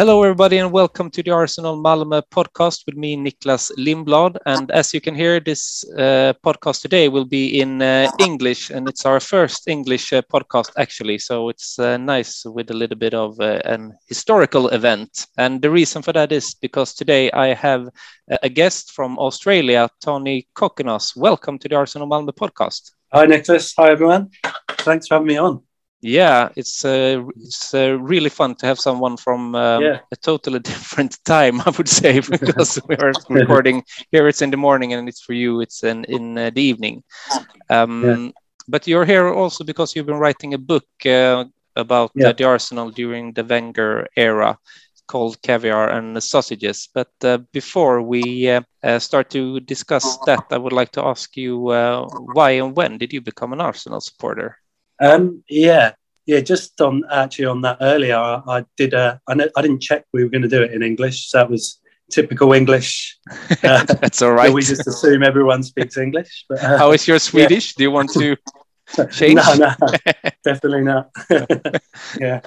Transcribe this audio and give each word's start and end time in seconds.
Hello, 0.00 0.22
everybody, 0.22 0.56
and 0.56 0.72
welcome 0.72 1.10
to 1.10 1.22
the 1.22 1.30
Arsenal 1.30 1.76
Malmö 1.76 2.22
podcast 2.30 2.86
with 2.86 2.96
me, 2.96 3.18
Niklas 3.18 3.70
Lindblad. 3.76 4.38
And 4.46 4.70
as 4.70 4.94
you 4.94 5.00
can 5.02 5.14
hear, 5.14 5.40
this 5.40 5.84
uh, 5.98 6.32
podcast 6.42 6.80
today 6.80 7.10
will 7.10 7.26
be 7.26 7.60
in 7.60 7.82
uh, 7.82 8.10
English, 8.18 8.70
and 8.70 8.88
it's 8.88 9.04
our 9.04 9.20
first 9.20 9.68
English 9.68 10.10
uh, 10.14 10.22
podcast, 10.32 10.70
actually. 10.78 11.18
So 11.18 11.50
it's 11.50 11.78
uh, 11.78 11.98
nice 11.98 12.46
with 12.46 12.70
a 12.70 12.74
little 12.74 12.96
bit 12.96 13.12
of 13.12 13.38
uh, 13.40 13.60
an 13.66 13.92
historical 14.08 14.68
event. 14.68 15.26
And 15.36 15.60
the 15.60 15.70
reason 15.70 16.00
for 16.00 16.14
that 16.14 16.32
is 16.32 16.54
because 16.54 16.94
today 16.94 17.30
I 17.32 17.52
have 17.52 17.86
a 18.42 18.48
guest 18.48 18.92
from 18.92 19.18
Australia, 19.18 19.90
Tony 20.00 20.48
Kokenos. 20.54 21.14
Welcome 21.14 21.58
to 21.58 21.68
the 21.68 21.76
Arsenal 21.76 22.08
Malmö 22.08 22.32
podcast. 22.32 22.92
Hi, 23.12 23.26
Niklas. 23.26 23.74
Hi, 23.76 23.90
everyone. 23.90 24.30
Thanks 24.78 25.08
for 25.08 25.16
having 25.16 25.26
me 25.28 25.36
on 25.36 25.60
yeah 26.02 26.48
it's 26.56 26.84
uh, 26.84 27.22
it's 27.36 27.74
uh, 27.74 27.98
really 28.00 28.30
fun 28.30 28.54
to 28.54 28.66
have 28.66 28.78
someone 28.78 29.16
from 29.16 29.54
um, 29.54 29.82
yeah. 29.82 29.98
a 30.10 30.16
totally 30.16 30.58
different 30.70 31.22
time 31.24 31.60
i 31.60 31.70
would 31.76 31.88
say 31.88 32.20
because 32.40 32.80
we 32.88 32.96
are 32.96 33.12
recording 33.28 33.84
here 34.10 34.26
it's 34.26 34.42
in 34.42 34.50
the 34.50 34.56
morning 34.56 34.92
and 34.92 35.08
it's 35.08 35.20
for 35.20 35.34
you 35.34 35.60
it's 35.60 35.84
in 35.84 36.04
in 36.04 36.38
uh, 36.38 36.50
the 36.50 36.62
evening 36.62 37.02
um, 37.68 38.04
yeah. 38.04 38.30
but 38.68 38.86
you're 38.86 39.04
here 39.04 39.28
also 39.28 39.62
because 39.62 39.94
you've 39.94 40.06
been 40.06 40.18
writing 40.18 40.54
a 40.54 40.58
book 40.58 40.86
uh, 41.04 41.44
about 41.76 42.10
yeah. 42.14 42.32
the 42.32 42.44
arsenal 42.44 42.90
during 42.90 43.32
the 43.34 43.44
wenger 43.44 44.06
era 44.16 44.58
called 45.06 45.42
caviar 45.42 45.90
and 45.90 46.22
sausages 46.22 46.88
but 46.94 47.10
uh, 47.24 47.36
before 47.52 48.00
we 48.00 48.48
uh, 48.48 48.98
start 48.98 49.28
to 49.28 49.60
discuss 49.60 50.16
that 50.24 50.44
i 50.50 50.56
would 50.56 50.72
like 50.72 50.92
to 50.92 51.04
ask 51.04 51.36
you 51.36 51.58
why 52.32 52.52
and 52.52 52.74
when 52.74 52.96
did 52.96 53.12
you 53.12 53.20
become 53.20 53.52
an 53.52 53.60
arsenal 53.60 54.00
supporter 54.00 54.59
um, 55.00 55.42
yeah, 55.48 55.92
yeah. 56.26 56.40
Just 56.40 56.80
on 56.80 57.04
actually 57.10 57.46
on 57.46 57.62
that 57.62 57.78
earlier, 57.80 58.16
I, 58.16 58.42
I 58.46 58.64
did. 58.76 58.94
Uh, 58.94 59.18
I, 59.26 59.34
know, 59.34 59.48
I 59.56 59.62
didn't 59.62 59.82
check 59.82 60.04
we 60.12 60.22
were 60.22 60.30
going 60.30 60.42
to 60.42 60.48
do 60.48 60.62
it 60.62 60.72
in 60.72 60.82
English, 60.82 61.28
so 61.30 61.38
that 61.38 61.50
was 61.50 61.80
typical 62.10 62.52
English. 62.52 63.18
Uh, 63.62 63.84
That's 63.84 64.22
all 64.22 64.32
right. 64.32 64.52
we 64.52 64.62
just 64.62 64.86
assume 64.86 65.22
everyone 65.22 65.62
speaks 65.62 65.98
English. 65.98 66.46
But, 66.48 66.62
uh, 66.62 66.78
How 66.78 66.92
is 66.92 67.06
your 67.06 67.18
Swedish? 67.18 67.68
Yeah. 67.68 67.74
Do 67.76 67.82
you 67.82 67.90
want 67.90 68.10
to 68.12 68.36
change? 69.10 69.34
no, 69.34 69.54
no, 69.54 69.74
definitely 70.44 70.82
not. 70.82 71.10
yeah, 72.18 72.40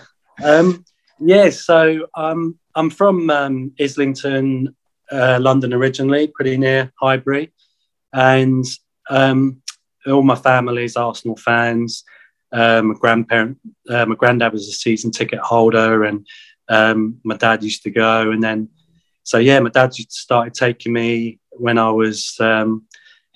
um, 0.43 0.83
yeah. 1.19 1.49
So 1.49 2.07
um, 2.15 2.57
I'm 2.73 2.89
from 2.89 3.29
um, 3.29 3.73
Islington, 3.79 4.75
uh, 5.11 5.37
London 5.39 5.73
originally, 5.73 6.27
pretty 6.27 6.57
near 6.57 6.91
Highbury, 6.99 7.51
and 8.11 8.65
um, 9.09 9.61
all 10.07 10.23
my 10.23 10.35
family's 10.35 10.95
Arsenal 10.95 11.37
fans. 11.37 12.03
Uh, 12.53 12.81
my 12.83 12.93
grandparent, 12.93 13.57
uh, 13.89 14.05
my 14.05 14.15
granddad 14.15 14.53
was 14.53 14.67
a 14.67 14.71
season 14.71 15.11
ticket 15.11 15.39
holder, 15.39 16.03
and 16.03 16.25
um, 16.69 17.19
my 17.23 17.35
dad 17.35 17.63
used 17.63 17.83
to 17.83 17.89
go. 17.89 18.31
And 18.31 18.43
then, 18.43 18.69
so 19.23 19.39
yeah, 19.39 19.59
my 19.59 19.69
dad 19.69 19.93
started 19.93 20.53
taking 20.53 20.93
me 20.93 21.39
when 21.51 21.77
I 21.77 21.89
was. 21.89 22.37
Um, 22.39 22.83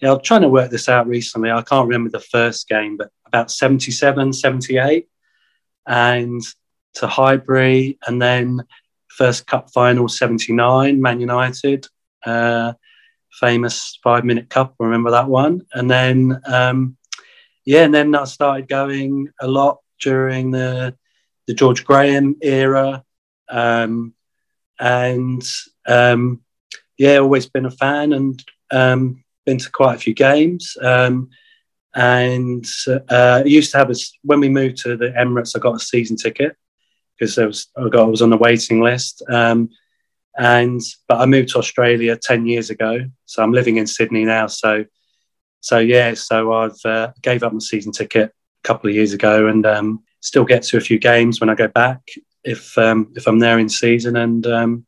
yeah, 0.02 0.14
I'm 0.14 0.22
trying 0.22 0.42
to 0.42 0.50
work 0.50 0.70
this 0.70 0.88
out 0.90 1.08
recently. 1.08 1.50
I 1.50 1.64
can't 1.64 1.88
remember 1.88 2.12
the 2.12 2.20
first 2.20 2.70
game, 2.70 2.98
but 2.98 3.10
about 3.26 3.50
77, 3.50 4.32
78, 4.32 5.08
and 5.88 6.42
to 6.94 7.08
Highbury, 7.08 7.98
and 8.06 8.22
then 8.22 8.64
first 9.08 9.48
cup 9.48 9.72
final 9.72 10.08
79, 10.08 11.02
Man 11.02 11.20
United. 11.20 11.88
Uh, 12.24 12.74
famous 13.40 14.00
five 14.04 14.26
minute 14.26 14.50
cup. 14.50 14.76
Remember 14.80 15.12
that 15.12 15.28
one? 15.28 15.62
And 15.74 15.90
then 15.90 16.42
um, 16.46 16.98
yeah, 17.68 17.84
and 17.84 17.94
then 17.94 18.16
I 18.16 18.24
started 18.24 18.70
going 18.70 19.28
a 19.42 19.48
lot 19.48 19.80
during 20.00 20.52
the 20.52 20.96
the 21.48 21.54
George 21.54 21.84
Graham 21.84 22.38
era, 22.42 23.04
um, 23.50 24.14
and 24.80 25.44
um, 25.86 26.42
yeah, 26.98 27.18
always 27.18 27.48
been 27.48 27.66
a 27.66 27.72
fan 27.72 28.14
and 28.14 28.42
um, 28.72 29.22
been 29.46 29.58
to 29.58 29.70
quite 29.70 29.96
a 29.96 30.00
few 30.00 30.14
games. 30.14 30.78
Um, 30.82 31.30
and 31.94 32.66
uh, 32.88 33.42
I 33.42 33.44
used 33.44 33.74
to 33.74 33.80
have 33.80 33.92
a 33.92 33.96
when 34.24 34.40
we 34.40 34.48
moved 34.48 34.78
to 34.84 34.96
the 34.96 35.10
Emirates, 35.10 35.54
I 35.54 35.60
got 35.60 35.76
a 35.76 35.80
season 35.80 36.16
ticket 36.16 36.56
because 37.20 37.36
there 37.36 37.48
was 37.48 37.68
I, 37.76 37.90
got, 37.90 38.04
I 38.04 38.10
was 38.10 38.22
on 38.22 38.30
the 38.30 38.38
waiting 38.38 38.80
list. 38.82 39.24
Um, 39.30 39.72
and 40.38 40.80
but 41.10 41.20
I 41.20 41.26
moved 41.26 41.50
to 41.50 41.58
Australia 41.58 42.16
ten 42.16 42.46
years 42.46 42.70
ago, 42.70 43.10
so 43.26 43.44
I'm 43.44 43.52
living 43.52 43.76
in 43.76 43.88
Sydney 43.88 44.24
now. 44.24 44.48
So 44.48 44.86
so 45.62 45.80
yeah, 45.80 46.14
so 46.14 46.54
I've 46.54 46.86
uh, 46.86 47.12
gave 47.22 47.44
up 47.44 47.54
my 47.54 47.60
season 47.60 47.92
ticket 47.92 48.30
a 48.30 48.68
couple 48.68 48.90
of 48.90 48.96
years 48.96 49.14
ago, 49.14 49.48
and 49.48 49.66
um, 49.66 50.04
still 50.22 50.46
get 50.46 50.64
to 50.64 50.78
a 50.78 50.82
few 50.82 51.00
games 51.00 51.40
when 51.40 51.50
I 51.50 51.56
go 51.56 51.68
back 51.68 52.02
if 52.44 52.78
um, 52.78 53.12
if 53.16 53.28
I'm 53.28 53.40
there 53.40 53.60
in 53.60 53.70
season, 53.70 54.16
and 54.16 54.46
um, 54.48 54.86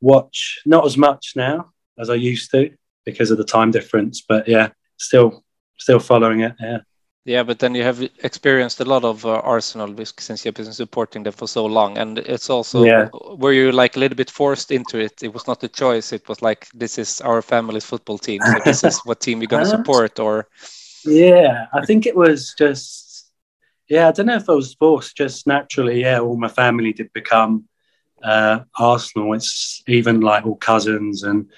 watch 0.00 0.60
not 0.66 0.84
as 0.84 0.96
much 0.96 1.32
now 1.36 1.72
as 1.98 2.10
I 2.10 2.14
used 2.14 2.50
to 2.50 2.70
because 3.04 3.30
of 3.30 3.38
the 3.38 3.44
time 3.44 3.70
difference. 3.70 4.22
But 4.26 4.48
yeah, 4.48 4.70
still 4.96 5.44
still 5.78 6.00
following 6.00 6.40
it. 6.40 6.54
Yeah. 6.60 6.78
Yeah, 7.26 7.42
but 7.42 7.58
then 7.58 7.74
you 7.74 7.82
have 7.82 8.02
experienced 8.22 8.80
a 8.80 8.84
lot 8.84 9.02
of 9.02 9.24
uh, 9.24 9.40
Arsenal 9.40 9.94
since 10.18 10.44
you've 10.44 10.54
been 10.54 10.72
supporting 10.72 11.22
them 11.22 11.32
for 11.32 11.48
so 11.48 11.64
long, 11.64 11.96
and 11.96 12.18
it's 12.18 12.50
also 12.50 12.84
yeah. 12.84 13.08
were 13.12 13.52
you 13.52 13.72
like 13.72 13.96
a 13.96 13.98
little 13.98 14.16
bit 14.16 14.30
forced 14.30 14.70
into 14.70 14.98
it? 14.98 15.22
It 15.22 15.32
was 15.32 15.46
not 15.46 15.64
a 15.64 15.68
choice; 15.68 16.12
it 16.12 16.28
was 16.28 16.42
like 16.42 16.68
this 16.74 16.98
is 16.98 17.22
our 17.22 17.40
family's 17.40 17.84
football 17.84 18.18
team, 18.18 18.42
so 18.42 18.58
this 18.64 18.84
is 18.84 19.00
what 19.04 19.20
team 19.20 19.38
we're 19.38 19.46
going 19.46 19.64
to 19.64 19.70
support. 19.70 20.20
Or 20.20 20.48
yeah, 21.06 21.66
I 21.72 21.86
think 21.86 22.04
it 22.04 22.14
was 22.14 22.54
just 22.58 23.32
yeah. 23.88 24.08
I 24.08 24.12
don't 24.12 24.26
know 24.26 24.36
if 24.36 24.50
I 24.50 24.52
was 24.52 24.74
forced, 24.74 25.16
just 25.16 25.46
naturally. 25.46 26.02
Yeah, 26.02 26.20
all 26.20 26.36
my 26.36 26.48
family 26.48 26.92
did 26.92 27.10
become 27.14 27.64
uh, 28.22 28.60
Arsenal. 28.78 29.32
It's 29.32 29.82
even 29.88 30.20
like 30.20 30.44
all 30.44 30.56
cousins 30.56 31.22
and 31.22 31.48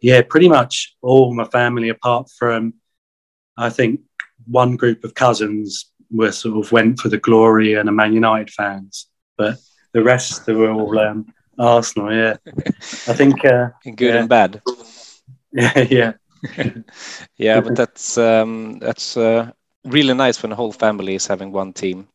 yeah, 0.00 0.22
pretty 0.22 0.48
much 0.48 0.94
all 1.02 1.34
my 1.34 1.44
family 1.44 1.88
apart 1.88 2.30
from 2.38 2.74
I 3.56 3.70
think 3.70 4.00
one 4.50 4.76
group 4.76 5.04
of 5.04 5.14
cousins 5.14 5.90
were 6.10 6.32
sort 6.32 6.64
of 6.64 6.72
went 6.72 6.98
for 6.98 7.08
the 7.08 7.18
glory 7.18 7.74
and 7.74 7.88
a 7.88 7.92
Man 7.92 8.12
United 8.12 8.50
fans, 8.50 9.06
but 9.36 9.58
the 9.92 10.02
rest 10.02 10.46
they 10.46 10.52
were 10.52 10.70
all 10.70 10.98
um, 10.98 11.32
Arsenal. 11.58 12.12
Yeah, 12.12 12.36
I 12.46 13.14
think 13.14 13.44
uh, 13.44 13.68
good 13.84 14.00
yeah. 14.14 14.20
and 14.20 14.28
bad. 14.28 14.62
Yeah, 15.52 15.80
yeah, 15.90 16.12
yeah. 17.36 17.60
But 17.60 17.74
that's 17.74 18.16
um, 18.16 18.78
that's 18.78 19.16
uh, 19.16 19.50
really 19.84 20.14
nice 20.14 20.40
when 20.40 20.50
the 20.50 20.56
whole 20.56 20.70
family 20.70 21.16
is 21.16 21.26
having 21.26 21.50
one 21.50 21.72
team. 21.72 22.06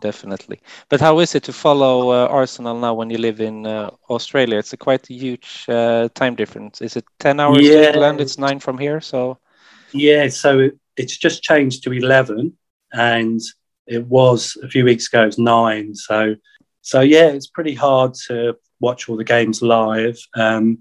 Definitely. 0.00 0.60
But 0.88 1.00
how 1.00 1.20
is 1.20 1.36
it 1.36 1.44
to 1.44 1.52
follow 1.52 2.10
uh, 2.10 2.26
Arsenal 2.26 2.78
now 2.78 2.94
when 2.94 3.08
you 3.08 3.18
live 3.18 3.40
in 3.40 3.66
uh, 3.66 3.90
Australia? 4.08 4.58
It's 4.58 4.72
a 4.72 4.76
quite 4.76 5.08
a 5.08 5.14
huge 5.14 5.66
uh, 5.68 6.08
time 6.14 6.34
difference. 6.34 6.80
Is 6.80 6.96
it 6.96 7.04
ten 7.20 7.38
hours 7.38 7.62
yeah. 7.62 7.74
to 7.74 7.92
England? 7.92 8.20
It's 8.20 8.38
nine 8.38 8.58
from 8.58 8.76
here. 8.76 9.00
So 9.00 9.38
yeah, 9.92 10.28
so 10.28 10.70
it's 10.96 11.16
just 11.16 11.42
changed 11.42 11.84
to 11.84 11.92
11 11.92 12.56
and 12.92 13.40
it 13.86 14.06
was 14.06 14.56
a 14.62 14.68
few 14.68 14.84
weeks 14.84 15.08
ago 15.08 15.22
it 15.22 15.26
was 15.26 15.38
nine. 15.38 15.94
So 15.94 16.36
so 16.82 17.00
yeah 17.00 17.28
it's 17.28 17.46
pretty 17.46 17.74
hard 17.74 18.14
to 18.28 18.56
watch 18.80 19.08
all 19.08 19.16
the 19.16 19.24
games 19.24 19.62
live. 19.62 20.18
Um, 20.34 20.78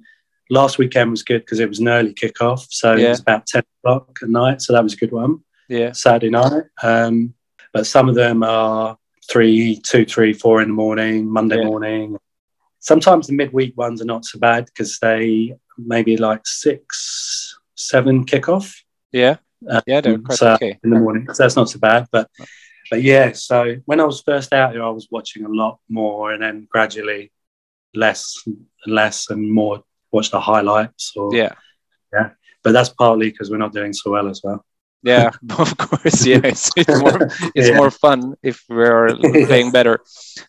last 0.50 0.78
weekend 0.78 1.12
was 1.12 1.24
good 1.24 1.39
because 1.39 1.60
it 1.60 1.69
was 1.69 1.80
an 1.80 1.88
early 1.88 2.13
kickoff 2.13 2.66
so 2.69 2.95
yeah. 2.95 3.07
it 3.07 3.10
was 3.10 3.19
about 3.19 3.45
10 3.45 3.62
o'clock 3.83 4.18
at 4.24 4.30
night 4.30 4.62
so 4.62 4.74
that 4.74 4.83
was 4.83 4.94
a 4.94 4.98
good 4.98 5.12
one. 5.12 5.44
Yeah. 5.68 5.92
Saturday 5.92 6.30
night 6.30 6.63
um, 6.81 7.33
but 7.74 7.86
some 7.86 8.10
of 8.10 8.16
them 8.16 8.44
are 8.44 8.98
three 9.30 9.80
two 9.83 10.06
three 10.06 10.33
four 10.33 10.60
in 10.62 10.69
the 10.69 10.74
morning 10.74 11.30
monday 11.30 11.57
yeah. 11.57 11.66
morning. 11.66 12.18
Sometimes 12.80 13.28
the 13.28 13.33
midweek 13.33 13.78
ones 13.78 14.01
are 14.01 14.06
not 14.06 14.25
so 14.25 14.39
bad 14.39 14.66
because 14.66 14.98
they 15.00 15.56
maybe 15.78 16.18
like 16.18 16.48
six 16.48 17.57
seven 17.75 18.25
kickoff. 18.25 18.75
Yeah 19.12 19.38
uh, 19.67 19.81
yeah, 19.85 20.01
they're 20.01 20.19
quite 20.19 20.38
so 20.38 20.53
okay. 20.53 20.79
in 20.83 20.89
the 20.89 21.00
morning. 21.00 21.27
So 21.33 21.44
that's 21.44 21.56
not 21.56 21.69
so 21.69 21.79
bad. 21.79 22.07
But 22.11 22.29
but 22.89 23.03
yeah, 23.03 23.31
so 23.33 23.75
when 23.85 24.00
I 24.00 24.06
was 24.06 24.21
first 24.21 24.53
out 24.53 24.73
here, 24.73 24.83
I 24.83 24.89
was 24.89 25.07
watching 25.11 25.45
a 25.45 25.50
lot 25.50 25.79
more, 25.89 26.31
and 26.31 26.41
then 26.41 26.67
gradually 26.69 27.31
less 27.94 28.35
and 28.45 28.65
less 28.85 29.29
and 29.29 29.51
more 29.51 29.83
watch 30.11 30.31
the 30.31 30.39
highlights. 30.39 31.13
Or 31.15 31.35
yeah, 31.35 31.53
yeah. 32.13 32.31
But 32.63 32.71
that's 32.71 32.89
partly 32.89 33.29
because 33.31 33.50
we're 33.50 33.57
not 33.57 33.73
doing 33.73 33.94
so 33.94 34.11
well 34.11 34.27
as 34.29 34.41
well. 34.44 34.65
Yeah, 35.01 35.31
of 35.57 35.77
course. 35.77 36.25
Yeah, 36.25 36.41
it's, 36.44 36.71
it's 36.75 37.00
more 37.01 37.29
it's 37.56 37.69
yeah. 37.69 37.77
more 37.77 37.91
fun 37.91 38.35
if 38.44 38.63
we're 38.69 39.15
playing 39.47 39.71
better. 39.71 40.00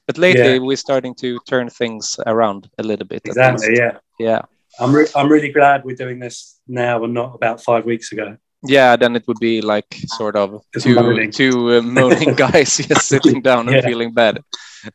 But 0.06 0.18
lately, 0.18 0.54
yeah. 0.54 0.58
we're 0.58 0.76
starting 0.76 1.14
to 1.16 1.38
turn 1.46 1.68
things 1.70 2.18
around 2.26 2.68
a 2.78 2.82
little 2.82 3.06
bit. 3.06 3.22
Exactly. 3.24 3.76
Yeah. 3.76 3.98
Yeah. 4.18 4.42
I'm 4.78 4.94
re- 4.94 5.08
I'm 5.16 5.28
really 5.28 5.50
glad 5.50 5.84
we're 5.84 5.96
doing 5.96 6.20
this 6.20 6.58
now 6.66 7.02
and 7.04 7.12
not 7.12 7.34
about 7.34 7.62
five 7.62 7.84
weeks 7.84 8.12
ago 8.12 8.36
Yeah, 8.62 8.96
then 8.96 9.16
it 9.16 9.26
would 9.26 9.40
be 9.40 9.62
like 9.62 9.86
sort 10.06 10.36
of 10.36 10.62
two 10.78 10.94
moaning. 10.94 11.30
two 11.40 11.78
uh, 11.78 11.82
moaning 11.82 12.34
guys 12.34 12.76
just 12.88 13.08
sitting 13.08 13.40
down 13.48 13.68
and 13.68 13.76
yeah. 13.76 13.86
feeling 13.86 14.12
bad. 14.12 14.40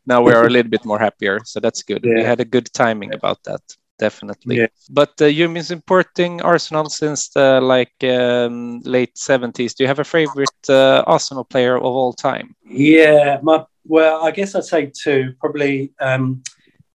Now 0.06 0.22
we 0.22 0.34
are 0.34 0.46
a 0.46 0.50
little 0.50 0.70
bit 0.70 0.86
more 0.86 1.00
happier, 1.00 1.40
so 1.46 1.60
that's 1.60 1.84
good. 1.84 2.04
Yeah. 2.04 2.16
We 2.16 2.24
had 2.24 2.40
a 2.40 2.46
good 2.46 2.72
timing 2.74 3.14
about 3.14 3.44
that, 3.46 3.62
definitely. 3.98 4.58
Yeah. 4.58 4.68
But 4.90 5.14
uh, 5.20 5.26
you've 5.26 5.54
been 5.54 5.64
supporting 5.64 6.42
Arsenal 6.42 6.90
since 6.90 7.30
the 7.30 7.60
like 7.60 7.96
um, 8.04 8.82
late 8.82 9.18
seventies. 9.18 9.74
Do 9.74 9.84
you 9.84 9.88
have 9.88 10.00
a 10.00 10.04
favorite 10.04 10.70
uh, 10.70 11.04
Arsenal 11.08 11.44
player 11.44 11.76
of 11.78 11.84
all 11.84 12.14
time? 12.14 12.56
Yeah, 12.64 13.40
my 13.42 13.66
well, 13.88 14.24
I 14.24 14.32
guess 14.32 14.54
I'd 14.54 14.66
say 14.66 14.92
two. 14.96 15.34
Probably 15.40 15.92
um, 16.00 16.44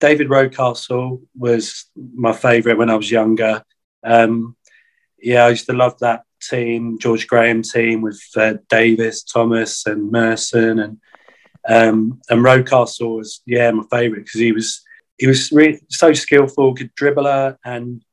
David 0.01 0.27
Rocastle 0.27 1.21
was 1.37 1.85
my 1.95 2.33
favourite 2.33 2.77
when 2.77 2.89
I 2.89 2.95
was 2.95 3.09
younger. 3.09 3.63
Um, 4.03 4.55
yeah, 5.21 5.45
I 5.45 5.49
used 5.49 5.65
to 5.65 5.73
love 5.73 5.97
that 5.99 6.23
team, 6.39 6.97
George 6.99 7.27
Graham 7.27 7.61
team 7.61 8.01
with 8.01 8.21
uh, 8.35 8.55
Davis, 8.69 9.23
Thomas, 9.23 9.85
and 9.85 10.11
Merson, 10.11 10.79
and 10.79 10.97
um, 11.67 12.21
and 12.29 12.43
Rocastle 12.43 13.17
was 13.17 13.41
yeah 13.45 13.71
my 13.71 13.83
favourite 13.91 14.25
because 14.25 14.39
he 14.39 14.51
was 14.51 14.83
he 15.17 15.27
was 15.27 15.51
really 15.51 15.79
so 15.89 16.13
skillful, 16.13 16.73
good 16.73 16.95
dribbler, 16.95 17.57
and 17.65 18.03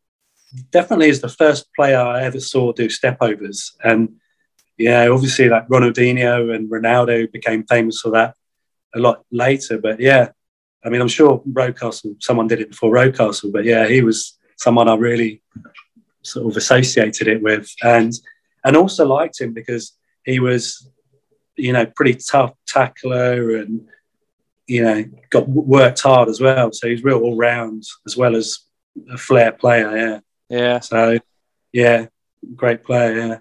definitely 0.71 1.09
is 1.09 1.21
the 1.21 1.29
first 1.29 1.73
player 1.75 1.99
I 1.99 2.23
ever 2.23 2.41
saw 2.41 2.73
do 2.73 2.89
stepovers. 2.89 3.73
And 3.83 4.17
yeah, 4.79 5.07
obviously 5.09 5.49
like 5.49 5.69
Ronaldinho 5.69 6.55
and 6.55 6.71
Ronaldo 6.71 7.31
became 7.31 7.65
famous 7.65 8.01
for 8.01 8.11
that 8.11 8.35
a 8.95 8.99
lot 8.99 9.25
later. 9.31 9.79
But 9.79 10.01
yeah, 10.01 10.31
I 10.85 10.89
mean, 10.89 11.01
I'm 11.01 11.09
sure 11.09 11.43
Rocastle, 11.49 12.17
someone 12.21 12.47
did 12.47 12.61
it 12.61 12.71
before 12.71 12.93
Rocastle, 12.93 13.53
but 13.53 13.65
yeah, 13.65 13.87
he 13.87 14.03
was 14.03 14.39
someone 14.57 14.89
I 14.89 14.95
really 14.95 15.43
sort 16.25 16.51
of 16.51 16.57
associated 16.57 17.29
it 17.29 17.43
with, 17.43 17.71
and 17.83 18.13
and 18.65 18.77
also 18.77 19.07
liked 19.07 19.41
him 19.41 19.53
because 19.53 19.93
he 20.25 20.41
was, 20.41 20.91
you 21.57 21.73
know, 21.73 21.87
pretty 21.87 22.15
tough 22.15 22.53
tackler 22.67 23.57
and 23.57 23.87
you 24.67 24.83
know 24.83 25.05
got 25.31 25.49
worked 25.49 26.01
hard 26.01 26.29
as 26.29 26.41
well. 26.41 26.73
So 26.73 26.89
he's 26.89 27.05
real 27.05 27.21
all 27.21 27.37
round 27.37 27.85
as 28.07 28.17
well 28.17 28.35
as 28.35 28.59
a 29.13 29.19
flair 29.19 29.53
player. 29.53 29.97
Yeah. 29.97 30.21
Yeah. 30.49 30.81
So 30.81 31.19
yeah, 31.73 32.07
great 32.57 32.85
player. 32.85 33.17
Yeah. 33.17 33.39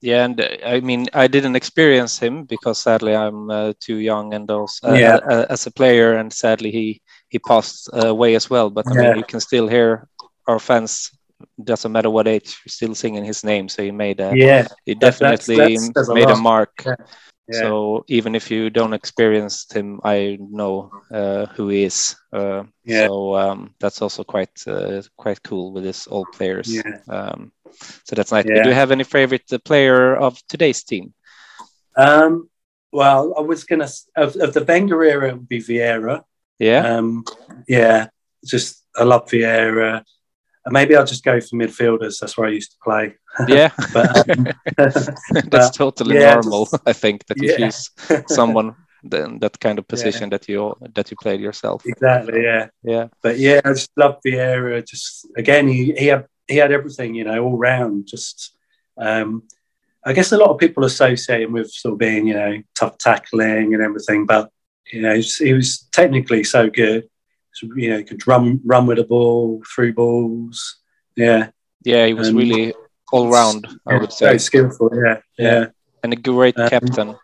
Yeah, 0.00 0.26
and 0.26 0.38
uh, 0.38 0.48
I 0.66 0.80
mean, 0.80 1.06
I 1.14 1.26
didn't 1.28 1.56
experience 1.56 2.18
him 2.18 2.44
because 2.44 2.78
sadly 2.78 3.16
I'm 3.16 3.50
uh, 3.50 3.72
too 3.80 3.96
young 3.96 4.34
and 4.34 4.50
also 4.50 4.90
uh, 4.90 4.94
yeah. 4.94 5.16
uh, 5.16 5.46
as 5.48 5.66
a 5.66 5.70
player, 5.70 6.16
and 6.16 6.30
sadly 6.30 6.70
he 6.70 7.00
he 7.30 7.38
passed 7.38 7.88
away 7.90 8.34
as 8.34 8.50
well. 8.50 8.68
But 8.68 8.86
I 8.86 8.94
yeah. 8.94 9.00
mean, 9.00 9.16
you 9.16 9.24
can 9.24 9.40
still 9.40 9.66
hear 9.66 10.06
our 10.46 10.58
fans 10.58 11.10
doesn't 11.62 11.92
matter 11.92 12.10
what 12.10 12.28
age, 12.28 12.60
still 12.66 12.94
singing 12.94 13.24
his 13.24 13.44
name. 13.44 13.68
So 13.68 13.82
he 13.82 13.90
made 13.90 14.20
a 14.20 14.32
yeah, 14.34 14.68
he 14.84 14.94
definitely 14.94 15.56
that's, 15.56 15.92
that's, 15.92 16.08
made 16.08 16.28
a, 16.28 16.34
a 16.34 16.36
mark. 16.36 16.82
Yeah. 16.84 16.94
Yeah. 17.48 17.60
So 17.60 18.04
even 18.08 18.34
if 18.34 18.50
you 18.50 18.70
don't 18.70 18.94
experience 18.94 19.70
him, 19.70 20.00
I 20.02 20.38
know 20.40 20.90
uh, 21.12 21.46
who 21.46 21.68
he 21.68 21.84
is. 21.84 22.16
Uh, 22.32 22.64
yeah. 22.84 23.06
So 23.06 23.36
um, 23.36 23.74
that's 23.78 24.00
also 24.00 24.24
quite 24.24 24.56
uh, 24.66 25.02
quite 25.16 25.42
cool 25.42 25.72
with 25.72 25.84
his 25.84 26.08
old 26.10 26.32
players. 26.32 26.74
Yeah. 26.74 27.00
Um, 27.08 27.52
so 28.04 28.16
that's 28.16 28.32
nice. 28.32 28.46
Yeah. 28.48 28.62
Do 28.62 28.68
you 28.70 28.74
have 28.74 28.92
any 28.92 29.04
favorite 29.04 29.52
uh, 29.52 29.58
player 29.58 30.16
of 30.16 30.40
today's 30.48 30.84
team? 30.84 31.12
Um, 31.96 32.48
well, 32.92 33.34
I 33.36 33.42
was 33.42 33.64
gonna 33.64 33.88
of, 34.16 34.36
of 34.36 34.54
the 34.54 34.64
Wenger 34.64 35.04
era, 35.04 35.28
it 35.28 35.34
would 35.34 35.48
be 35.48 35.60
Vieira. 35.60 36.22
Yeah. 36.58 36.96
Um, 36.96 37.24
yeah. 37.68 38.08
Just 38.44 38.84
I 38.96 39.04
love 39.04 39.28
Vieira 39.28 40.02
maybe 40.70 40.96
I'll 40.96 41.04
just 41.04 41.24
go 41.24 41.40
for 41.40 41.56
midfielders. 41.56 42.18
That's 42.20 42.36
where 42.36 42.48
I 42.48 42.52
used 42.52 42.72
to 42.72 42.78
play. 42.82 43.14
Yeah, 43.48 43.70
but, 43.92 44.30
um, 44.30 44.48
that's 44.76 45.10
but, 45.48 45.74
totally 45.74 46.16
yeah, 46.16 46.34
normal. 46.34 46.66
Just, 46.66 46.82
I 46.86 46.92
think 46.92 47.26
that 47.26 47.40
you 47.40 47.50
yeah. 47.50 47.56
choose 47.56 47.90
someone 48.28 48.76
then 49.02 49.38
that 49.40 49.60
kind 49.60 49.78
of 49.78 49.86
position 49.94 50.24
yeah. 50.24 50.38
that 50.38 50.48
you 50.48 50.74
that 50.94 51.10
you 51.10 51.16
played 51.20 51.40
yourself. 51.40 51.84
Exactly. 51.86 52.42
Yeah. 52.42 52.68
Yeah. 52.82 53.08
But 53.22 53.38
yeah, 53.38 53.60
I 53.64 53.72
just 53.72 53.90
love 53.96 54.18
Vieira. 54.26 54.86
Just 54.86 55.26
again, 55.36 55.68
he 55.68 55.92
he 55.92 56.06
had 56.06 56.26
he 56.48 56.56
had 56.56 56.72
everything, 56.72 57.14
you 57.14 57.24
know, 57.24 57.42
all 57.44 57.56
round. 57.56 58.06
Just. 58.06 58.56
Um, 58.96 59.42
I 60.06 60.12
guess 60.12 60.32
a 60.32 60.36
lot 60.36 60.50
of 60.50 60.58
people 60.58 60.84
associate 60.84 61.40
him 61.40 61.52
with 61.52 61.70
sort 61.70 61.94
of 61.94 61.98
being, 61.98 62.26
you 62.26 62.34
know, 62.34 62.62
tough 62.74 62.98
tackling 62.98 63.72
and 63.72 63.82
everything, 63.82 64.26
but 64.26 64.50
you 64.92 65.00
know, 65.00 65.14
he 65.14 65.54
was 65.54 65.88
technically 65.92 66.44
so 66.44 66.68
good 66.68 67.08
you 67.62 67.90
know, 67.90 67.98
he 67.98 68.04
could 68.04 68.26
run 68.26 68.60
run 68.64 68.86
with 68.86 68.98
the 68.98 69.04
ball, 69.04 69.62
through 69.74 69.94
balls. 69.94 70.80
Yeah. 71.16 71.50
Yeah, 71.84 72.06
he 72.06 72.14
was 72.14 72.30
um, 72.30 72.36
really 72.36 72.74
all 73.12 73.28
round. 73.30 73.68
I 73.86 73.98
would 73.98 74.12
say 74.12 74.26
very 74.26 74.38
skillful. 74.38 74.90
Yeah, 74.92 75.20
yeah, 75.38 75.66
and 76.02 76.12
a 76.12 76.16
great 76.16 76.58
um, 76.58 76.68
captain. 76.68 77.16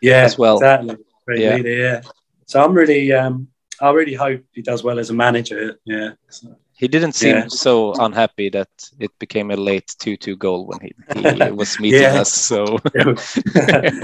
Yeah, 0.00 0.22
as 0.22 0.38
well. 0.38 0.56
Exactly. 0.56 0.96
Great 1.26 1.40
yeah. 1.40 1.56
leader. 1.56 1.70
Yeah. 1.70 2.00
So 2.46 2.62
I'm 2.62 2.74
really, 2.74 3.12
um, 3.12 3.48
I 3.80 3.90
really 3.90 4.14
hope 4.14 4.42
he 4.52 4.62
does 4.62 4.82
well 4.82 4.98
as 4.98 5.10
a 5.10 5.14
manager. 5.14 5.78
Yeah. 5.84 6.12
So, 6.28 6.56
he 6.74 6.88
didn't 6.88 7.12
seem 7.14 7.36
yeah. 7.36 7.46
so 7.48 7.94
unhappy 7.94 8.50
that 8.50 8.68
it 9.00 9.10
became 9.18 9.50
a 9.50 9.56
late 9.56 9.86
2-2 9.98 10.38
goal 10.38 10.66
when 10.66 10.80
he, 10.80 10.94
he 11.14 11.50
was 11.50 11.80
meeting 11.80 12.02
yeah. 12.02 12.20
us. 12.20 12.32
So 12.32 12.78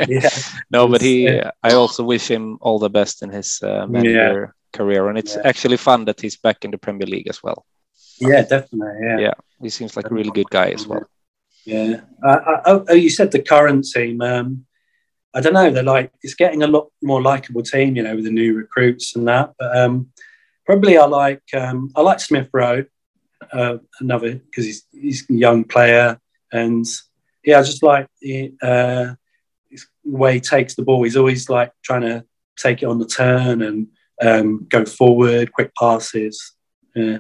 yeah. 0.09 0.31
no, 0.71 0.89
but 0.89 1.03
he. 1.03 1.29
I 1.63 1.75
also 1.75 2.03
wish 2.03 2.29
him 2.29 2.59
all 2.61 2.79
the 2.79 2.91
best 2.91 3.23
in 3.23 3.31
his 3.31 3.61
uh, 3.63 3.87
manager 3.87 4.55
career, 4.73 5.09
and 5.09 5.19
it's 5.19 5.37
yeah. 5.37 5.43
actually 5.45 5.77
fun 5.77 6.05
that 6.07 6.21
he's 6.21 6.37
back 6.37 6.65
in 6.65 6.71
the 6.71 6.79
Premier 6.79 7.07
League 7.07 7.29
as 7.29 7.43
well. 7.43 7.65
Yeah, 8.19 8.43
definitely. 8.43 9.07
Yeah, 9.07 9.19
yeah, 9.19 9.35
he 9.61 9.69
seems 9.69 9.97
like 9.97 10.11
a 10.11 10.15
really 10.15 10.31
good 10.31 10.51
guy 10.51 10.71
as 10.71 10.87
well. 10.87 11.05
Yeah. 11.65 12.01
Uh, 12.23 12.61
oh, 12.67 12.85
oh, 12.89 12.95
you 12.95 13.11
said 13.11 13.31
the 13.31 13.43
current 13.43 13.85
team. 13.85 14.21
Um, 14.21 14.67
I 15.35 15.41
don't 15.41 15.55
know. 15.55 15.71
They're 15.71 15.83
like 15.83 16.13
it's 16.23 16.35
getting 16.35 16.63
a 16.63 16.67
lot 16.67 16.89
more 17.03 17.23
likable 17.23 17.63
team, 17.63 17.97
you 17.97 18.03
know, 18.03 18.15
with 18.15 18.25
the 18.25 18.31
new 18.31 18.55
recruits 18.55 19.17
and 19.17 19.27
that. 19.29 19.53
But 19.59 19.77
um, 19.77 20.09
probably 20.67 20.99
I 20.99 21.07
like 21.07 21.43
um, 21.55 21.91
I 21.97 22.03
like 22.03 22.21
Smith 22.21 22.49
Rowe, 22.53 22.85
uh, 23.53 23.79
another 24.01 24.35
because 24.35 24.65
he's 24.65 24.85
he's 24.93 25.31
a 25.31 25.35
young 25.35 25.65
player, 25.65 26.19
and 26.53 26.87
yeah, 27.45 27.59
I 27.59 27.63
just 27.63 27.83
like 27.83 28.09
the, 28.21 28.55
uh, 28.63 29.15
the 29.71 29.81
way 30.05 30.35
he 30.35 30.41
takes 30.41 30.75
the 30.75 30.83
ball. 30.83 31.03
He's 31.03 31.17
always 31.17 31.49
like 31.49 31.73
trying 31.83 32.03
to 32.03 32.25
take 32.57 32.83
it 32.83 32.87
on 32.87 32.99
the 32.99 33.07
turn 33.07 33.63
and 33.63 33.89
um, 34.23 34.67
go 34.69 34.85
forward, 34.85 35.53
quick 35.53 35.73
passes. 35.75 36.55
Yeah. 36.95 37.19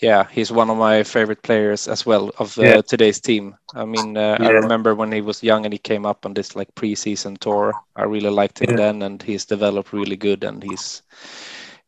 Yeah, 0.00 0.26
he's 0.30 0.50
one 0.50 0.70
of 0.70 0.78
my 0.78 1.02
favorite 1.02 1.42
players 1.42 1.86
as 1.86 2.06
well 2.06 2.30
of 2.38 2.56
uh, 2.58 2.62
yeah. 2.62 2.80
today's 2.80 3.20
team. 3.20 3.54
I 3.74 3.84
mean, 3.84 4.16
uh, 4.16 4.38
yeah. 4.40 4.48
I 4.48 4.50
remember 4.52 4.94
when 4.94 5.12
he 5.12 5.20
was 5.20 5.42
young 5.42 5.66
and 5.66 5.74
he 5.74 5.78
came 5.78 6.06
up 6.06 6.24
on 6.24 6.32
this 6.32 6.56
like 6.56 6.74
preseason 6.74 7.36
tour. 7.36 7.74
I 7.96 8.04
really 8.04 8.30
liked 8.30 8.60
him 8.62 8.70
yeah. 8.70 8.76
then, 8.76 9.02
and 9.02 9.22
he's 9.22 9.44
developed 9.44 9.92
really 9.92 10.16
good, 10.16 10.42
and 10.42 10.62
he's 10.62 11.02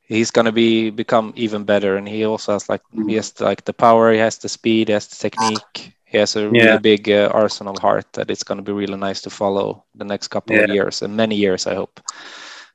he's 0.03 0.31
gonna 0.31 0.53
be 0.53 0.91
become 0.91 1.33
even 1.37 1.65
better. 1.65 1.97
And 1.97 2.07
he 2.07 2.27
also 2.27 2.53
has 2.53 2.69
like 2.69 2.83
mm. 2.95 3.09
he 3.09 3.17
has 3.17 3.41
like 3.41 3.65
the 3.65 3.73
power, 3.73 4.13
he 4.13 4.19
has 4.19 4.37
the 4.37 4.49
speed, 4.49 4.89
he 4.89 4.93
has 4.93 5.07
the 5.07 5.17
technique. 5.17 5.95
He 6.05 6.19
has 6.19 6.37
a 6.37 6.51
really 6.51 6.79
big 6.79 7.09
uh, 7.09 7.31
Arsenal 7.33 7.79
heart 7.81 8.05
that 8.13 8.31
it's 8.31 8.45
gonna 8.45 8.61
be 8.61 8.73
really 8.73 8.99
nice 8.99 9.23
to 9.23 9.31
follow 9.31 9.85
the 9.95 10.05
next 10.05 10.29
couple 10.29 10.61
of 10.61 10.69
years 10.69 11.01
and 11.01 11.17
many 11.17 11.37
years, 11.37 11.67
I 11.67 11.75
hope. 11.75 11.99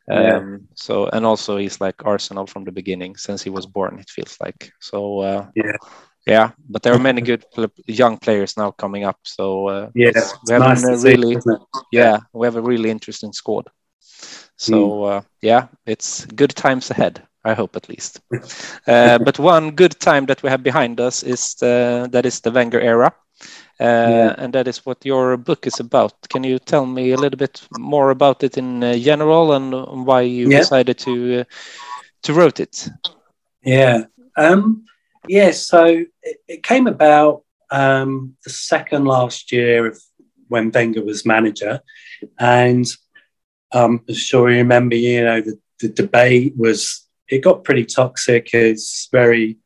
Um, 0.09 0.67
So 0.75 1.07
and 1.07 1.25
also 1.25 1.57
he's 1.57 1.81
like 1.81 2.05
Arsenal 2.05 2.47
from 2.47 2.63
the 2.63 2.71
beginning 2.71 3.17
since 3.17 3.43
he 3.43 3.49
was 3.49 3.65
born. 3.65 3.99
It 3.99 4.09
feels 4.09 4.37
like 4.39 4.71
so. 4.79 5.19
Uh, 5.19 5.47
yeah. 5.55 5.77
Yeah, 6.25 6.51
but 6.67 6.83
there 6.83 6.93
are 6.93 6.99
many 6.99 7.21
good 7.21 7.45
young 7.85 8.17
players 8.17 8.57
now 8.57 8.71
coming 8.71 9.05
up. 9.05 9.15
So 9.23 9.69
uh, 9.69 9.89
yeah, 9.95 10.11
we 10.45 10.53
have 10.53 10.61
nice 10.61 10.83
a 10.83 10.97
really 10.97 11.39
see, 11.39 11.55
yeah 11.93 12.19
we 12.33 12.45
have 12.45 12.57
a 12.57 12.61
really 12.61 12.89
interesting 12.89 13.31
squad. 13.31 13.69
So 14.57 14.73
mm. 14.73 15.09
uh, 15.09 15.21
yeah, 15.41 15.67
it's 15.85 16.25
good 16.25 16.53
times 16.53 16.91
ahead. 16.91 17.25
I 17.45 17.53
hope 17.53 17.77
at 17.77 17.87
least. 17.87 18.19
uh, 18.87 19.19
but 19.19 19.39
one 19.39 19.71
good 19.71 19.97
time 19.99 20.25
that 20.25 20.43
we 20.43 20.49
have 20.49 20.63
behind 20.63 20.99
us 20.99 21.23
is 21.23 21.55
the, 21.55 22.09
that 22.11 22.25
is 22.25 22.41
the 22.41 22.51
Wenger 22.51 22.81
era. 22.81 23.13
Uh, 23.79 23.84
yeah. 23.84 24.36
and 24.39 24.53
that 24.53 24.67
is 24.67 24.86
what 24.86 25.05
your 25.05 25.38
book 25.38 25.67
is 25.67 25.79
about. 25.79 26.13
Can 26.29 26.43
you 26.43 26.57
tell 26.57 26.86
me 26.86 27.12
a 27.12 27.17
little 27.17 27.38
bit 27.38 27.62
more 27.77 28.10
about 28.10 28.43
it 28.43 28.57
in 28.57 28.84
uh, 28.84 28.98
general 28.98 29.53
and 29.53 30.05
why 30.05 30.22
you 30.22 30.50
yeah. 30.50 30.60
decided 30.60 30.98
to 31.00 31.41
uh, 31.41 31.43
to 32.24 32.34
wrote 32.34 32.60
it? 32.60 32.89
Yeah, 33.62 34.05
um, 34.36 34.86
yeah. 35.27 35.51
So 35.51 35.86
it, 36.24 36.38
it 36.48 36.63
came 36.63 36.88
about 36.88 37.43
um, 37.69 38.36
the 38.43 38.50
second 38.50 39.05
last 39.05 39.51
year 39.51 39.86
of 39.86 40.01
when 40.48 40.72
Wenger 40.72 41.03
was 41.03 41.24
manager, 41.24 41.81
and 42.39 42.86
um, 43.74 44.03
I'm 44.10 44.15
sure 44.15 44.50
you 44.50 44.57
remember. 44.57 44.96
You 44.96 45.24
know, 45.24 45.41
the, 45.41 45.60
the 45.81 45.89
debate 45.89 46.53
was 46.57 47.07
it 47.29 47.43
got 47.43 47.63
pretty 47.63 47.86
toxic. 47.86 48.53
It's 48.53 49.07
very, 49.12 49.57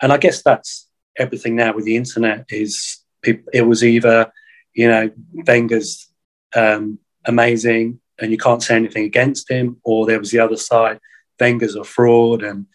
and 0.00 0.12
I 0.12 0.18
guess 0.18 0.42
that's 0.42 0.88
everything 1.18 1.56
now 1.56 1.74
with 1.74 1.84
the 1.84 1.96
internet 1.96 2.46
is 2.50 2.99
it 3.22 3.66
was 3.66 3.84
either, 3.84 4.32
you 4.74 4.88
know, 4.88 5.10
Wenger's 5.46 6.08
um, 6.54 6.98
amazing 7.24 8.00
and 8.18 8.30
you 8.30 8.38
can't 8.38 8.62
say 8.62 8.76
anything 8.76 9.04
against 9.04 9.50
him, 9.50 9.78
or 9.82 10.06
there 10.06 10.18
was 10.18 10.30
the 10.30 10.40
other 10.40 10.56
side, 10.56 10.98
Wenger's 11.38 11.74
a 11.74 11.84
fraud 11.84 12.42
and 12.42 12.66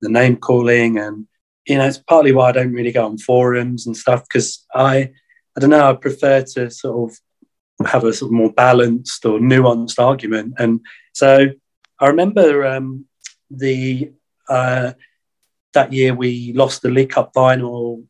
the 0.00 0.08
name 0.08 0.36
calling. 0.36 0.98
And, 0.98 1.26
you 1.66 1.78
know, 1.78 1.86
it's 1.86 1.98
partly 1.98 2.32
why 2.32 2.48
I 2.48 2.52
don't 2.52 2.72
really 2.72 2.92
go 2.92 3.06
on 3.06 3.18
forums 3.18 3.86
and 3.86 3.96
stuff 3.96 4.22
because 4.22 4.66
I, 4.74 5.12
I 5.56 5.60
don't 5.60 5.70
know. 5.70 5.88
I 5.88 5.94
prefer 5.94 6.42
to 6.42 6.70
sort 6.70 7.10
of 7.10 7.86
have 7.86 8.04
a 8.04 8.12
sort 8.12 8.30
of 8.30 8.32
more 8.32 8.52
balanced 8.52 9.24
or 9.24 9.38
nuanced 9.38 9.98
argument. 9.98 10.54
And 10.58 10.80
so 11.12 11.48
I 12.00 12.06
remember 12.08 12.66
um, 12.66 13.06
the 13.50 14.12
uh, 14.48 14.92
that 15.74 15.92
year 15.92 16.14
we 16.14 16.52
lost 16.54 16.82
the 16.82 16.90
League 16.90 17.10
Cup 17.10 17.32
final 17.34 18.02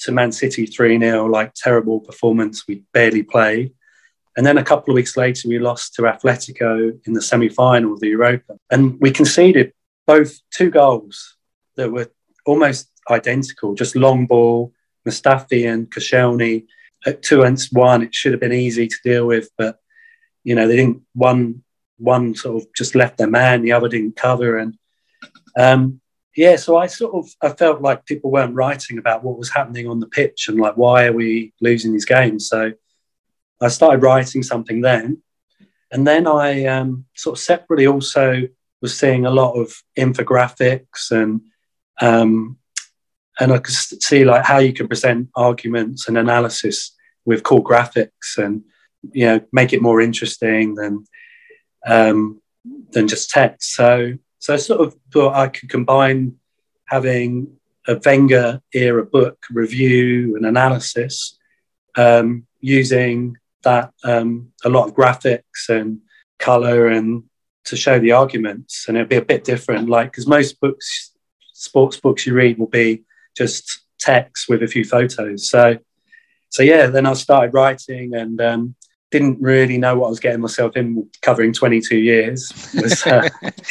to 0.00 0.12
Man 0.12 0.32
City 0.32 0.66
3 0.66 0.98
0, 0.98 1.26
like 1.26 1.54
terrible 1.54 2.00
performance. 2.00 2.66
We 2.66 2.82
barely 2.92 3.22
played. 3.22 3.72
And 4.36 4.46
then 4.46 4.58
a 4.58 4.64
couple 4.64 4.92
of 4.92 4.94
weeks 4.94 5.16
later, 5.16 5.48
we 5.48 5.58
lost 5.58 5.94
to 5.94 6.02
Atletico 6.02 6.98
in 7.06 7.12
the 7.12 7.22
semi 7.22 7.48
final 7.48 7.92
of 7.92 8.00
the 8.00 8.08
Europa. 8.08 8.56
And 8.70 8.98
we 9.00 9.10
conceded 9.10 9.72
both 10.06 10.38
two 10.50 10.70
goals 10.70 11.36
that 11.76 11.90
were 11.90 12.10
almost 12.46 12.88
identical, 13.10 13.74
just 13.74 13.96
long 13.96 14.26
ball, 14.26 14.72
Mustafi 15.06 15.70
and 15.72 15.90
Koscielny 15.90 16.66
at 17.06 17.22
two 17.22 17.42
against 17.42 17.72
one. 17.72 18.02
It 18.02 18.14
should 18.14 18.32
have 18.32 18.40
been 18.40 18.52
easy 18.52 18.86
to 18.86 18.96
deal 19.02 19.26
with, 19.26 19.50
but 19.56 19.78
you 20.44 20.54
know, 20.54 20.68
they 20.68 20.76
didn't 20.76 21.02
one 21.14 21.62
one 21.98 22.34
sort 22.34 22.62
of 22.62 22.72
just 22.74 22.94
left 22.94 23.18
their 23.18 23.28
man, 23.28 23.62
the 23.62 23.72
other 23.72 23.88
didn't 23.88 24.16
cover. 24.16 24.56
And 24.58 24.78
um, 25.58 26.00
yeah, 26.38 26.54
so 26.54 26.76
I 26.76 26.86
sort 26.86 27.16
of 27.16 27.28
I 27.42 27.48
felt 27.48 27.82
like 27.82 28.06
people 28.06 28.30
weren't 28.30 28.54
writing 28.54 28.96
about 28.98 29.24
what 29.24 29.36
was 29.36 29.50
happening 29.50 29.88
on 29.88 29.98
the 29.98 30.06
pitch 30.06 30.46
and 30.46 30.60
like 30.60 30.76
why 30.76 31.06
are 31.06 31.12
we 31.12 31.52
losing 31.60 31.92
these 31.92 32.04
games. 32.04 32.48
So 32.48 32.74
I 33.60 33.66
started 33.66 34.04
writing 34.04 34.44
something 34.44 34.80
then, 34.80 35.20
and 35.90 36.06
then 36.06 36.28
I 36.28 36.66
um, 36.66 37.06
sort 37.16 37.36
of 37.36 37.42
separately 37.42 37.88
also 37.88 38.42
was 38.80 38.96
seeing 38.96 39.26
a 39.26 39.32
lot 39.32 39.54
of 39.54 39.82
infographics 39.98 41.10
and 41.10 41.40
um, 42.00 42.56
and 43.40 43.52
I 43.52 43.58
could 43.58 43.74
see 43.74 44.24
like 44.24 44.44
how 44.44 44.58
you 44.58 44.72
can 44.72 44.86
present 44.86 45.30
arguments 45.34 46.06
and 46.06 46.16
analysis 46.16 46.94
with 47.24 47.42
cool 47.42 47.64
graphics 47.64 48.38
and 48.38 48.62
you 49.10 49.26
know 49.26 49.40
make 49.52 49.72
it 49.72 49.82
more 49.82 50.00
interesting 50.00 50.76
than 50.76 51.04
um, 51.84 52.40
than 52.92 53.08
just 53.08 53.30
text. 53.30 53.72
So 53.74 54.12
so 54.38 54.54
I 54.54 54.56
sort 54.56 54.80
of 54.80 54.96
thought 55.12 55.34
I 55.34 55.48
could 55.48 55.68
combine 55.68 56.36
having 56.86 57.56
a 57.86 57.98
Wenger 58.04 58.60
era 58.72 59.04
book 59.04 59.44
review 59.50 60.36
and 60.36 60.46
analysis 60.46 61.38
um, 61.96 62.46
using 62.60 63.36
that 63.62 63.92
um, 64.04 64.52
a 64.64 64.68
lot 64.68 64.88
of 64.88 64.94
graphics 64.94 65.68
and 65.68 66.00
color 66.38 66.88
and 66.88 67.24
to 67.64 67.76
show 67.76 67.98
the 67.98 68.12
arguments. 68.12 68.86
And 68.88 68.96
it'll 68.96 69.08
be 69.08 69.16
a 69.16 69.22
bit 69.22 69.44
different 69.44 69.88
like 69.88 70.12
because 70.12 70.26
most 70.26 70.60
books 70.60 71.12
sports 71.52 71.98
books 71.98 72.26
you 72.26 72.34
read 72.34 72.58
will 72.58 72.68
be 72.68 73.02
just 73.36 73.80
text 73.98 74.48
with 74.48 74.62
a 74.62 74.68
few 74.68 74.84
photos. 74.84 75.50
So 75.50 75.78
so 76.50 76.62
yeah 76.62 76.86
then 76.86 77.06
i 77.06 77.12
started 77.12 77.54
writing 77.54 78.14
and 78.14 78.40
um, 78.40 78.74
didn't 79.10 79.40
really 79.40 79.78
know 79.78 79.96
what 79.96 80.06
I 80.06 80.10
was 80.10 80.20
getting 80.20 80.40
myself 80.40 80.76
in 80.76 81.08
covering 81.22 81.52
22 81.52 81.96
years. 81.96 82.52
Was, 82.74 83.06
uh, 83.06 83.28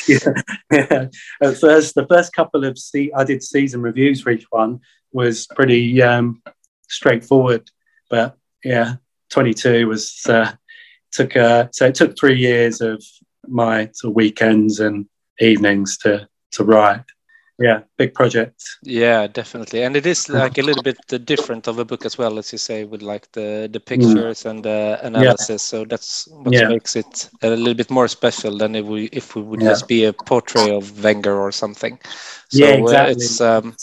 yeah, 0.07 0.17
yeah. 0.71 1.07
At 1.41 1.57
first, 1.57 1.95
the 1.95 2.07
first 2.09 2.33
couple 2.33 2.65
of 2.65 2.77
se- 2.77 3.11
I 3.15 3.23
did 3.23 3.43
season 3.43 3.81
reviews 3.81 4.21
for 4.21 4.31
each 4.31 4.45
one 4.49 4.79
was 5.11 5.47
pretty 5.47 6.01
um, 6.01 6.41
straightforward, 6.89 7.69
but 8.09 8.37
yeah, 8.63 8.95
22 9.29 9.87
was 9.87 10.25
uh, 10.27 10.53
took 11.11 11.35
uh, 11.35 11.67
so 11.71 11.87
it 11.87 11.95
took 11.95 12.17
three 12.17 12.37
years 12.37 12.81
of 12.81 13.03
my 13.47 13.89
sort 13.93 14.11
of 14.11 14.15
weekends 14.15 14.79
and 14.79 15.07
evenings 15.39 15.97
to 15.99 16.27
to 16.51 16.63
write 16.63 17.03
yeah 17.59 17.79
big 17.97 18.13
project 18.13 18.61
yeah 18.83 19.25
definitely 19.25 19.81
and 19.81 19.95
it 19.95 20.05
is 20.05 20.29
like 20.29 20.59
a 20.59 20.61
little 20.61 20.83
bit 20.83 20.97
different 21.25 21.67
of 21.67 21.79
a 21.79 21.85
book 21.85 22.05
as 22.05 22.15
well 22.15 22.37
as 22.37 22.51
you 22.51 22.57
say 22.57 22.83
with 22.83 23.01
like 23.01 23.31
the 23.31 23.67
the 23.71 23.79
pictures 23.79 24.43
mm. 24.43 24.49
and 24.49 24.63
the 24.63 24.99
analysis 25.01 25.49
yeah. 25.49 25.79
so 25.79 25.85
that's 25.85 26.27
what 26.27 26.53
yeah. 26.53 26.67
makes 26.67 26.95
it 26.95 27.29
a 27.41 27.49
little 27.49 27.73
bit 27.73 27.89
more 27.89 28.07
special 28.07 28.57
than 28.57 28.75
if 28.75 28.85
we 28.85 29.05
if 29.05 29.35
we 29.35 29.41
would 29.41 29.61
yeah. 29.61 29.69
just 29.69 29.87
be 29.87 30.05
a 30.05 30.13
portrait 30.13 30.69
of 30.69 31.03
Wenger 31.03 31.35
or 31.39 31.51
something 31.51 31.97
so 32.49 32.59
yeah, 32.59 32.73
uh, 32.73 32.77
exactly. 32.77 33.11
it's 33.13 33.41
um, 33.41 33.75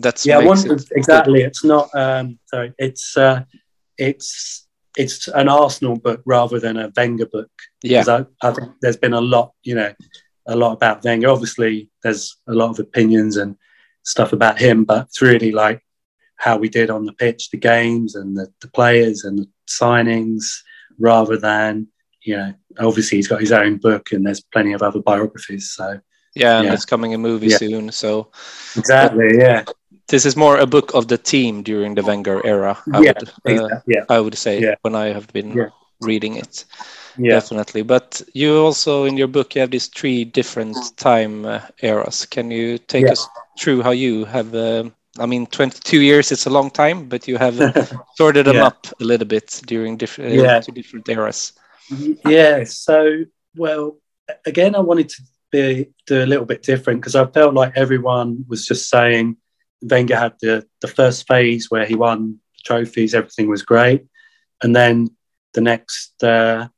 that's 0.00 0.26
yeah 0.26 0.40
it 0.42 0.82
exactly 0.92 1.40
good. 1.40 1.46
it's 1.46 1.64
not 1.64 1.88
um 1.94 2.38
sorry 2.50 2.74
it's 2.78 3.16
uh 3.16 3.42
it's 3.96 4.66
it's 4.98 5.28
an 5.28 5.48
Arsenal 5.48 5.96
book 5.96 6.20
rather 6.26 6.58
than 6.58 6.76
a 6.76 6.90
Wenger 6.96 7.26
book. 7.26 7.50
Yeah, 7.82 8.04
I, 8.08 8.26
I 8.46 8.52
think 8.52 8.72
there's 8.82 8.96
been 8.96 9.12
a 9.12 9.20
lot, 9.20 9.52
you 9.62 9.76
know, 9.76 9.94
a 10.48 10.56
lot 10.56 10.72
about 10.72 11.04
Wenger. 11.04 11.28
Obviously, 11.28 11.90
there's 12.02 12.36
a 12.48 12.52
lot 12.52 12.70
of 12.70 12.78
opinions 12.80 13.36
and 13.36 13.56
stuff 14.02 14.32
about 14.32 14.58
him, 14.58 14.84
but 14.84 15.06
it's 15.06 15.22
really 15.22 15.52
like 15.52 15.84
how 16.36 16.56
we 16.56 16.68
did 16.68 16.90
on 16.90 17.04
the 17.04 17.12
pitch, 17.12 17.50
the 17.50 17.58
games 17.58 18.14
and 18.14 18.36
the, 18.36 18.48
the 18.60 18.68
players 18.68 19.24
and 19.24 19.38
the 19.38 19.48
signings, 19.68 20.44
rather 20.98 21.36
than 21.36 21.86
you 22.22 22.36
know. 22.36 22.54
Obviously, 22.78 23.18
he's 23.18 23.28
got 23.28 23.40
his 23.40 23.52
own 23.52 23.76
book, 23.76 24.12
and 24.12 24.26
there's 24.26 24.40
plenty 24.40 24.72
of 24.72 24.82
other 24.82 25.00
biographies. 25.00 25.70
So 25.70 26.00
yeah, 26.34 26.58
and 26.58 26.66
yeah. 26.66 26.72
it's 26.72 26.86
coming 26.86 27.14
a 27.14 27.18
movie 27.18 27.48
yeah. 27.48 27.58
soon. 27.58 27.92
So 27.92 28.30
exactly, 28.76 29.38
yeah. 29.38 29.64
This 30.08 30.24
is 30.24 30.36
more 30.36 30.56
a 30.56 30.66
book 30.66 30.94
of 30.94 31.08
the 31.08 31.18
team 31.18 31.62
during 31.62 31.94
the 31.94 32.02
Wenger 32.02 32.44
era. 32.46 32.78
I 32.94 33.00
yeah, 33.00 33.12
would, 33.44 33.58
uh, 33.60 33.80
yeah. 33.86 34.04
I 34.08 34.20
would 34.20 34.38
say 34.38 34.74
when 34.80 34.94
I 34.94 35.06
have 35.12 35.30
been 35.34 35.70
reading 36.00 36.36
it 36.36 36.64
yeah. 37.18 37.34
definitely. 37.34 37.82
But 37.82 38.22
you 38.32 38.58
also 38.58 39.04
in 39.04 39.16
your 39.16 39.28
book 39.28 39.54
you 39.54 39.60
have 39.60 39.70
these 39.70 39.88
three 39.88 40.24
different 40.24 40.76
time 40.96 41.44
uh, 41.44 41.60
eras. 41.82 42.26
Can 42.26 42.50
you 42.50 42.78
take 42.78 43.04
yeah. 43.04 43.12
us 43.12 43.26
through 43.58 43.82
how 43.82 43.90
you 43.90 44.24
have? 44.24 44.54
Uh, 44.54 44.90
I 45.18 45.26
mean, 45.26 45.46
22 45.46 46.00
years 46.00 46.30
it's 46.30 46.46
a 46.46 46.50
long 46.50 46.70
time, 46.70 47.08
but 47.08 47.26
you 47.26 47.38
have 47.38 47.56
sorted 48.16 48.46
them 48.46 48.56
yeah. 48.56 48.66
up 48.66 48.86
a 49.00 49.04
little 49.04 49.26
bit 49.26 49.60
during 49.66 49.96
different 49.96 50.38
uh, 50.38 50.42
yeah. 50.42 50.60
different 50.60 51.08
eras. 51.08 51.52
Yeah. 52.26 52.64
So, 52.64 53.24
well, 53.56 53.98
again, 54.46 54.74
I 54.74 54.80
wanted 54.80 55.08
to 55.10 55.22
be 55.50 55.88
do 56.06 56.22
a 56.22 56.26
little 56.26 56.44
bit 56.44 56.62
different 56.62 57.00
because 57.00 57.16
I 57.16 57.26
felt 57.26 57.54
like 57.54 57.72
everyone 57.76 58.44
was 58.48 58.66
just 58.66 58.88
saying 58.88 59.36
Wenger 59.82 60.16
had 60.16 60.34
the 60.40 60.66
the 60.80 60.88
first 60.88 61.26
phase 61.26 61.70
where 61.70 61.86
he 61.86 61.94
won 61.94 62.40
trophies, 62.64 63.14
everything 63.14 63.48
was 63.48 63.62
great, 63.62 64.06
and 64.62 64.74
then 64.74 65.08
the 65.54 65.60
next 65.60 66.22
uh, 66.22 66.68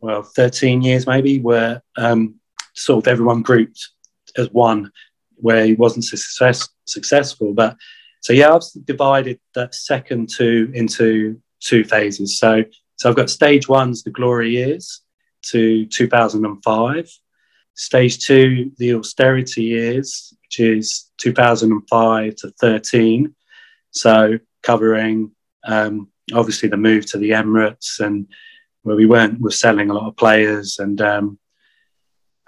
well, 0.00 0.22
13 0.22 0.82
years 0.82 1.06
maybe, 1.06 1.40
where 1.40 1.82
um, 1.96 2.36
sort 2.74 3.04
of 3.04 3.08
everyone 3.08 3.42
grouped 3.42 3.88
as 4.36 4.50
one, 4.50 4.90
where 5.36 5.64
he 5.64 5.74
wasn't 5.74 6.04
success, 6.04 6.68
successful. 6.86 7.52
But 7.52 7.76
so 8.20 8.32
yeah, 8.32 8.54
I've 8.54 8.62
divided 8.84 9.40
that 9.54 9.74
second 9.74 10.28
two 10.28 10.70
into 10.74 11.40
two 11.60 11.84
phases. 11.84 12.38
So 12.38 12.64
so 12.96 13.08
I've 13.08 13.16
got 13.16 13.30
stage 13.30 13.68
one's 13.68 14.02
the 14.02 14.10
glory 14.10 14.50
years 14.50 15.02
to 15.50 15.86
2005. 15.86 17.10
Stage 17.74 18.26
two, 18.26 18.72
the 18.78 18.94
austerity 18.94 19.62
years, 19.62 20.34
which 20.42 20.58
is 20.58 21.10
2005 21.18 22.34
to 22.36 22.50
13. 22.60 23.34
So 23.92 24.38
covering 24.64 25.30
um, 25.64 26.08
obviously 26.34 26.68
the 26.68 26.76
move 26.76 27.06
to 27.06 27.18
the 27.18 27.30
Emirates 27.30 28.00
and 28.00 28.26
where 28.88 28.96
we 28.96 29.06
weren't 29.06 29.40
was 29.40 29.60
selling 29.60 29.90
a 29.90 29.94
lot 29.94 30.08
of 30.08 30.16
players 30.16 30.78
and 30.78 31.00
um, 31.00 31.38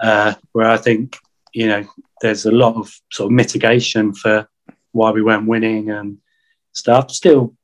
uh, 0.01 0.35
where 0.53 0.69
I 0.69 0.79
think 0.79 1.19
you 1.53 1.69
know 1.69 1.87
there's 2.23 2.47
a 2.47 2.51
lot 2.51 2.77
of 2.77 2.93
sort 3.13 3.27
of 3.27 3.33
mitigation 3.33 4.15
for 4.15 4.49
why 4.93 5.11
we 5.11 5.23
weren't 5.23 5.47
winning 5.47 5.91
and 5.91 6.19
stuff. 6.73 7.11
Still 7.11 7.55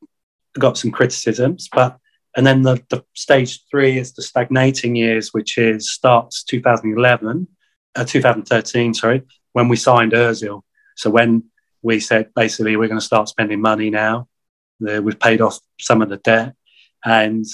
got 0.59 0.79
some 0.79 0.91
criticisms, 0.91 1.69
but 1.73 1.99
and 2.37 2.47
then 2.47 2.63
the, 2.63 2.83
the 2.91 3.03
stage 3.15 3.65
three 3.71 3.99
is 3.99 4.13
the 4.13 4.23
stagnating 4.23 4.95
years, 4.95 5.33
which 5.33 5.57
is 5.57 5.91
starts 5.91 6.45
2011, 6.45 7.49
uh, 7.95 8.05
2013, 8.05 8.93
sorry, 8.93 9.23
when 9.55 9.69
we 9.69 9.77
signed 9.77 10.13
Özil. 10.13 10.61
So 10.97 11.09
when 11.09 11.45
we 11.81 11.99
said 11.99 12.31
basically 12.37 12.77
we're 12.77 12.89
going 12.89 13.01
to 13.01 13.07
start 13.07 13.31
spending 13.31 13.63
money 13.63 13.89
now, 13.89 14.29
we've 14.81 15.19
paid 15.19 15.41
off 15.41 15.59
some 15.81 16.03
of 16.03 16.11
the 16.11 16.19
debt, 16.19 16.55
and 17.05 17.47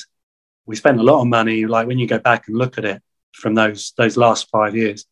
we 0.66 0.76
spent 0.76 1.00
a 1.00 1.02
lot 1.02 1.20
of 1.20 1.26
money. 1.26 1.66
Like 1.66 1.86
when 1.86 1.98
you 1.98 2.06
go 2.06 2.18
back 2.18 2.48
and 2.48 2.56
look 2.56 2.78
at 2.78 2.84
it 2.84 3.02
from 3.32 3.54
those 3.54 3.92
those 3.96 4.16
last 4.16 4.48
five 4.50 4.76
years, 4.76 5.06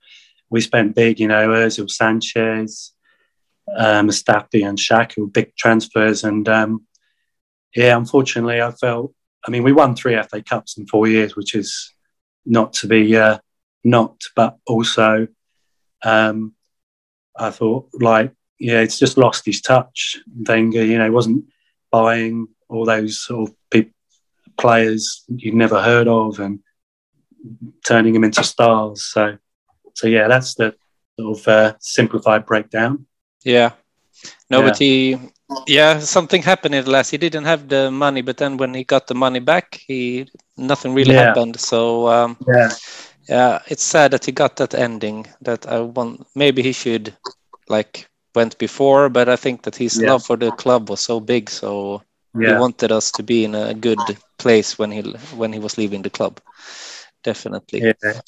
we 0.48 0.60
spent 0.60 0.94
big. 0.94 1.20
You 1.20 1.28
know, 1.28 1.48
Özil, 1.48 1.90
Sanchez, 1.90 2.92
uh, 3.76 4.02
Mustafi, 4.02 4.66
and 4.66 4.78
Xhaka, 4.78 5.32
big 5.32 5.54
transfers. 5.56 6.24
And 6.24 6.48
um, 6.48 6.86
yeah, 7.74 7.96
unfortunately, 7.96 8.60
I 8.60 8.70
felt. 8.72 9.14
I 9.46 9.50
mean, 9.50 9.62
we 9.62 9.72
won 9.72 9.96
three 9.96 10.20
FA 10.22 10.42
Cups 10.42 10.76
in 10.76 10.86
four 10.86 11.06
years, 11.06 11.34
which 11.34 11.54
is 11.54 11.94
not 12.44 12.74
to 12.74 12.86
be 12.86 13.16
uh, 13.16 13.38
not, 13.84 14.20
but 14.36 14.58
also 14.66 15.28
um, 16.04 16.54
I 17.36 17.50
thought 17.50 17.88
like 17.94 18.32
yeah, 18.58 18.80
it's 18.80 18.98
just 18.98 19.16
lost 19.16 19.46
his 19.46 19.62
touch. 19.62 20.18
Wenger, 20.46 20.84
you 20.84 20.98
know, 20.98 21.10
wasn't 21.10 21.46
buying 21.90 22.48
all 22.68 22.84
those 22.84 23.24
sort 23.24 23.48
of 23.48 23.56
people 23.70 23.92
players 24.60 25.24
you'd 25.28 25.54
never 25.54 25.80
heard 25.82 26.08
of 26.08 26.38
and 26.40 26.60
turning 27.86 28.14
them 28.14 28.24
into 28.24 28.44
stars. 28.44 29.04
So, 29.12 29.36
so 29.94 30.06
yeah, 30.06 30.28
that's 30.28 30.54
the 30.54 30.74
sort 31.18 31.38
of 31.38 31.48
uh, 31.48 31.74
simplified 31.80 32.46
breakdown. 32.46 33.06
Yeah, 33.44 33.72
no, 34.50 34.62
yeah. 34.62 34.62
but 34.62 34.78
he 34.78 35.18
yeah, 35.66 35.98
something 36.00 36.42
happened 36.42 36.74
in 36.74 36.84
the 36.84 36.90
last. 36.90 37.10
He 37.10 37.18
didn't 37.18 37.44
have 37.44 37.68
the 37.68 37.90
money, 37.90 38.22
but 38.22 38.36
then 38.38 38.56
when 38.56 38.74
he 38.74 38.84
got 38.84 39.06
the 39.06 39.14
money 39.14 39.40
back, 39.40 39.80
he 39.86 40.28
nothing 40.56 40.94
really 40.94 41.12
Yeah. 41.12 41.14
happened. 41.14 41.58
So 41.60 42.08
um, 42.08 42.36
Yeah, 42.46 42.68
yeah, 43.28 43.60
it's 43.68 43.82
sad 43.84 44.12
that 44.12 44.24
he 44.26 44.32
got 44.32 44.56
that 44.56 44.74
ending. 44.74 45.26
That 45.42 45.66
I 45.66 45.80
want. 45.80 46.26
Maybe 46.34 46.62
he 46.62 46.72
should 46.72 47.14
like 47.68 48.08
went 48.34 48.58
before, 48.58 49.08
but 49.08 49.28
I 49.28 49.36
think 49.36 49.62
that 49.62 49.76
his 49.76 50.02
Yeah. 50.02 50.02
love 50.02 50.22
for 50.24 50.36
the 50.36 50.52
club 50.52 50.88
was 50.90 51.00
so 51.00 51.20
big, 51.20 51.50
so 51.50 52.02
he 52.38 52.52
wanted 52.52 52.92
us 52.92 53.12
to 53.12 53.22
be 53.22 53.44
in 53.44 53.54
a 53.54 53.74
good 53.74 54.16
place 54.38 54.78
when 54.78 54.90
he 54.90 55.02
when 55.36 55.52
he 55.52 55.58
was 55.58 55.76
leaving 55.78 56.02
the 56.02 56.10
club. 56.10 56.40
Definitely. 57.24 57.86
yeah, 58.02 58.20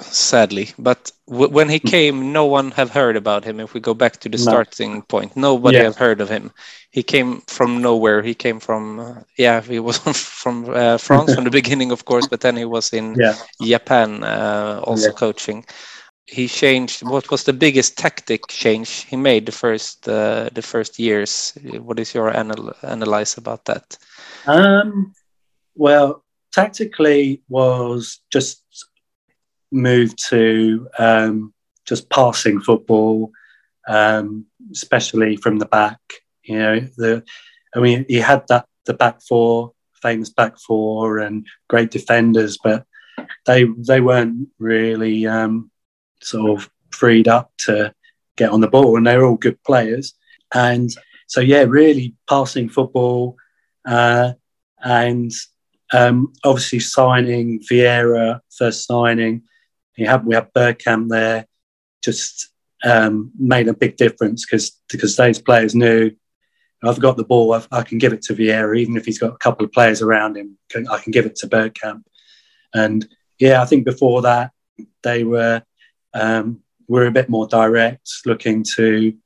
sadly. 0.00 0.70
But 0.78 1.10
w- 1.28 1.50
when 1.50 1.68
he 1.68 1.78
came, 1.80 2.32
no 2.32 2.46
one 2.46 2.70
have 2.72 2.90
heard 2.90 3.16
about 3.16 3.44
him. 3.44 3.60
If 3.60 3.74
we 3.74 3.80
go 3.80 3.94
back 3.94 4.18
to 4.20 4.28
the 4.28 4.38
No. 4.38 4.38
starting 4.38 5.02
point, 5.02 5.36
nobody 5.36 5.80
Yeah. 5.80 5.82
have 5.82 5.96
heard 5.96 6.20
of 6.20 6.28
him. 6.28 6.52
He 6.90 7.02
came 7.02 7.40
from 7.46 7.82
nowhere. 7.82 8.22
He 8.22 8.34
came 8.34 8.60
from 8.60 9.00
uh, 9.00 9.14
yeah, 9.38 9.60
he 9.60 9.78
was 9.80 9.98
from 10.42 10.68
uh, 10.70 10.98
France 10.98 11.32
from 11.34 11.44
the 11.44 11.50
beginning, 11.60 11.90
of 11.92 12.04
course, 12.04 12.26
but 12.26 12.40
then 12.40 12.56
he 12.56 12.64
was 12.64 12.92
in 12.92 13.18
yeah. 13.18 13.34
Japan 13.60 14.22
uh, 14.24 14.80
also 14.84 15.10
Yeah. 15.10 15.12
coaching. 15.12 15.64
He 16.26 16.46
changed. 16.48 17.02
What 17.02 17.30
was 17.30 17.44
the 17.44 17.52
biggest 17.52 17.98
tactic 17.98 18.46
change 18.48 19.04
he 19.04 19.16
made 19.16 19.46
the 19.46 19.52
first 19.52 20.08
uh, 20.08 20.48
the 20.52 20.62
first 20.62 20.98
years? 20.98 21.52
What 21.62 21.98
is 21.98 22.14
your 22.14 22.30
anal- 22.30 22.76
analyze 22.82 23.36
about 23.36 23.64
that? 23.64 23.98
Um, 24.46 25.12
well, 25.74 26.22
tactically 26.52 27.42
was 27.48 28.20
just 28.30 28.62
move 29.72 30.14
to 30.28 30.86
um, 30.98 31.52
just 31.86 32.08
passing 32.08 32.60
football, 32.60 33.32
um, 33.88 34.46
especially 34.70 35.36
from 35.36 35.58
the 35.58 35.66
back. 35.66 35.98
You 36.44 36.58
know, 36.58 36.80
the 36.96 37.24
I 37.74 37.80
mean, 37.80 38.04
he 38.08 38.18
had 38.18 38.46
that 38.48 38.66
the 38.86 38.94
back 38.94 39.22
four, 39.22 39.72
famous 40.02 40.30
back 40.30 40.58
four, 40.58 41.18
and 41.18 41.46
great 41.68 41.90
defenders, 41.90 42.58
but 42.62 42.86
they 43.46 43.64
they 43.64 44.00
weren't 44.00 44.48
really 44.58 45.26
um, 45.26 45.71
sort 46.22 46.58
of 46.58 46.70
freed 46.90 47.28
up 47.28 47.52
to 47.58 47.94
get 48.36 48.50
on 48.50 48.60
the 48.60 48.68
ball, 48.68 48.96
and 48.96 49.06
they're 49.06 49.24
all 49.24 49.36
good 49.36 49.62
players. 49.64 50.14
And 50.54 50.90
so, 51.26 51.40
yeah, 51.40 51.62
really 51.62 52.14
passing 52.28 52.68
football. 52.68 53.36
Uh, 53.86 54.32
and 54.82 55.30
um, 55.92 56.32
obviously 56.44 56.80
signing 56.80 57.60
Vieira, 57.60 58.40
first 58.56 58.86
signing, 58.86 59.42
you 59.96 60.06
have 60.06 60.24
we 60.24 60.34
had 60.34 60.52
Bergkamp 60.52 61.08
there, 61.08 61.46
just 62.02 62.48
um, 62.84 63.30
made 63.38 63.68
a 63.68 63.74
big 63.74 63.96
difference 63.96 64.44
because 64.44 64.80
because 64.90 65.16
those 65.16 65.38
players 65.38 65.74
knew 65.74 66.10
I've 66.82 67.00
got 67.00 67.16
the 67.16 67.24
ball, 67.24 67.52
I've, 67.52 67.68
I 67.70 67.82
can 67.82 67.98
give 67.98 68.12
it 68.12 68.22
to 68.22 68.34
Vieira, 68.34 68.76
even 68.76 68.96
if 68.96 69.04
he's 69.04 69.18
got 69.18 69.34
a 69.34 69.38
couple 69.38 69.64
of 69.64 69.72
players 69.72 70.02
around 70.02 70.36
him, 70.36 70.58
can, 70.68 70.88
I 70.88 70.98
can 70.98 71.12
give 71.12 71.26
it 71.26 71.36
to 71.36 71.46
Bergkamp. 71.46 72.02
And 72.74 73.06
yeah, 73.38 73.62
I 73.62 73.66
think 73.66 73.84
before 73.84 74.22
that 74.22 74.50
they 75.02 75.24
were 75.24 75.62
um, 76.14 76.60
were 76.88 77.06
a 77.06 77.12
bit 77.12 77.28
more 77.28 77.46
direct, 77.46 78.08
looking 78.26 78.64
to 78.76 79.16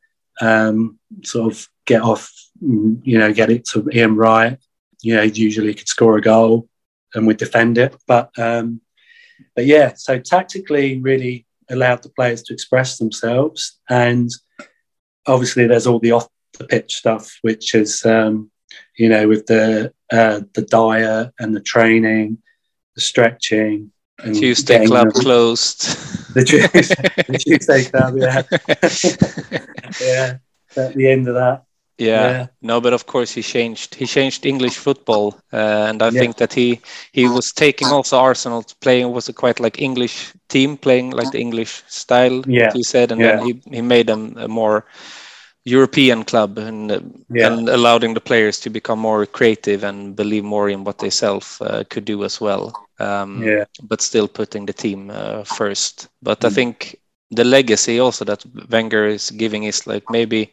um, 0.41 0.99
sort 1.25 1.53
of 1.53 1.69
get 1.85 2.03
off, 2.03 2.33
you 2.61 3.19
know, 3.19 3.33
get 3.33 3.51
it 3.51 3.65
to 3.67 3.89
Ian 3.93 4.17
Wright 4.17 4.59
you 5.03 5.15
know, 5.15 5.23
usually 5.23 5.73
could 5.73 5.89
score 5.89 6.17
a 6.17 6.21
goal 6.21 6.69
and 7.15 7.27
would 7.27 7.37
defend 7.37 7.79
it. 7.79 7.95
But 8.09 8.37
um, 8.39 8.81
but 9.55 9.67
yeah, 9.67 9.93
so 9.95 10.19
tactically 10.19 11.01
really 11.01 11.47
allowed 11.71 12.03
the 12.03 12.09
players 12.11 12.43
to 12.45 12.53
express 12.53 12.99
themselves. 12.99 13.79
And 13.89 14.31
obviously 15.27 15.67
there's 15.67 15.87
all 15.87 16.01
the 16.01 16.13
off 16.13 16.29
the 16.59 16.65
pitch 16.65 16.97
stuff, 16.97 17.39
which 17.43 17.75
is 17.75 18.05
um, 18.05 18.51
you 18.97 19.09
know, 19.09 19.29
with 19.29 19.47
the 19.47 19.93
uh, 20.11 20.41
the 20.55 20.63
diet 20.63 21.33
and 21.39 21.55
the 21.55 21.61
training, 21.61 22.39
the 22.97 23.01
stretching. 23.01 23.93
Tuesday 24.23 24.87
club 24.87 25.13
them- 25.13 25.23
closed. 25.23 25.81
The 26.35 26.45
Tuesday, 26.45 26.79
the 27.29 27.39
Tuesday 27.39 27.85
club, 27.85 28.17
yeah. 28.17 28.43
yeah. 30.01 30.39
At 30.77 30.95
the 30.95 31.09
end 31.11 31.29
of 31.29 31.35
that. 31.35 31.63
Yeah. 31.99 32.31
Yeah. 32.31 32.47
No, 32.61 32.81
but 32.81 32.93
of 32.93 33.07
course 33.07 33.33
he 33.33 33.43
changed. 33.43 33.95
He 33.95 34.07
changed 34.07 34.45
English 34.45 34.77
football, 34.77 35.35
uh, 35.53 35.87
and 35.89 36.03
I 36.03 36.07
Yeah. 36.11 36.21
think 36.21 36.37
that 36.37 36.53
he 36.53 36.81
he 37.13 37.27
was 37.29 37.53
taking 37.53 37.89
also 37.89 38.19
Arsenal 38.19 38.63
to 38.63 38.75
playing 38.81 39.13
was 39.13 39.29
a 39.29 39.33
quite 39.33 39.61
like 39.61 39.81
English 39.83 40.33
team 40.49 40.77
playing 40.77 41.11
like 41.13 41.31
the 41.31 41.41
English 41.41 41.83
style. 41.89 42.43
Yeah. 42.47 42.73
he 42.75 42.83
said, 42.83 43.13
and 43.13 43.21
then 43.21 43.39
he 43.47 43.61
he 43.77 43.83
made 43.83 44.07
them 44.07 44.35
a 44.37 44.47
more 44.49 44.85
European 45.67 46.25
club 46.25 46.59
and 46.59 46.93
uh, 46.93 47.01
Yeah. 47.31 47.49
and 47.49 47.69
allowing 47.69 48.15
the 48.15 48.21
players 48.21 48.61
to 48.61 48.71
become 48.71 49.01
more 49.01 49.27
creative 49.27 49.85
and 49.85 50.17
believe 50.17 50.45
more 50.45 50.71
in 50.71 50.85
what 50.85 50.99
they 50.99 51.11
self 51.11 51.61
uh, 51.63 51.85
could 51.91 52.07
do 52.07 52.25
as 52.25 52.41
well. 52.41 52.77
Um, 53.01 53.55
Yeah. 53.55 53.65
but 53.83 54.03
still 54.03 54.29
putting 54.29 54.67
the 54.67 54.75
team 54.75 55.11
uh, 55.11 55.45
first. 55.45 56.09
But 56.23 56.45
I 56.45 56.49
Mm. 56.49 56.59
think 56.59 56.97
the 57.31 57.45
legacy 57.45 58.01
also 58.01 58.25
that 58.27 58.45
Wenger 58.71 59.07
is 59.07 59.31
giving 59.31 59.65
is 59.65 59.87
like 59.87 60.11
maybe 60.11 60.53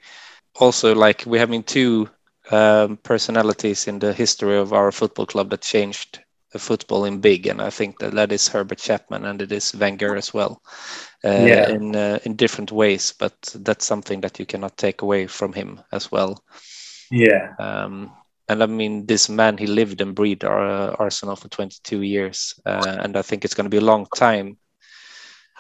also 0.59 0.95
like 0.95 1.23
we 1.25 1.39
have 1.39 1.49
been 1.51 1.63
two 1.63 2.09
um, 2.51 2.97
personalities 3.03 3.87
in 3.87 3.99
the 3.99 4.13
history 4.13 4.57
of 4.57 4.73
our 4.73 4.91
football 4.91 5.25
club 5.25 5.49
that 5.51 5.61
changed 5.61 6.19
the 6.53 6.59
football 6.59 7.05
in 7.05 7.19
big, 7.19 7.47
and 7.47 7.61
I 7.61 7.69
think 7.69 7.99
that 7.99 8.13
that 8.15 8.31
is 8.31 8.47
Herbert 8.49 8.79
Chapman 8.79 9.25
and 9.25 9.41
it 9.41 9.51
is 9.51 9.75
Wenger 9.75 10.15
as 10.15 10.33
well, 10.33 10.61
uh, 11.25 11.45
Yeah. 11.47 11.69
in 11.69 11.95
uh, 11.95 12.19
in 12.25 12.35
different 12.35 12.71
ways. 12.71 13.13
But 13.17 13.33
that's 13.55 13.85
something 13.85 14.21
that 14.21 14.39
you 14.39 14.45
cannot 14.45 14.77
take 14.77 15.01
away 15.01 15.27
from 15.27 15.53
him 15.53 15.81
as 15.91 16.11
well. 16.11 16.43
Yeah. 17.11 17.53
Um, 17.59 18.11
and 18.49 18.61
I 18.61 18.65
mean, 18.65 19.05
this 19.05 19.29
man, 19.29 19.57
he 19.57 19.67
lived 19.67 20.01
and 20.01 20.13
breathed 20.15 20.43
our, 20.43 20.65
uh, 20.67 20.95
Arsenal 20.99 21.35
for 21.35 21.47
22 21.47 22.01
years. 22.01 22.53
Uh, 22.65 22.97
and 22.99 23.15
I 23.15 23.21
think 23.21 23.45
it's 23.45 23.53
going 23.53 23.65
to 23.65 23.77
be 23.77 23.77
a 23.77 23.89
long 23.91 24.05
time 24.15 24.57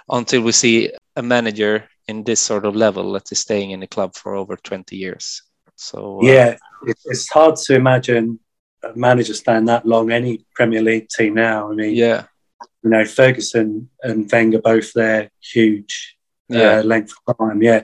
until 0.09 0.41
we 0.41 0.51
see 0.51 0.91
a 1.15 1.21
manager 1.21 1.87
in 2.07 2.23
this 2.23 2.41
sort 2.41 2.65
of 2.65 2.75
level 2.75 3.13
that 3.13 3.31
is 3.31 3.39
staying 3.39 3.71
in 3.71 3.79
the 3.79 3.87
club 3.87 4.15
for 4.15 4.35
over 4.35 4.57
20 4.57 4.97
years. 4.97 5.41
So, 5.75 6.19
Yeah, 6.21 6.57
it, 6.85 6.97
it's 7.05 7.29
hard 7.29 7.55
to 7.55 7.75
imagine 7.75 8.39
a 8.83 8.93
manager 8.95 9.33
staying 9.33 9.65
that 9.65 9.85
long. 9.85 10.11
Any 10.11 10.45
Premier 10.53 10.81
League 10.81 11.07
team 11.07 11.35
now. 11.35 11.71
I 11.71 11.75
mean, 11.75 11.95
yeah, 11.95 12.23
you 12.83 12.89
know, 12.89 13.05
Ferguson 13.05 13.89
and 14.01 14.29
Wenger 14.31 14.59
both 14.61 14.93
there, 14.93 15.29
huge 15.41 16.17
yeah, 16.49 16.79
uh, 16.79 16.83
length 16.83 17.13
of 17.27 17.37
time. 17.37 17.61
Yeah, 17.61 17.83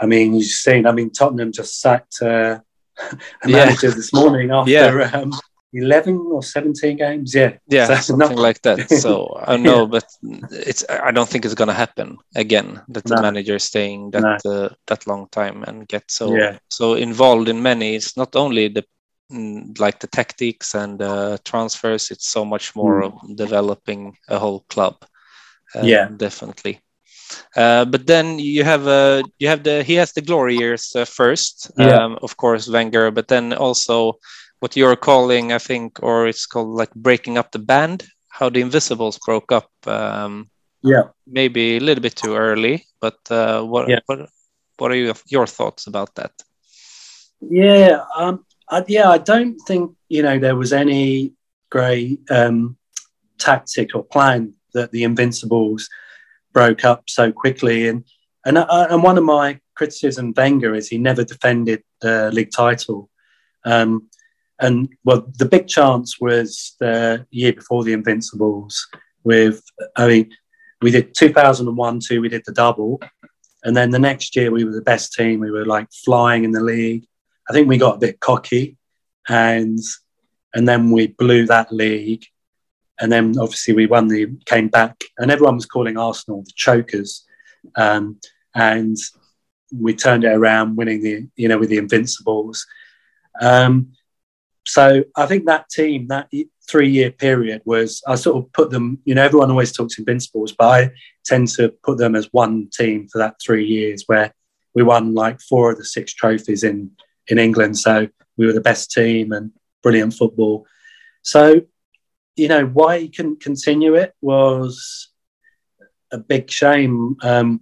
I 0.00 0.06
mean, 0.06 0.34
you've 0.34 0.46
seen. 0.46 0.86
I 0.86 0.92
mean, 0.92 1.10
Tottenham 1.10 1.52
just 1.52 1.80
sacked 1.80 2.20
uh, 2.22 2.58
a 3.44 3.48
Yeah. 3.48 3.64
manager 3.64 3.90
this 3.90 4.12
morning 4.12 4.50
after 4.60 4.70
Yeah. 4.72 5.10
um, 5.14 5.32
eleven 5.72 6.16
or 6.32 6.42
seventeen 6.42 6.96
games. 6.96 7.34
Yeah, 7.34 7.52
yeah, 7.68 7.86
So 7.86 7.94
something 7.94 8.18
nothing. 8.18 8.38
like 8.38 8.62
that. 8.62 8.90
So 9.02 9.36
I 9.46 9.56
know, 9.56 9.86
but 9.86 10.04
it's 10.50 10.84
I 10.88 11.10
don't 11.12 11.28
think 11.28 11.44
it's 11.44 11.54
going 11.54 11.68
to 11.68 11.74
happen 11.84 12.18
again 12.34 12.80
that 12.88 13.04
the 13.04 13.14
No. 13.14 13.22
manager 13.22 13.56
is 13.56 13.64
staying 13.64 14.10
that 14.12 14.40
uh, 14.44 14.68
that 14.86 15.06
long 15.06 15.28
time 15.30 15.64
and 15.66 15.86
get 15.88 16.10
so 16.10 16.28
Yeah. 16.36 16.58
so 16.68 16.94
involved 16.94 17.48
in 17.48 17.62
many. 17.62 17.94
It's 17.96 18.16
not 18.16 18.36
only 18.36 18.68
the 18.68 18.84
like 19.30 20.00
the 20.00 20.06
tactics 20.06 20.74
and 20.74 21.00
uh, 21.02 21.36
transfers. 21.44 22.10
It's 22.10 22.28
so 22.28 22.44
much 22.44 22.74
more 22.76 23.10
Mm. 23.10 23.36
developing 23.36 24.16
a 24.28 24.38
whole 24.38 24.64
club. 24.68 24.94
Uh, 25.74 25.86
Yeah. 25.86 26.08
definitely. 26.16 26.80
Uh, 27.56 27.84
but 27.84 28.06
then 28.06 28.38
you 28.38 28.64
have 28.64 28.86
uh, 28.86 29.22
you 29.38 29.48
have 29.48 29.62
the 29.62 29.82
he 29.82 29.94
has 29.94 30.12
the 30.12 30.20
glory 30.22 30.56
years 30.56 30.94
uh, 30.94 31.04
first, 31.04 31.70
Yeah. 31.76 32.00
um, 32.04 32.18
of 32.22 32.36
course 32.36 32.68
Wenger, 32.68 33.10
but 33.10 33.28
then 33.28 33.52
also 33.52 34.18
what 34.60 34.76
you're 34.76 34.96
calling, 34.96 35.52
I 35.52 35.58
think, 35.58 35.98
or 36.02 36.26
it's 36.28 36.46
called 36.46 36.68
like 36.78 36.92
breaking 36.94 37.38
up 37.38 37.50
the 37.50 37.58
band. 37.58 38.04
How 38.28 38.50
the 38.50 38.60
Invincibles 38.60 39.18
broke 39.18 39.52
up. 39.52 39.70
Um, 39.86 40.50
yeah. 40.82 41.04
maybe 41.26 41.76
a 41.76 41.80
little 41.80 42.02
bit 42.02 42.16
too 42.16 42.34
early, 42.34 42.84
but 43.00 43.18
uh, 43.30 43.62
what 43.62 43.88
Yeah. 43.88 44.00
what 44.06 44.28
what 44.78 44.90
are 44.92 44.96
your 44.96 45.14
your 45.28 45.46
thoughts 45.46 45.86
about 45.86 46.14
that? 46.14 46.32
Yeah, 47.40 48.04
um, 48.16 48.44
I, 48.68 48.84
yeah. 48.88 49.10
I 49.10 49.18
don't 49.18 49.56
think 49.66 49.94
you 50.08 50.22
know 50.22 50.38
there 50.38 50.56
was 50.56 50.72
any 50.72 51.34
great 51.70 52.20
um, 52.30 52.76
tactic 53.38 53.94
or 53.94 54.04
plan 54.04 54.54
that 54.74 54.90
the 54.90 55.04
Invincibles 55.04 55.88
broke 56.52 56.84
up 56.84 57.04
so 57.08 57.32
quickly. 57.32 57.88
And 57.88 58.04
and 58.46 58.58
uh, 58.58 58.86
and 58.90 59.02
one 59.02 59.18
of 59.18 59.24
my 59.24 59.60
criticism 59.74 60.28
of 60.28 60.36
Wenger 60.36 60.74
is 60.74 60.88
he 60.88 60.98
never 60.98 61.24
defended 61.24 61.82
the 62.00 62.30
league 62.32 62.52
title. 62.52 63.10
Um, 63.64 64.08
and 64.60 64.88
well, 65.04 65.26
the 65.36 65.46
big 65.46 65.66
chance 65.66 66.20
was 66.20 66.76
the 66.78 67.26
year 67.30 67.52
before 67.52 67.84
the 67.84 67.92
Invincibles. 67.92 68.86
With 69.24 69.62
I 69.96 70.06
mean, 70.06 70.30
we 70.80 70.90
did 70.90 71.14
2001 71.14 72.00
two. 72.00 72.20
We 72.20 72.28
did 72.28 72.42
the 72.46 72.52
double, 72.52 73.00
and 73.64 73.76
then 73.76 73.90
the 73.90 73.98
next 73.98 74.36
year 74.36 74.50
we 74.50 74.64
were 74.64 74.72
the 74.72 74.82
best 74.82 75.12
team. 75.12 75.40
We 75.40 75.50
were 75.50 75.66
like 75.66 75.88
flying 76.04 76.44
in 76.44 76.52
the 76.52 76.62
league. 76.62 77.06
I 77.48 77.52
think 77.52 77.68
we 77.68 77.78
got 77.78 77.96
a 77.96 77.98
bit 78.06 78.20
cocky, 78.20 78.76
and 79.28 79.78
and 80.54 80.68
then 80.68 80.90
we 80.90 81.08
blew 81.08 81.46
that 81.46 81.72
league, 81.72 82.24
and 83.00 83.10
then 83.10 83.38
obviously 83.38 83.74
we 83.74 83.86
won 83.86 84.08
the 84.08 84.28
came 84.46 84.68
back, 84.68 85.02
and 85.18 85.30
everyone 85.30 85.56
was 85.56 85.66
calling 85.66 85.96
Arsenal 85.96 86.42
the 86.42 86.52
chokers, 86.54 87.24
um, 87.76 88.18
and 88.54 88.96
we 89.72 89.94
turned 89.94 90.24
it 90.24 90.28
around, 90.28 90.76
winning 90.76 91.02
the 91.02 91.28
you 91.36 91.48
know 91.48 91.58
with 91.58 91.70
the 91.70 91.78
Invincibles. 91.78 92.66
Um, 93.40 93.92
so 94.66 95.04
I 95.16 95.26
think 95.26 95.46
that 95.46 95.68
team, 95.68 96.08
that 96.08 96.30
three 96.68 96.88
year 96.88 97.10
period, 97.10 97.62
was 97.64 98.02
I 98.06 98.14
sort 98.14 98.42
of 98.42 98.52
put 98.52 98.70
them. 98.70 99.00
You 99.04 99.14
know, 99.14 99.22
everyone 99.22 99.50
always 99.50 99.72
talks 99.72 99.98
Invincibles, 99.98 100.52
but 100.52 100.64
I 100.64 100.90
tend 101.24 101.48
to 101.48 101.70
put 101.82 101.98
them 101.98 102.14
as 102.14 102.32
one 102.32 102.68
team 102.72 103.08
for 103.08 103.18
that 103.18 103.36
three 103.44 103.66
years, 103.66 104.04
where 104.06 104.32
we 104.74 104.82
won 104.82 105.14
like 105.14 105.40
four 105.40 105.70
of 105.70 105.78
the 105.78 105.84
six 105.84 106.12
trophies 106.14 106.64
in 106.64 106.90
in 107.28 107.38
England. 107.38 107.78
So 107.78 108.08
we 108.36 108.46
were 108.46 108.52
the 108.52 108.60
best 108.60 108.90
team 108.90 109.32
and 109.32 109.50
brilliant 109.82 110.14
football. 110.14 110.66
So, 111.22 111.62
you 112.36 112.48
know, 112.48 112.66
why 112.66 112.98
he 113.00 113.08
couldn't 113.08 113.40
continue 113.40 113.94
it 113.94 114.14
was 114.20 115.08
a 116.10 116.18
big 116.18 116.50
shame. 116.50 117.16
Um, 117.22 117.60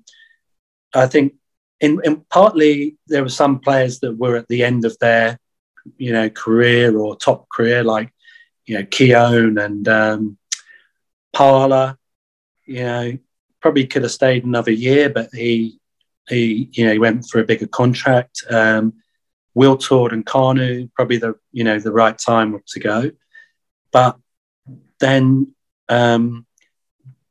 I 0.94 1.07
think 1.07 1.35
in, 1.81 2.01
in 2.05 2.25
partly 2.31 2.96
there 3.07 3.22
were 3.22 3.29
some 3.29 3.59
players 3.59 4.01
that 4.01 4.16
were 4.16 4.37
at 4.37 4.48
the 4.48 4.62
end 4.64 4.85
of 4.85 4.96
their, 4.98 5.38
you 5.96 6.12
know, 6.12 6.31
career 6.31 6.96
or 6.96 7.16
top 7.16 7.48
career, 7.48 7.83
like, 7.83 8.12
you 8.66 8.79
know, 8.79 8.85
Keown 8.85 9.59
and 9.59 9.88
um, 9.88 10.38
Parlour, 11.33 11.98
you 12.64 12.85
know, 12.85 13.18
probably 13.61 13.87
could 13.87 14.03
have 14.03 14.12
stayed 14.12 14.44
another 14.44 14.70
year, 14.70 15.09
but 15.09 15.31
he, 15.33 15.81
he, 16.29 16.68
you 16.72 16.87
know, 16.87 16.92
he 16.92 16.98
went 16.98 17.27
for 17.27 17.40
a 17.40 17.44
bigger 17.44 17.66
contract. 17.66 18.44
Um, 18.48 18.94
Wiltord 19.56 20.12
and 20.12 20.24
Kanu, 20.24 20.90
probably 20.94 21.18
the 21.18 21.34
you 21.52 21.64
know 21.64 21.78
the 21.78 21.92
right 21.92 22.18
time 22.18 22.58
to 22.68 22.80
go. 22.80 23.10
But 23.92 24.16
then 25.00 25.54
um, 25.88 26.46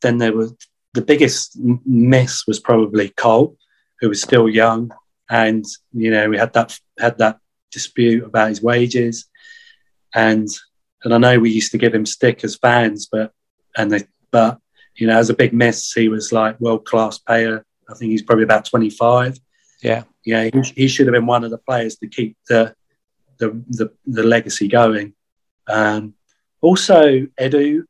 then 0.01 0.17
there 0.17 0.33
was 0.33 0.53
the 0.93 1.01
biggest 1.01 1.57
miss 1.57 2.45
was 2.47 2.59
probably 2.59 3.09
Cole, 3.09 3.57
who 3.99 4.09
was 4.09 4.21
still 4.21 4.49
young, 4.49 4.91
and 5.29 5.65
you 5.93 6.11
know 6.11 6.29
we 6.29 6.37
had 6.37 6.53
that 6.53 6.77
had 6.99 7.17
that 7.19 7.39
dispute 7.71 8.23
about 8.23 8.49
his 8.49 8.61
wages, 8.61 9.25
and 10.13 10.47
and 11.03 11.13
I 11.13 11.17
know 11.17 11.39
we 11.39 11.51
used 11.51 11.71
to 11.71 11.77
give 11.77 11.95
him 11.95 12.05
stick 12.05 12.43
as 12.43 12.55
fans, 12.55 13.07
but 13.11 13.31
and 13.75 13.91
they 13.91 14.03
but 14.31 14.59
you 14.95 15.07
know 15.07 15.17
as 15.17 15.29
a 15.29 15.35
big 15.35 15.53
miss, 15.53 15.91
he 15.93 16.09
was 16.09 16.31
like 16.31 16.59
world 16.59 16.85
class 16.85 17.17
player. 17.17 17.65
I 17.89 17.93
think 17.95 18.11
he's 18.11 18.23
probably 18.23 18.43
about 18.43 18.65
twenty 18.65 18.89
five. 18.89 19.39
Yeah, 19.81 20.03
yeah, 20.25 20.49
he, 20.53 20.61
he, 20.75 20.87
should 20.87 21.07
have 21.07 21.13
been 21.13 21.25
one 21.25 21.43
of 21.43 21.51
the 21.51 21.57
players 21.57 21.97
to 21.97 22.07
keep 22.07 22.37
the 22.47 22.75
the 23.39 23.49
the, 23.69 23.91
the 24.05 24.23
legacy 24.23 24.67
going. 24.67 25.13
Um, 25.67 26.13
also, 26.61 27.25
Edu 27.39 27.83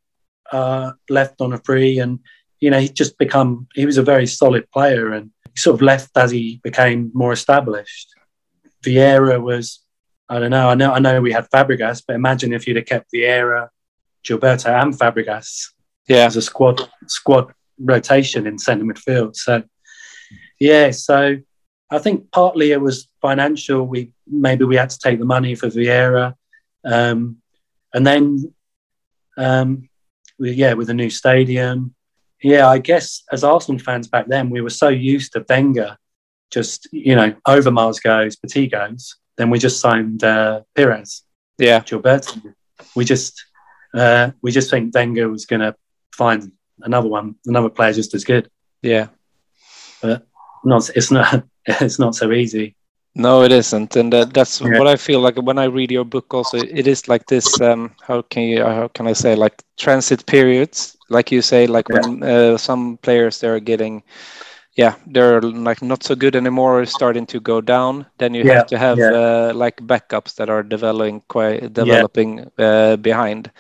uh, 0.52 0.92
left 1.10 1.42
on 1.42 1.54
a 1.54 1.58
free, 1.58 2.00
and 2.00 2.20
you 2.60 2.70
know 2.70 2.80
he 2.80 2.90
just 2.90 3.18
become 3.18 3.68
he 3.76 3.86
was 3.86 3.98
a 3.98 4.04
very 4.04 4.28
solid 4.28 4.70
player, 4.72 5.12
and 5.12 5.32
he 5.54 5.58
sort 5.58 5.76
of 5.76 5.82
left 5.82 6.16
as 6.16 6.32
he 6.32 6.60
became 6.64 7.12
more 7.14 7.34
established. 7.34 8.14
Vieira 8.84 9.42
was 9.42 9.82
I 10.30 10.40
don't 10.40 10.52
know 10.52 10.70
I 10.70 10.76
know 10.76 10.94
I 10.94 11.00
know 11.00 11.22
we 11.22 11.34
had 11.34 11.50
Fabregas, 11.50 12.04
but 12.08 12.16
imagine 12.16 12.54
if 12.54 12.66
you'd 12.66 12.78
have 12.78 12.86
kept 12.86 13.12
Vieira, 13.14 13.68
Gilberto, 14.24 14.70
and 14.70 14.94
Fabregas. 14.94 15.68
Yeah, 16.08 16.26
as 16.26 16.36
a 16.36 16.42
squad 16.42 16.82
squad 17.08 17.54
rotation 17.78 18.48
in 18.48 18.58
centre 18.58 18.86
midfield. 18.86 19.36
So 19.36 19.64
yeah, 20.60 20.92
so 20.92 21.38
I 21.92 22.00
think 22.00 22.32
partly 22.32 22.72
it 22.72 22.80
was 22.80 23.10
financial. 23.22 23.86
We 23.86 24.14
maybe 24.26 24.64
we 24.64 24.78
had 24.78 24.90
to 24.90 24.98
take 24.98 25.20
the 25.20 25.26
money 25.26 25.56
for 25.56 25.68
Vieira, 25.68 26.36
um, 26.86 27.38
and 27.94 28.08
then 28.08 28.54
um, 29.38 29.90
we, 30.40 30.52
yeah, 30.52 30.74
with 30.74 30.90
a 30.90 30.94
new 30.94 31.10
stadium. 31.10 31.94
Yeah, 32.42 32.70
I 32.70 32.80
guess 32.80 33.24
as 33.32 33.44
Arsenal 33.44 33.80
fans 33.80 34.08
back 34.08 34.28
then, 34.28 34.50
we 34.50 34.62
were 34.62 34.72
so 34.72 34.88
used 34.88 35.34
to 35.34 35.46
Wenger, 35.48 35.98
just 36.50 36.88
you 36.92 37.16
know, 37.16 37.36
Overmars 37.48 38.02
goes, 38.02 38.38
Petit 38.38 38.68
goes. 38.68 39.18
Then 39.38 39.50
we 39.50 39.60
just 39.60 39.82
signed 39.82 40.24
uh, 40.24 40.62
Pires. 40.76 41.24
Yeah, 41.58 41.82
Gilberto. 41.82 42.54
We 42.96 43.04
just 43.04 43.44
uh, 43.94 44.32
we 44.42 44.52
just 44.52 44.72
think 44.72 44.96
Wenger 44.96 45.30
was 45.30 45.46
going 45.46 45.60
to 45.60 45.76
find 46.14 46.52
another 46.80 47.10
one, 47.10 47.36
another 47.46 47.70
player 47.70 47.94
just 47.94 48.14
as 48.14 48.24
good. 48.24 48.50
Yeah, 48.82 49.08
but 50.02 50.26
not 50.64 50.90
it's 50.96 51.12
not 51.12 51.44
it's 51.82 52.00
not 52.00 52.16
so 52.16 52.32
easy. 52.32 52.76
No, 53.14 53.44
it 53.44 53.52
isn't, 53.52 53.98
and 53.98 54.14
uh, 54.14 54.24
that's 54.26 54.62
yeah. 54.62 54.78
what 54.80 54.88
I 54.88 54.96
feel 54.96 55.20
like 55.20 55.36
when 55.36 55.58
I 55.58 55.66
read 55.66 55.92
your 55.92 56.06
book. 56.06 56.34
Also, 56.34 56.58
it 56.58 56.88
is 56.88 57.10
like 57.10 57.26
this. 57.26 57.60
Um, 57.60 57.94
how 58.02 58.22
can 58.22 58.44
you? 58.44 58.64
How 58.64 58.88
can 58.88 59.06
I 59.06 59.12
say? 59.14 59.36
Like 59.36 59.62
transit 59.78 60.26
periods, 60.26 60.96
like 61.10 61.30
you 61.30 61.42
say, 61.42 61.68
like 61.68 61.90
yeah. 61.90 62.00
when 62.00 62.24
uh, 62.24 62.58
some 62.58 62.98
players 62.98 63.42
they're 63.42 63.60
getting, 63.60 64.02
yeah, 64.76 64.96
they're 65.08 65.42
like 65.42 65.82
not 65.82 66.04
so 66.04 66.16
good 66.16 66.38
anymore, 66.38 66.86
starting 66.86 67.26
to 67.28 67.42
go 67.42 67.60
down. 67.60 68.06
Then 68.18 68.34
you 68.34 68.46
yeah. 68.46 68.54
have 68.54 68.68
to 68.68 68.78
have 68.78 68.98
uh, 68.98 69.52
like 69.54 69.76
backups 69.82 70.36
that 70.36 70.50
are 70.50 70.64
developing 70.64 71.22
quite 71.28 71.74
developing 71.74 72.50
uh, 72.58 72.96
behind. 72.96 73.52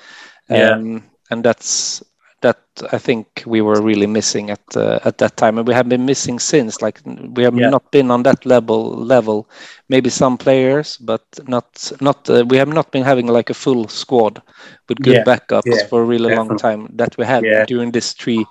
Um, 0.50 1.04
and 1.30 1.44
that's 1.44 2.04
that 2.42 2.58
I 2.92 2.98
think 2.98 3.44
we 3.46 3.62
were 3.62 3.82
really 3.82 4.08
missing 4.08 4.50
at 4.50 4.62
uh, 4.76 5.00
at 5.06 5.18
that 5.20 5.38
time, 5.38 5.58
and 5.58 5.68
we 5.68 5.74
have 5.74 5.88
been 5.88 6.06
missing 6.06 6.40
since. 6.40 6.82
Like 6.82 7.00
we 7.06 7.44
have 7.44 7.56
yeah. 7.56 7.70
not 7.70 7.92
been 7.92 8.12
on 8.12 8.24
that 8.24 8.46
level. 8.46 8.92
Level, 8.96 9.48
maybe 9.90 10.10
some 10.10 10.38
players, 10.38 10.98
but 10.98 11.24
not 11.48 11.92
not. 12.02 12.30
Uh, 12.30 12.44
we 12.48 12.58
have 12.58 12.74
not 12.74 12.92
been 12.92 13.04
having 13.04 13.28
like 13.28 13.50
a 13.50 13.54
full 13.54 13.88
squad 13.88 14.42
with 14.90 15.00
good 15.00 15.18
yeah. 15.18 15.24
backups 15.24 15.66
yeah. 15.66 15.88
for 15.88 16.02
a 16.02 16.06
really 16.06 16.30
Definitely. 16.30 16.50
long 16.50 16.58
time 16.58 16.88
that 16.98 17.18
we 17.18 17.26
had 17.26 17.44
during 17.68 17.92
these 17.92 18.14
three 18.14 18.46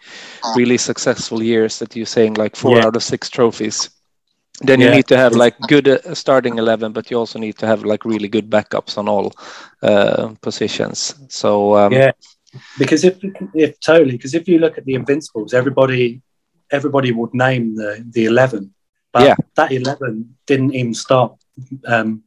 really 0.56 0.78
successful 0.78 1.42
years 1.42 1.78
that 1.78 1.96
you're 1.96 2.06
saying 2.06 2.34
like 2.34 2.56
four 2.56 2.80
out 2.80 2.96
of 2.96 3.02
six 3.02 3.28
trophies. 3.28 3.90
Then 4.62 4.80
you 4.80 4.90
need 4.90 5.06
to 5.08 5.16
have 5.16 5.34
like 5.34 5.56
good 5.68 5.88
uh, 5.88 6.14
starting 6.14 6.58
eleven, 6.58 6.92
but 6.92 7.10
you 7.10 7.18
also 7.18 7.38
need 7.38 7.56
to 7.58 7.66
have 7.66 7.82
like 7.82 8.04
really 8.04 8.28
good 8.28 8.50
backups 8.50 8.98
on 8.98 9.08
all 9.08 9.32
uh, 9.82 10.34
positions. 10.42 11.14
So 11.28 11.76
um, 11.76 11.92
yeah 11.92 12.12
because 12.78 13.04
if 13.04 13.18
if 13.54 13.78
totally 13.80 14.12
because 14.12 14.34
if 14.34 14.48
you 14.48 14.58
look 14.58 14.78
at 14.78 14.84
the 14.84 14.94
Invincibles, 14.94 15.54
everybody 15.54 16.22
everybody 16.70 17.12
would 17.12 17.34
name 17.34 17.76
the 17.76 18.04
the 18.10 18.24
eleven, 18.26 18.74
but 19.12 19.22
yeah. 19.22 19.34
that 19.56 19.72
eleven 19.72 20.36
didn't 20.46 20.74
even 20.74 20.94
start 20.94 21.36
um, 21.86 22.22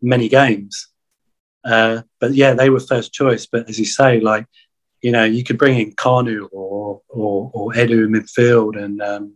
many 0.00 0.28
games. 0.28 0.88
Uh, 1.64 2.02
but 2.20 2.34
yeah, 2.34 2.52
they 2.52 2.68
were 2.68 2.80
first 2.80 3.12
choice. 3.12 3.46
But 3.46 3.68
as 3.68 3.78
you 3.78 3.86
say, 3.86 4.20
like 4.20 4.46
you 5.02 5.12
know, 5.12 5.24
you 5.24 5.44
could 5.44 5.58
bring 5.58 5.78
in 5.78 5.92
Kanu 5.92 6.48
or 6.52 7.02
or, 7.08 7.50
or 7.52 7.72
Edu 7.72 8.04
in 8.04 8.12
midfield 8.12 8.82
and 8.82 9.00
um, 9.02 9.34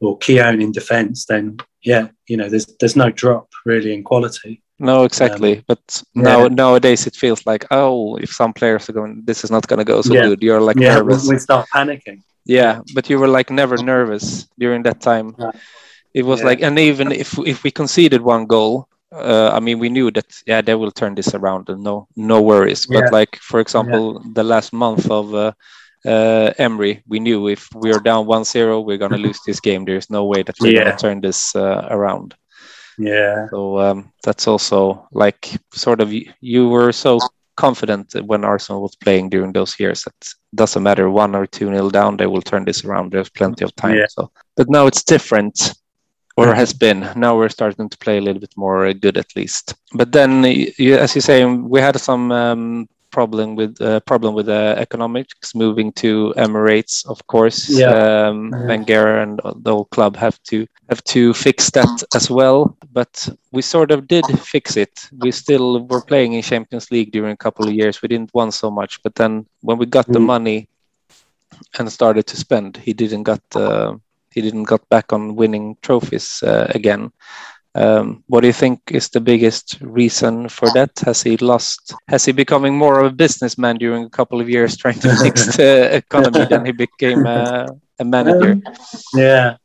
or 0.00 0.18
Keown 0.18 0.60
in 0.60 0.72
defence. 0.72 1.26
Then 1.26 1.58
yeah, 1.82 2.08
you 2.26 2.36
know, 2.36 2.48
there's 2.48 2.66
there's 2.78 2.96
no 2.96 3.10
drop 3.10 3.48
really 3.64 3.92
in 3.92 4.04
quality. 4.04 4.62
No, 4.78 5.04
exactly. 5.04 5.58
Um, 5.58 5.64
but 5.66 6.02
now 6.14 6.42
yeah. 6.42 6.48
nowadays 6.48 7.06
it 7.06 7.14
feels 7.14 7.46
like, 7.46 7.64
oh, 7.70 8.16
if 8.16 8.30
some 8.30 8.52
players 8.52 8.88
are 8.88 8.92
going, 8.92 9.22
this 9.24 9.42
is 9.42 9.50
not 9.50 9.66
going 9.66 9.78
to 9.78 9.84
go 9.84 10.02
so 10.02 10.14
yeah. 10.14 10.22
good. 10.22 10.42
You're 10.42 10.60
like 10.60 10.76
yeah, 10.76 10.96
nervous. 10.96 11.28
We 11.28 11.38
start 11.38 11.66
panicking. 11.74 12.22
Yeah, 12.44 12.80
but 12.94 13.08
you 13.10 13.18
were 13.18 13.28
like 13.28 13.50
never 13.50 13.76
nervous 13.76 14.46
during 14.58 14.82
that 14.84 15.00
time. 15.00 15.34
It 16.14 16.24
was 16.24 16.42
like, 16.44 16.62
and 16.62 16.78
even 16.78 17.10
if 17.10 17.38
if 17.38 17.64
we 17.64 17.70
conceded 17.70 18.22
one 18.22 18.46
goal, 18.46 18.88
uh, 19.12 19.50
I 19.52 19.60
mean, 19.60 19.78
we 19.78 19.88
knew 19.88 20.10
that 20.12 20.26
yeah, 20.46 20.60
they 20.60 20.74
will 20.74 20.92
turn 20.92 21.14
this 21.14 21.34
around 21.34 21.68
and 21.68 21.82
no 21.82 22.06
no 22.14 22.40
worries. 22.40 22.86
But 22.86 23.12
like 23.12 23.36
for 23.36 23.60
example, 23.60 24.22
the 24.34 24.44
last 24.44 24.72
month 24.72 25.10
of. 25.10 25.34
Uh, 25.34 25.52
uh, 26.04 26.52
Emery, 26.58 27.02
we 27.08 27.18
knew 27.18 27.48
if 27.48 27.68
we 27.74 27.92
are 27.92 27.98
down 27.98 28.26
1-0, 28.26 28.84
we're 28.84 28.96
going 28.96 29.10
to 29.10 29.18
lose 29.18 29.40
this 29.44 29.58
game. 29.58 29.84
There's 29.84 30.08
no 30.08 30.24
way 30.24 30.44
that 30.44 30.54
we're 30.60 30.80
going 30.80 30.96
to 30.96 31.02
turn 31.02 31.20
this 31.20 31.56
uh, 31.56 31.88
around. 31.90 32.36
Yeah. 32.98 33.46
So 33.50 33.78
um, 33.78 34.12
that's 34.22 34.46
also 34.46 35.06
like 35.12 35.50
sort 35.72 36.00
of 36.00 36.12
you 36.40 36.68
were 36.68 36.92
so 36.92 37.18
confident 37.56 38.14
when 38.24 38.44
Arsenal 38.44 38.82
was 38.82 38.94
playing 38.96 39.30
during 39.30 39.52
those 39.52 39.78
years 39.80 40.02
that 40.04 40.34
doesn't 40.54 40.82
matter 40.82 41.10
one 41.10 41.34
or 41.34 41.46
two 41.46 41.70
nil 41.70 41.90
down, 41.90 42.16
they 42.16 42.26
will 42.26 42.42
turn 42.42 42.64
this 42.64 42.84
around. 42.84 43.12
There's 43.12 43.30
plenty 43.30 43.64
of 43.64 43.74
time. 43.76 43.96
Yeah. 43.96 44.06
So, 44.08 44.30
but 44.56 44.68
now 44.68 44.86
it's 44.86 45.02
different, 45.02 45.74
or 46.36 46.54
has 46.54 46.72
been. 46.72 47.08
Now 47.16 47.36
we're 47.36 47.48
starting 47.48 47.88
to 47.88 47.98
play 47.98 48.18
a 48.18 48.20
little 48.20 48.40
bit 48.40 48.54
more 48.56 48.92
good 48.92 49.16
at 49.16 49.34
least. 49.36 49.74
But 49.94 50.12
then, 50.12 50.44
as 50.44 51.14
you 51.14 51.20
say, 51.20 51.44
we 51.44 51.80
had 51.80 51.98
some 52.00 52.30
um, 52.30 52.88
problem 53.16 53.56
with 53.56 53.80
uh, 53.80 54.00
problem 54.00 54.34
with 54.38 54.48
uh, 54.48 54.74
economics 54.86 55.54
moving 55.54 55.90
to 56.02 56.34
Emirates, 56.36 56.94
of 57.12 57.18
course. 57.32 57.60
Yeah. 57.82 57.94
Um, 58.28 58.38
Wenger 58.68 59.06
and 59.22 59.40
the 59.64 59.72
whole 59.74 59.88
club 59.96 60.12
have 60.16 60.38
to 60.50 60.66
have 60.90 61.02
to 61.14 61.32
fix 61.32 61.70
that 61.70 61.94
as 62.18 62.26
well. 62.38 62.76
But 62.92 63.12
we 63.56 63.62
sort 63.62 63.90
of 63.90 64.06
did 64.14 64.26
fix 64.54 64.76
it. 64.76 64.94
We 65.24 65.30
still 65.32 65.66
were 65.90 66.04
playing 66.10 66.34
in 66.34 66.42
Champions 66.42 66.86
League 66.90 67.10
during 67.16 67.32
a 67.32 67.42
couple 67.44 67.64
of 67.66 67.72
years. 67.80 68.02
We 68.02 68.08
didn't 68.12 68.34
won 68.34 68.50
so 68.52 68.70
much, 68.70 68.92
but 69.02 69.14
then 69.14 69.46
when 69.66 69.78
we 69.78 69.86
got 69.86 70.08
mm. 70.08 70.12
the 70.12 70.24
money 70.34 70.68
and 71.78 71.90
started 71.98 72.26
to 72.26 72.36
spend, 72.36 72.76
he 72.76 72.92
didn't 72.92 73.24
got 73.32 73.44
uh, 73.54 73.96
he 74.34 74.42
didn't 74.42 74.68
got 74.72 74.82
back 74.94 75.12
on 75.16 75.36
winning 75.40 75.76
trophies 75.80 76.42
uh, 76.42 76.66
again. 76.78 77.12
Um, 77.76 78.24
what 78.26 78.40
do 78.40 78.46
you 78.46 78.54
think 78.54 78.80
is 78.90 79.10
the 79.10 79.20
biggest 79.20 79.76
reason 79.82 80.48
for 80.48 80.70
that? 80.72 80.90
Has 81.04 81.22
he 81.22 81.36
lost? 81.36 81.92
Has 82.08 82.24
he 82.24 82.32
becoming 82.32 82.74
more 82.74 83.00
of 83.00 83.12
a 83.12 83.14
businessman 83.14 83.76
during 83.76 84.04
a 84.04 84.08
couple 84.08 84.40
of 84.40 84.48
years, 84.48 84.78
trying 84.78 84.98
to 85.00 85.14
fix 85.16 85.56
the 85.56 85.96
economy 85.96 86.46
than 86.46 86.64
he 86.64 86.72
became 86.72 87.26
a, 87.26 87.66
a 87.98 88.04
manager? 88.04 88.52
Um, 88.52 88.62
yeah, 89.12 89.56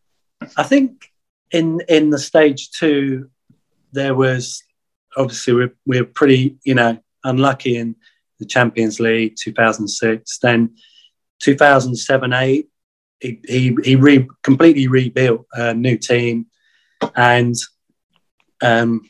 I 0.58 0.63
think 0.63 1.06
in 1.52 1.80
in 1.88 2.10
the 2.10 2.19
stage 2.19 2.71
two, 2.71 3.30
there 3.93 4.13
was 4.13 4.62
obviously 5.15 5.54
we're, 5.54 5.76
we're 5.86 6.06
pretty 6.06 6.58
you 6.65 6.76
know 6.76 6.97
unlucky 7.24 7.78
in 7.78 7.95
the 8.39 8.45
Champions 8.45 9.00
League 9.00 9.36
2006. 9.39 10.39
Then 10.39 10.76
2007 11.39 12.34
8, 12.34 12.67
he 13.21 13.39
he, 13.47 13.78
he 13.86 13.95
re, 13.95 14.28
completely 14.43 14.88
rebuilt 14.88 15.45
a 15.54 15.74
new 15.74 15.97
team, 15.97 16.47
and 17.15 17.56
um, 18.62 19.10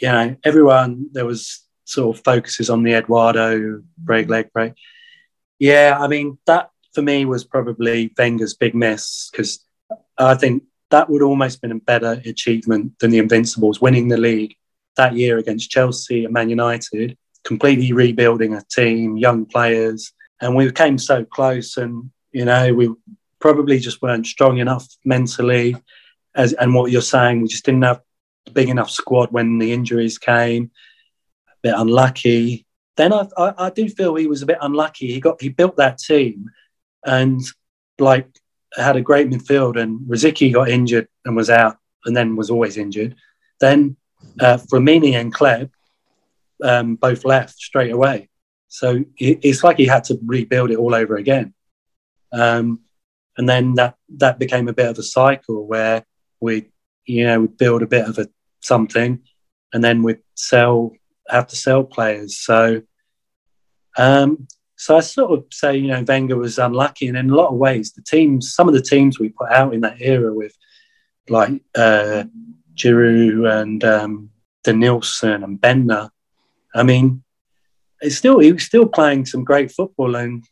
you 0.00 0.08
know 0.08 0.36
everyone 0.44 1.08
there 1.12 1.26
was 1.26 1.64
sort 1.84 2.16
of 2.16 2.24
focuses 2.24 2.70
on 2.70 2.82
the 2.82 2.94
Eduardo 2.94 3.82
break 3.96 4.28
leg 4.28 4.52
break. 4.52 4.74
Yeah, 5.58 5.96
I 5.98 6.08
mean 6.08 6.38
that 6.46 6.70
for 6.94 7.02
me 7.02 7.24
was 7.24 7.44
probably 7.44 8.12
Wenger's 8.16 8.54
big 8.54 8.74
miss 8.74 9.30
because 9.30 9.64
I 10.16 10.34
think 10.34 10.64
that 10.90 11.08
would 11.10 11.22
almost 11.22 11.60
been 11.60 11.72
a 11.72 11.76
better 11.76 12.20
achievement 12.24 12.98
than 12.98 13.10
the 13.10 13.18
Invincibles 13.18 13.80
winning 13.80 14.08
the 14.08 14.16
league 14.16 14.54
that 14.96 15.14
year 15.14 15.38
against 15.38 15.70
Chelsea 15.70 16.24
and 16.24 16.34
Man 16.34 16.50
United, 16.50 17.16
completely 17.44 17.92
rebuilding 17.92 18.54
a 18.54 18.62
team, 18.62 19.16
young 19.16 19.46
players, 19.46 20.12
and 20.40 20.54
we 20.54 20.70
came 20.72 20.98
so 20.98 21.24
close. 21.24 21.76
And 21.76 22.10
you 22.32 22.44
know, 22.44 22.74
we 22.74 22.90
probably 23.40 23.78
just 23.78 24.02
weren't 24.02 24.26
strong 24.26 24.58
enough 24.58 24.86
mentally. 25.04 25.76
As 26.34 26.52
and 26.52 26.74
what 26.74 26.90
you're 26.90 27.02
saying, 27.02 27.42
we 27.42 27.48
just 27.48 27.64
didn't 27.64 27.82
have 27.82 28.02
big 28.48 28.68
enough 28.68 28.90
squad 28.90 29.30
when 29.30 29.58
the 29.58 29.72
injuries 29.72 30.18
came. 30.18 30.70
A 31.48 31.56
bit 31.62 31.74
unlucky. 31.76 32.66
Then 32.96 33.12
I, 33.12 33.26
I, 33.36 33.54
I 33.58 33.70
do 33.70 33.88
feel 33.88 34.14
he 34.14 34.26
was 34.26 34.42
a 34.42 34.46
bit 34.46 34.58
unlucky. 34.60 35.12
He 35.12 35.20
got 35.20 35.40
he 35.40 35.48
built 35.48 35.76
that 35.76 35.98
team, 35.98 36.50
and 37.04 37.40
like 37.98 38.28
had 38.76 38.96
a 38.96 39.02
great 39.02 39.30
midfield. 39.30 39.80
And 39.80 40.00
Rosicky 40.00 40.52
got 40.52 40.68
injured 40.68 41.08
and 41.24 41.36
was 41.36 41.50
out, 41.50 41.76
and 42.04 42.16
then 42.16 42.36
was 42.36 42.50
always 42.50 42.76
injured. 42.76 43.14
Then 43.60 43.96
uh, 44.40 44.58
Flamini 44.58 45.14
and 45.14 45.34
Hleb 45.34 45.70
um, 46.62 46.96
both 46.96 47.24
left 47.24 47.58
straight 47.58 47.92
away. 47.92 48.28
So 48.68 49.04
it's 49.16 49.64
like 49.64 49.78
he 49.78 49.86
had 49.86 50.04
to 50.04 50.18
rebuild 50.24 50.70
it 50.70 50.76
all 50.76 50.94
over 50.94 51.16
again. 51.16 51.54
Um, 52.32 52.80
and 53.36 53.48
then 53.48 53.74
that 53.74 53.94
that 54.16 54.38
became 54.38 54.68
a 54.68 54.74
bit 54.74 54.88
of 54.88 54.98
a 54.98 55.02
cycle 55.02 55.66
where 55.66 56.04
we, 56.40 56.70
you 57.06 57.24
know, 57.24 57.42
would 57.42 57.56
build 57.56 57.82
a 57.82 57.86
bit 57.86 58.06
of 58.06 58.18
a 58.18 58.28
something, 58.60 59.20
and 59.72 59.82
then 59.84 60.02
we'd 60.02 60.20
sell, 60.34 60.92
have 61.28 61.46
to 61.48 61.56
sell 61.56 61.84
players. 61.84 62.38
So, 62.38 62.82
um, 63.96 64.46
so 64.76 64.96
I 64.96 65.00
sort 65.00 65.32
of 65.32 65.46
say, 65.52 65.76
you 65.76 65.88
know, 65.88 66.04
Wenger 66.06 66.36
was 66.36 66.58
unlucky, 66.58 67.08
and 67.08 67.16
in 67.16 67.30
a 67.30 67.34
lot 67.34 67.48
of 67.48 67.56
ways, 67.56 67.92
the 67.92 68.02
teams, 68.02 68.54
some 68.54 68.68
of 68.68 68.74
the 68.74 68.82
teams 68.82 69.18
we 69.18 69.30
put 69.30 69.50
out 69.50 69.74
in 69.74 69.80
that 69.80 70.00
era 70.00 70.32
with, 70.32 70.56
like 71.28 71.62
uh, 71.74 72.24
Giroud 72.74 73.60
and 73.60 73.84
um, 73.84 74.30
Denilson 74.64 75.44
and 75.44 75.60
Bendtner. 75.60 76.10
I 76.74 76.82
mean, 76.82 77.22
it's 78.00 78.16
still 78.16 78.38
he 78.38 78.52
was 78.52 78.62
still 78.62 78.86
playing 78.86 79.26
some 79.26 79.44
great 79.44 79.70
football 79.72 80.16
and 80.16 80.44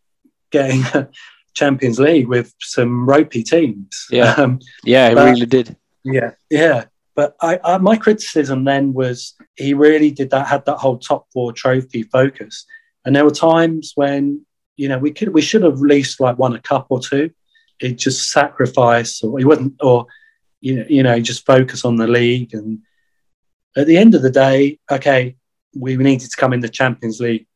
getting 0.51 0.83
Champions 1.55 1.99
League 1.99 2.29
with 2.29 2.53
some 2.61 3.09
ropey 3.09 3.42
teams. 3.42 4.07
Yeah, 4.11 4.33
um, 4.37 4.61
yeah, 4.85 5.09
he 5.09 5.14
really 5.14 5.47
did. 5.47 5.77
Yeah, 6.05 6.33
yeah. 6.51 6.85
But 7.16 7.35
I, 7.40 7.59
I, 7.64 7.79
my 7.79 7.96
criticism 7.96 8.64
then 8.64 8.92
was 8.92 9.35
he 9.57 9.72
really 9.72 10.11
did 10.11 10.31
that, 10.31 10.46
had 10.46 10.66
that 10.66 10.76
whole 10.76 10.98
top 10.98 11.26
four 11.33 11.50
trophy 11.50 12.02
focus, 12.02 12.66
and 13.05 13.16
there 13.16 13.24
were 13.24 13.31
times 13.31 13.92
when 13.94 14.44
you 14.76 14.88
know 14.88 14.98
we 14.98 15.11
could 15.11 15.31
we 15.31 15.40
should 15.40 15.62
have 15.62 15.72
at 15.72 15.81
least 15.81 16.20
like 16.20 16.38
won 16.38 16.55
a 16.55 16.61
cup 16.61 16.87
or 16.90 17.00
two. 17.00 17.31
It 17.81 17.94
just 17.94 18.31
sacrifice, 18.31 19.22
or 19.22 19.38
he 19.38 19.46
wasn't, 19.46 19.74
or 19.81 20.07
you 20.61 20.76
know, 20.76 20.87
you 20.88 21.02
know, 21.02 21.18
just 21.20 21.46
focus 21.46 21.87
on 21.87 21.96
the 21.96 22.07
league. 22.07 22.52
And 22.52 22.81
at 23.76 23.87
the 23.87 23.96
end 23.96 24.14
of 24.14 24.22
the 24.22 24.31
day, 24.31 24.79
okay, 24.90 25.37
we 25.74 25.96
needed 25.96 26.31
to 26.31 26.37
come 26.37 26.52
in 26.52 26.61
the 26.61 26.68
Champions 26.68 27.18
League 27.18 27.46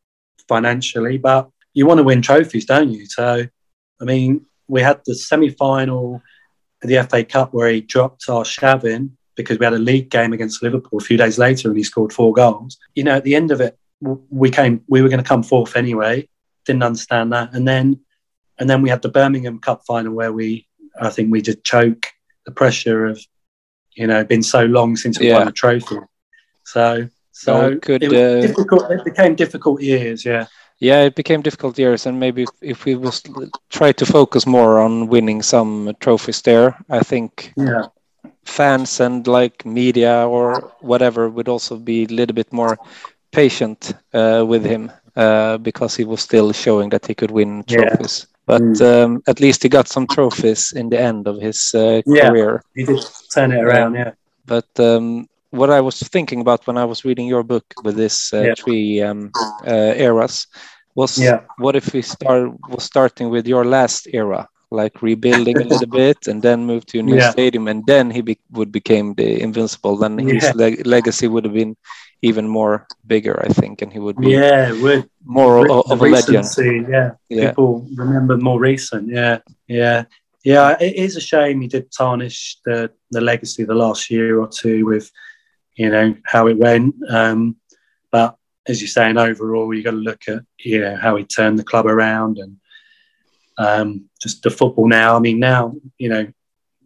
financially, 0.48 1.18
but 1.18 1.50
you 1.74 1.86
want 1.86 1.98
to 1.98 2.04
win 2.04 2.22
trophies, 2.22 2.64
don't 2.64 2.90
you? 2.90 3.04
So 3.06 3.46
I 4.00 4.04
mean, 4.04 4.46
we 4.68 4.80
had 4.80 5.02
the 5.04 5.14
semi 5.14 5.50
final 5.50 6.22
the 6.80 7.06
FA 7.10 7.24
Cup 7.24 7.52
where 7.52 7.68
he 7.70 7.82
dropped 7.82 8.26
Arshavin 8.26 9.10
because 9.42 9.58
we 9.58 9.64
had 9.64 9.74
a 9.74 9.78
league 9.78 10.10
game 10.10 10.32
against 10.32 10.62
Liverpool 10.62 10.98
a 10.98 11.04
few 11.04 11.16
days 11.16 11.38
later 11.38 11.68
and 11.68 11.76
he 11.76 11.82
scored 11.82 12.12
four 12.12 12.32
goals. 12.32 12.78
You 12.94 13.04
know, 13.04 13.16
at 13.16 13.24
the 13.24 13.34
end 13.34 13.50
of 13.50 13.60
it, 13.60 13.78
we 14.00 14.50
came, 14.50 14.82
we 14.88 15.02
were 15.02 15.08
going 15.08 15.22
to 15.22 15.28
come 15.28 15.42
fourth 15.42 15.76
anyway. 15.76 16.28
Didn't 16.64 16.82
understand 16.82 17.32
that, 17.32 17.54
and 17.54 17.66
then, 17.66 18.00
and 18.58 18.68
then 18.68 18.82
we 18.82 18.90
had 18.90 19.02
the 19.02 19.08
Birmingham 19.08 19.58
Cup 19.58 19.82
final 19.86 20.12
where 20.12 20.32
we, 20.32 20.66
I 21.00 21.08
think 21.08 21.32
we 21.32 21.40
just 21.40 21.64
choke 21.64 22.06
the 22.44 22.52
pressure 22.52 23.06
of, 23.06 23.18
you 23.94 24.06
know, 24.06 24.22
been 24.24 24.42
so 24.42 24.64
long 24.66 24.96
since 24.96 25.18
we 25.18 25.28
yeah. 25.28 25.38
won 25.38 25.48
a 25.48 25.52
trophy. 25.52 25.96
So, 26.64 27.08
so 27.32 27.54
oh, 27.54 27.78
could, 27.78 28.02
it, 28.02 28.12
uh... 28.12 28.46
difficult, 28.46 28.90
it 28.90 29.04
became 29.04 29.34
difficult 29.34 29.80
years. 29.80 30.24
Yeah 30.24 30.46
yeah, 30.80 31.02
it 31.02 31.14
became 31.14 31.42
difficult 31.42 31.78
years, 31.78 32.06
and 32.06 32.18
maybe 32.18 32.42
if, 32.42 32.48
if 32.62 32.84
we 32.86 32.94
was 32.94 33.22
try 33.68 33.92
to 33.92 34.06
focus 34.06 34.46
more 34.46 34.80
on 34.80 35.08
winning 35.08 35.42
some 35.42 35.94
trophies 36.00 36.40
there, 36.42 36.74
I 36.88 37.00
think 37.00 37.52
yeah. 37.56 37.86
Fans 38.44 39.00
and 39.00 39.26
like 39.26 39.64
media 39.64 40.26
or 40.26 40.72
whatever 40.80 41.28
would 41.28 41.48
also 41.48 41.76
be 41.76 42.04
a 42.04 42.08
little 42.08 42.34
bit 42.34 42.52
more 42.52 42.78
patient 43.32 43.94
uh, 44.12 44.44
with 44.46 44.64
him 44.64 44.90
uh, 45.16 45.58
because 45.58 45.96
he 45.96 46.04
was 46.04 46.20
still 46.20 46.52
showing 46.52 46.90
that 46.90 47.06
he 47.06 47.14
could 47.14 47.30
win 47.30 47.64
trophies. 47.64 48.26
Yeah. 48.26 48.36
But 48.46 48.62
mm. 48.62 49.04
um, 49.04 49.22
at 49.28 49.40
least 49.40 49.62
he 49.62 49.68
got 49.68 49.86
some 49.88 50.06
trophies 50.06 50.72
in 50.72 50.88
the 50.88 51.00
end 51.00 51.28
of 51.28 51.40
his 51.40 51.72
uh, 51.74 52.02
yeah, 52.06 52.28
career. 52.28 52.62
He 52.74 52.84
did 52.84 53.00
turn 53.32 53.52
it 53.52 53.62
around, 53.62 53.94
yeah. 53.94 54.12
But 54.46 54.68
um, 54.80 55.28
what 55.50 55.70
I 55.70 55.80
was 55.80 56.00
thinking 56.00 56.40
about 56.40 56.66
when 56.66 56.76
I 56.76 56.84
was 56.84 57.04
reading 57.04 57.26
your 57.26 57.42
book 57.42 57.64
with 57.84 57.96
this 57.96 58.32
uh, 58.32 58.40
yeah. 58.40 58.54
three 58.56 59.02
um, 59.02 59.30
uh, 59.66 59.94
eras 59.96 60.46
was 60.94 61.18
yeah. 61.18 61.40
what 61.58 61.76
if 61.76 61.92
we 61.92 62.02
start 62.02 62.50
was 62.68 62.82
starting 62.82 63.30
with 63.30 63.46
your 63.46 63.64
last 63.64 64.08
era, 64.12 64.48
like 64.70 65.02
rebuilding 65.02 65.58
a 65.58 65.64
little 65.64 65.86
bit 65.86 66.28
and 66.28 66.42
then 66.42 66.64
move 66.64 66.86
to 66.86 67.00
a 67.00 67.02
new 67.02 67.16
yeah. 67.16 67.30
stadium, 67.30 67.68
and 67.68 67.84
then 67.86 68.10
he 68.10 68.20
be, 68.20 68.38
would 68.52 68.70
became 68.70 69.14
the 69.14 69.40
invincible. 69.40 69.96
Then 69.96 70.18
his 70.18 70.54
leg 70.54 70.86
legacy 70.86 71.26
would 71.28 71.44
have 71.44 71.54
been 71.54 71.76
even 72.22 72.46
more 72.46 72.86
bigger, 73.06 73.40
I 73.42 73.48
think, 73.48 73.82
and 73.82 73.92
he 73.92 73.98
would 73.98 74.16
be 74.16 74.30
yeah, 74.30 74.72
more 75.24 75.64
re- 75.64 75.70
of, 75.70 76.00
a 76.00 76.04
legend. 76.04 76.46
Yeah. 76.88 77.12
yeah, 77.28 77.48
people 77.48 77.86
remember 77.96 78.36
more 78.36 78.60
recent. 78.60 79.08
Yeah, 79.08 79.38
yeah. 79.66 80.04
Yeah, 80.42 80.76
it 80.80 80.96
is 80.96 81.16
a 81.16 81.20
shame 81.20 81.60
he 81.60 81.68
did 81.68 81.92
tarnish 81.92 82.56
the, 82.64 82.90
the 83.10 83.20
legacy 83.20 83.64
the 83.64 83.74
last 83.74 84.10
year 84.10 84.40
or 84.40 84.48
two 84.48 84.86
with 84.86 85.10
you 85.74 85.90
know 85.90 86.14
how 86.24 86.46
it 86.46 86.56
went. 86.56 86.94
Um, 87.10 87.56
but 88.10 88.36
as 88.66 88.80
you're 88.80 88.88
saying, 88.88 89.18
overall, 89.18 89.74
you 89.74 89.82
got 89.82 89.90
to 89.90 89.96
look 89.96 90.28
at 90.28 90.42
you 90.58 90.80
know 90.80 90.96
how 90.96 91.16
he 91.16 91.24
turned 91.24 91.58
the 91.58 91.64
club 91.64 91.86
around 91.86 92.38
and 92.38 92.56
um, 93.58 94.08
just 94.20 94.42
the 94.42 94.50
football 94.50 94.88
now. 94.88 95.16
I 95.16 95.20
mean, 95.20 95.38
now 95.38 95.74
you 95.98 96.08
know 96.08 96.32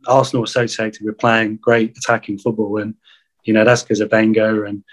Arsenal 0.06 0.44
associated 0.44 1.04
with 1.04 1.18
playing 1.18 1.56
great 1.56 1.96
attacking 1.96 2.38
football, 2.38 2.80
and 2.80 2.94
you 3.44 3.54
know 3.54 3.64
that's 3.64 3.82
because 3.82 4.00
of 4.00 4.12
Wenger 4.12 4.64
and 4.64 4.84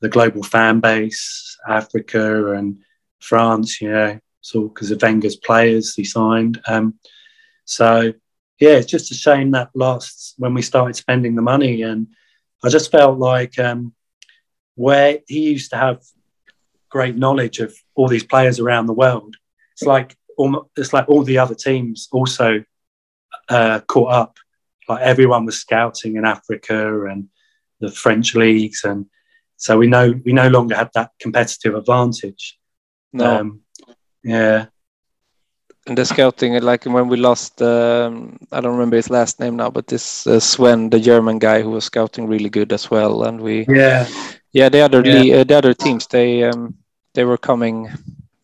the 0.00 0.08
global 0.08 0.42
fan 0.42 0.80
base, 0.80 1.58
Africa 1.68 2.54
and 2.54 2.78
France. 3.20 3.80
You 3.80 3.90
know, 3.90 4.18
it's 4.40 4.54
all 4.54 4.68
because 4.68 4.90
of 4.90 5.02
Wenger's 5.02 5.36
players 5.36 5.94
he 5.94 6.04
signed. 6.04 6.60
Um, 6.66 6.94
so 7.64 8.12
yeah, 8.58 8.74
it's 8.74 8.90
just 8.90 9.10
a 9.10 9.14
shame 9.14 9.50
that 9.52 9.70
last 9.74 10.34
when 10.38 10.54
we 10.54 10.62
started 10.62 10.94
spending 10.94 11.34
the 11.34 11.42
money 11.42 11.82
and 11.82 12.06
I 12.64 12.68
just 12.68 12.92
felt 12.92 13.18
like 13.18 13.58
um, 13.58 13.92
where 14.76 15.18
he 15.26 15.50
used 15.50 15.70
to 15.70 15.76
have 15.76 16.02
great 16.88 17.16
knowledge 17.16 17.58
of 17.58 17.74
all 17.94 18.06
these 18.06 18.24
players 18.24 18.60
around 18.60 18.86
the 18.86 18.92
world. 18.92 19.36
It's 19.72 19.82
like 19.82 20.16
it's 20.76 20.92
like 20.92 21.08
all 21.08 21.22
the 21.22 21.38
other 21.38 21.54
teams 21.54 22.08
also 22.12 22.64
uh, 23.48 23.80
caught 23.80 24.12
up. 24.12 24.36
Like 24.88 25.02
everyone 25.02 25.46
was 25.46 25.58
scouting 25.58 26.16
in 26.16 26.24
Africa 26.24 27.06
and 27.06 27.28
the 27.80 27.90
French 27.90 28.34
leagues, 28.34 28.84
and 28.84 29.06
so 29.56 29.78
we 29.78 29.86
know 29.86 30.14
we 30.24 30.32
no 30.32 30.48
longer 30.48 30.74
had 30.76 30.90
that 30.94 31.10
competitive 31.20 31.74
advantage. 31.74 32.58
No. 33.12 33.40
Um, 33.40 33.60
yeah 34.24 34.66
and 35.86 35.98
the 35.98 36.04
scouting, 36.04 36.60
like 36.62 36.84
when 36.84 37.08
we 37.08 37.16
lost, 37.16 37.60
um, 37.60 38.38
I 38.52 38.60
don't 38.60 38.72
remember 38.72 38.96
his 38.96 39.10
last 39.10 39.40
name 39.40 39.56
now, 39.56 39.70
but 39.70 39.88
this 39.88 40.26
uh, 40.26 40.38
Sven, 40.38 40.90
the 40.90 41.00
German 41.00 41.38
guy 41.38 41.60
who 41.60 41.70
was 41.70 41.84
scouting 41.84 42.28
really 42.28 42.48
good 42.48 42.72
as 42.72 42.90
well, 42.90 43.24
and 43.24 43.40
we, 43.40 43.66
yeah, 43.68 44.06
yeah, 44.52 44.68
the 44.68 44.80
other 44.80 45.02
yeah. 45.04 45.40
uh, 45.40 45.44
the 45.44 45.54
other 45.54 45.74
teams, 45.74 46.06
they 46.06 46.44
um, 46.44 46.76
they 47.14 47.24
were 47.24 47.38
coming, 47.38 47.88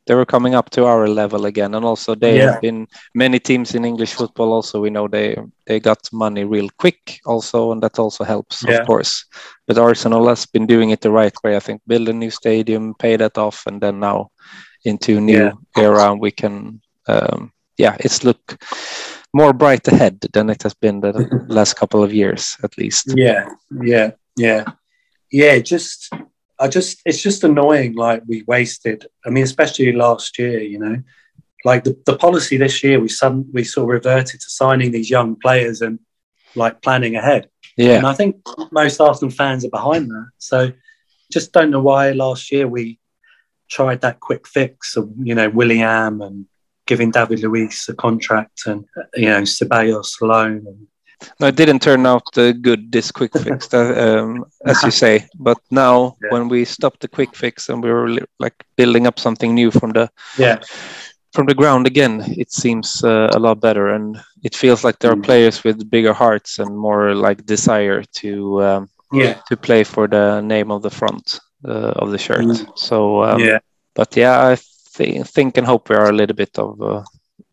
they 0.08 0.14
were 0.14 0.26
coming 0.26 0.54
up 0.54 0.70
to 0.70 0.86
our 0.86 1.06
level 1.06 1.46
again, 1.46 1.74
and 1.74 1.84
also 1.84 2.14
they 2.14 2.38
yeah. 2.38 2.52
have 2.52 2.60
been 2.60 2.88
many 3.14 3.38
teams 3.38 3.74
in 3.74 3.84
English 3.84 4.14
football. 4.14 4.52
Also, 4.52 4.80
we 4.80 4.90
know 4.90 5.06
they 5.06 5.36
they 5.66 5.78
got 5.78 6.12
money 6.12 6.44
real 6.44 6.68
quick, 6.78 7.20
also, 7.26 7.72
and 7.72 7.82
that 7.82 7.98
also 7.98 8.24
helps, 8.24 8.64
yeah. 8.64 8.78
of 8.78 8.86
course. 8.86 9.26
But 9.66 9.78
Arsenal 9.78 10.26
has 10.28 10.46
been 10.46 10.66
doing 10.66 10.90
it 10.90 11.02
the 11.02 11.10
right 11.10 11.34
way, 11.44 11.56
I 11.56 11.60
think. 11.60 11.82
Build 11.86 12.08
a 12.08 12.12
new 12.12 12.30
stadium, 12.30 12.94
pay 12.94 13.16
that 13.16 13.38
off, 13.38 13.66
and 13.66 13.80
then 13.80 14.00
now 14.00 14.30
into 14.84 15.18
a 15.18 15.20
new 15.20 15.52
era, 15.76 16.14
we 16.14 16.30
can 16.30 16.80
um, 17.06 17.52
yeah, 17.78 17.96
it's 18.00 18.24
look 18.24 18.62
more 19.32 19.52
bright 19.52 19.86
ahead 19.88 20.20
than 20.32 20.50
it 20.50 20.62
has 20.62 20.74
been 20.74 21.00
the 21.00 21.12
last 21.48 21.74
couple 21.74 22.02
of 22.02 22.12
years, 22.12 22.56
at 22.62 22.76
least. 22.76 23.12
Yeah, 23.14 23.48
yeah, 23.82 24.10
yeah, 24.36 24.64
yeah. 25.30 25.58
Just, 25.58 26.12
I 26.60 26.68
just, 26.68 27.00
it's 27.04 27.22
just 27.22 27.44
annoying. 27.44 27.94
Like 27.94 28.22
we 28.26 28.42
wasted. 28.46 29.06
I 29.24 29.30
mean, 29.30 29.44
especially 29.44 29.92
last 29.92 30.38
year. 30.38 30.60
You 30.60 30.78
know, 30.78 31.02
like 31.64 31.84
the, 31.84 32.00
the 32.06 32.16
policy 32.16 32.56
this 32.56 32.82
year, 32.82 33.00
we 33.00 33.08
some 33.08 33.46
we 33.52 33.64
sort 33.64 33.84
of 33.84 33.88
reverted 33.90 34.40
to 34.40 34.50
signing 34.50 34.90
these 34.90 35.10
young 35.10 35.36
players 35.36 35.80
and 35.80 35.98
like 36.54 36.82
planning 36.82 37.16
ahead. 37.16 37.48
Yeah, 37.76 37.98
and 37.98 38.06
I 38.06 38.14
think 38.14 38.36
most 38.72 39.00
Arsenal 39.00 39.30
fans 39.30 39.64
are 39.64 39.70
behind 39.70 40.10
that. 40.10 40.30
So, 40.38 40.72
just 41.32 41.52
don't 41.52 41.70
know 41.70 41.82
why 41.82 42.10
last 42.12 42.50
year 42.50 42.66
we 42.66 42.98
tried 43.68 44.00
that 44.00 44.20
quick 44.20 44.48
fix 44.48 44.96
of 44.96 45.10
you 45.22 45.34
know 45.34 45.48
Willian 45.50 46.22
and 46.22 46.46
giving 46.86 47.10
David 47.10 47.40
Luiz 47.40 47.86
a 47.88 47.94
contract 47.94 48.62
and 48.66 48.84
you 49.14 49.28
know 49.28 49.42
Ceballos 49.42 50.20
loan. 50.20 50.64
And... 50.66 50.86
No, 51.40 51.48
it 51.48 51.56
didn't 51.56 51.82
turn 51.82 52.06
out 52.06 52.26
uh, 52.36 52.52
good. 52.52 52.92
This 52.92 53.10
quick 53.10 53.32
fix, 53.44 53.72
um, 53.74 54.44
as 54.64 54.82
you 54.82 54.90
say. 54.90 55.26
But 55.38 55.58
now, 55.70 56.16
yeah. 56.22 56.30
when 56.30 56.48
we 56.48 56.64
stopped 56.64 57.00
the 57.00 57.08
quick 57.08 57.34
fix 57.34 57.68
and 57.68 57.82
we 57.82 57.90
were 57.90 58.18
like 58.38 58.54
building 58.76 59.06
up 59.06 59.18
something 59.18 59.54
new 59.54 59.70
from 59.70 59.92
the 59.92 60.10
yeah 60.36 60.58
from 61.32 61.46
the 61.46 61.54
ground 61.54 61.86
again, 61.86 62.24
it 62.36 62.50
seems 62.50 63.04
uh, 63.04 63.30
a 63.32 63.38
lot 63.38 63.60
better, 63.60 63.88
and 63.88 64.20
it 64.42 64.54
feels 64.54 64.84
like 64.84 64.98
there 64.98 65.12
are 65.12 65.16
mm. 65.16 65.24
players 65.24 65.62
with 65.64 65.90
bigger 65.90 66.12
hearts 66.12 66.58
and 66.58 66.76
more 66.76 67.14
like 67.14 67.44
desire 67.46 68.02
to 68.14 68.62
um, 68.62 68.88
yeah 69.12 69.40
to 69.48 69.56
play 69.56 69.84
for 69.84 70.08
the 70.08 70.40
name 70.40 70.70
of 70.70 70.82
the 70.82 70.90
front 70.90 71.40
uh, 71.64 71.92
of 71.96 72.10
the 72.10 72.18
shirt. 72.18 72.44
Mm. 72.44 72.78
So 72.78 73.24
um, 73.24 73.40
yeah, 73.40 73.58
but 73.94 74.16
yeah, 74.16 74.48
I 74.48 74.56
th- 74.94 75.26
think 75.26 75.58
and 75.58 75.66
hope 75.66 75.88
we 75.88 75.96
are 75.96 76.08
a 76.08 76.16
little 76.16 76.36
bit 76.36 76.58
of 76.58 76.80
uh, 76.80 77.04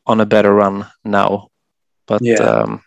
on 0.06 0.21
a 0.21 0.25
better 0.25 0.54
run 0.54 0.86
now. 1.04 1.49
But 2.08 2.21
yeah. 2.21 2.36
Um, 2.36 2.84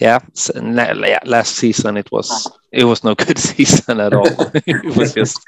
yeah, 0.00 0.18
yeah, 0.44 1.20
last 1.24 1.54
season 1.54 1.96
it 1.96 2.10
was 2.10 2.50
it 2.72 2.84
was 2.84 3.04
no 3.04 3.14
good 3.26 3.38
season 3.38 4.00
at 4.00 4.12
all. 4.12 4.26
it 4.66 4.96
was 4.96 5.14
just 5.14 5.40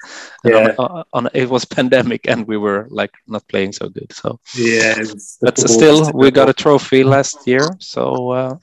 yeah. 0.45 0.75
on, 0.79 1.05
on, 1.13 1.29
it 1.35 1.49
was 1.51 1.65
pandemic 1.65 2.29
and 2.29 2.47
we 2.47 2.57
were 2.57 2.87
like 2.91 3.13
not 3.27 3.47
playing 3.49 3.73
so 3.73 3.89
good. 3.89 4.13
So 4.13 4.39
yeah, 4.55 4.97
but 5.41 5.59
still 5.59 6.13
we 6.13 6.31
got 6.31 6.49
a 6.49 6.55
trophy 6.55 7.03
last 7.03 7.47
year. 7.47 7.69
So 7.81 8.31
uh, 8.31 8.57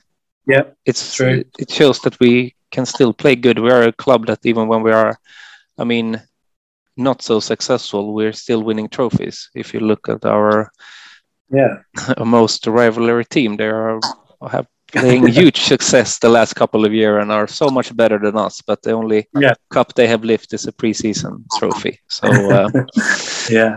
yeah, 0.46 0.64
it's 0.86 1.14
true. 1.14 1.44
It 1.58 1.70
shows 1.70 2.00
that 2.00 2.18
we 2.18 2.54
can 2.70 2.86
still 2.86 3.12
play 3.12 3.36
good. 3.36 3.58
We 3.58 3.70
are 3.70 3.82
a 3.82 3.92
club 3.92 4.26
that 4.26 4.44
even 4.44 4.68
when 4.68 4.82
we 4.82 4.92
are, 4.92 5.18
I 5.78 5.84
mean, 5.84 6.20
not 6.96 7.22
so 7.22 7.40
successful, 7.40 8.14
we're 8.14 8.32
still 8.32 8.62
winning 8.62 8.88
trophies. 8.88 9.50
If 9.54 9.74
you 9.74 9.80
look 9.80 10.08
at 10.08 10.24
our 10.24 10.70
yeah 11.50 11.82
most 12.24 12.66
rivalry 12.66 13.26
team, 13.26 13.56
they 13.56 13.68
are 13.68 14.00
have 14.50 14.66
playing 15.00 15.26
huge 15.28 15.60
success 15.60 16.18
the 16.18 16.28
last 16.28 16.54
couple 16.54 16.84
of 16.84 16.92
years 16.92 17.22
and 17.22 17.32
are 17.32 17.46
so 17.46 17.68
much 17.68 17.94
better 17.96 18.18
than 18.18 18.36
us. 18.36 18.60
But 18.60 18.82
the 18.82 18.92
only 18.92 19.28
yeah. 19.38 19.54
cup 19.70 19.94
they 19.94 20.06
have 20.06 20.24
lifted 20.24 20.54
is 20.54 20.66
a 20.66 20.72
preseason 20.72 21.44
trophy. 21.58 22.00
So 22.08 22.28
uh, 22.28 22.68
yeah, 23.50 23.76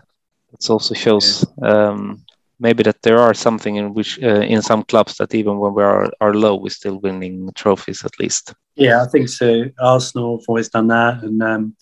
it 0.54 0.70
also 0.70 0.94
shows 0.94 1.46
um, 1.62 2.24
maybe 2.60 2.84
that 2.84 3.02
there 3.02 3.20
are 3.20 3.34
something 3.34 3.76
in 3.76 3.94
which 3.94 4.22
uh, 4.22 4.42
in 4.42 4.62
some 4.62 4.84
clubs 4.84 5.16
that 5.18 5.34
even 5.34 5.58
when 5.60 5.74
we 5.74 5.84
are, 5.84 6.12
are 6.22 6.34
low, 6.34 6.56
we're 6.56 6.70
still 6.70 7.00
winning 7.00 7.52
trophies 7.56 8.04
at 8.06 8.20
least. 8.20 8.54
Yeah, 8.76 9.04
I 9.04 9.08
think 9.08 9.30
so. 9.30 9.66
Arsenal 9.80 10.38
have 10.38 10.46
always 10.48 10.70
done 10.70 10.88
that, 10.88 11.24
and 11.24 11.42
um, 11.44 11.76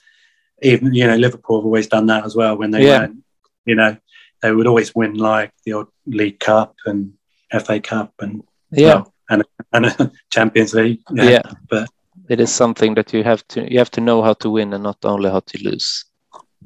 even 0.62 0.93
you 0.93 1.08
know 1.08 1.15
Liverpool 1.15 1.60
have 1.60 1.65
always 1.65 1.88
done 1.88 2.08
that 2.08 2.26
as 2.26 2.36
well. 2.36 2.58
When 2.58 2.71
they 2.71 2.86
yeah. 2.86 3.00
went, 3.00 3.24
you 3.65 3.76
know, 3.76 3.98
they 4.41 4.52
would 4.52 4.67
always 4.67 4.93
win 4.95 5.15
like 5.15 5.52
the 5.65 5.74
odd 5.74 5.88
League 6.06 6.39
Cup 6.39 6.76
and 6.86 7.13
FA 7.52 7.80
Cup 7.80 8.13
and 8.19 8.43
yeah, 8.71 8.95
well, 8.95 9.13
and 9.30 9.44
and 9.74 9.86
a 9.86 10.12
Champions 10.30 10.74
League. 10.74 11.02
Yeah, 11.12 11.30
yeah, 11.30 11.42
but 11.70 11.90
it 12.30 12.40
is 12.40 12.54
something 12.54 12.96
that 12.96 13.14
you 13.14 13.24
have 13.24 13.48
to 13.50 13.72
you 13.72 13.78
have 13.80 13.92
to 13.92 14.02
know 14.02 14.22
how 14.22 14.34
to 14.34 14.50
win 14.50 14.74
and 14.74 14.84
not 14.84 14.98
only 15.04 15.30
how 15.30 15.42
to 15.42 15.64
lose. 15.64 16.06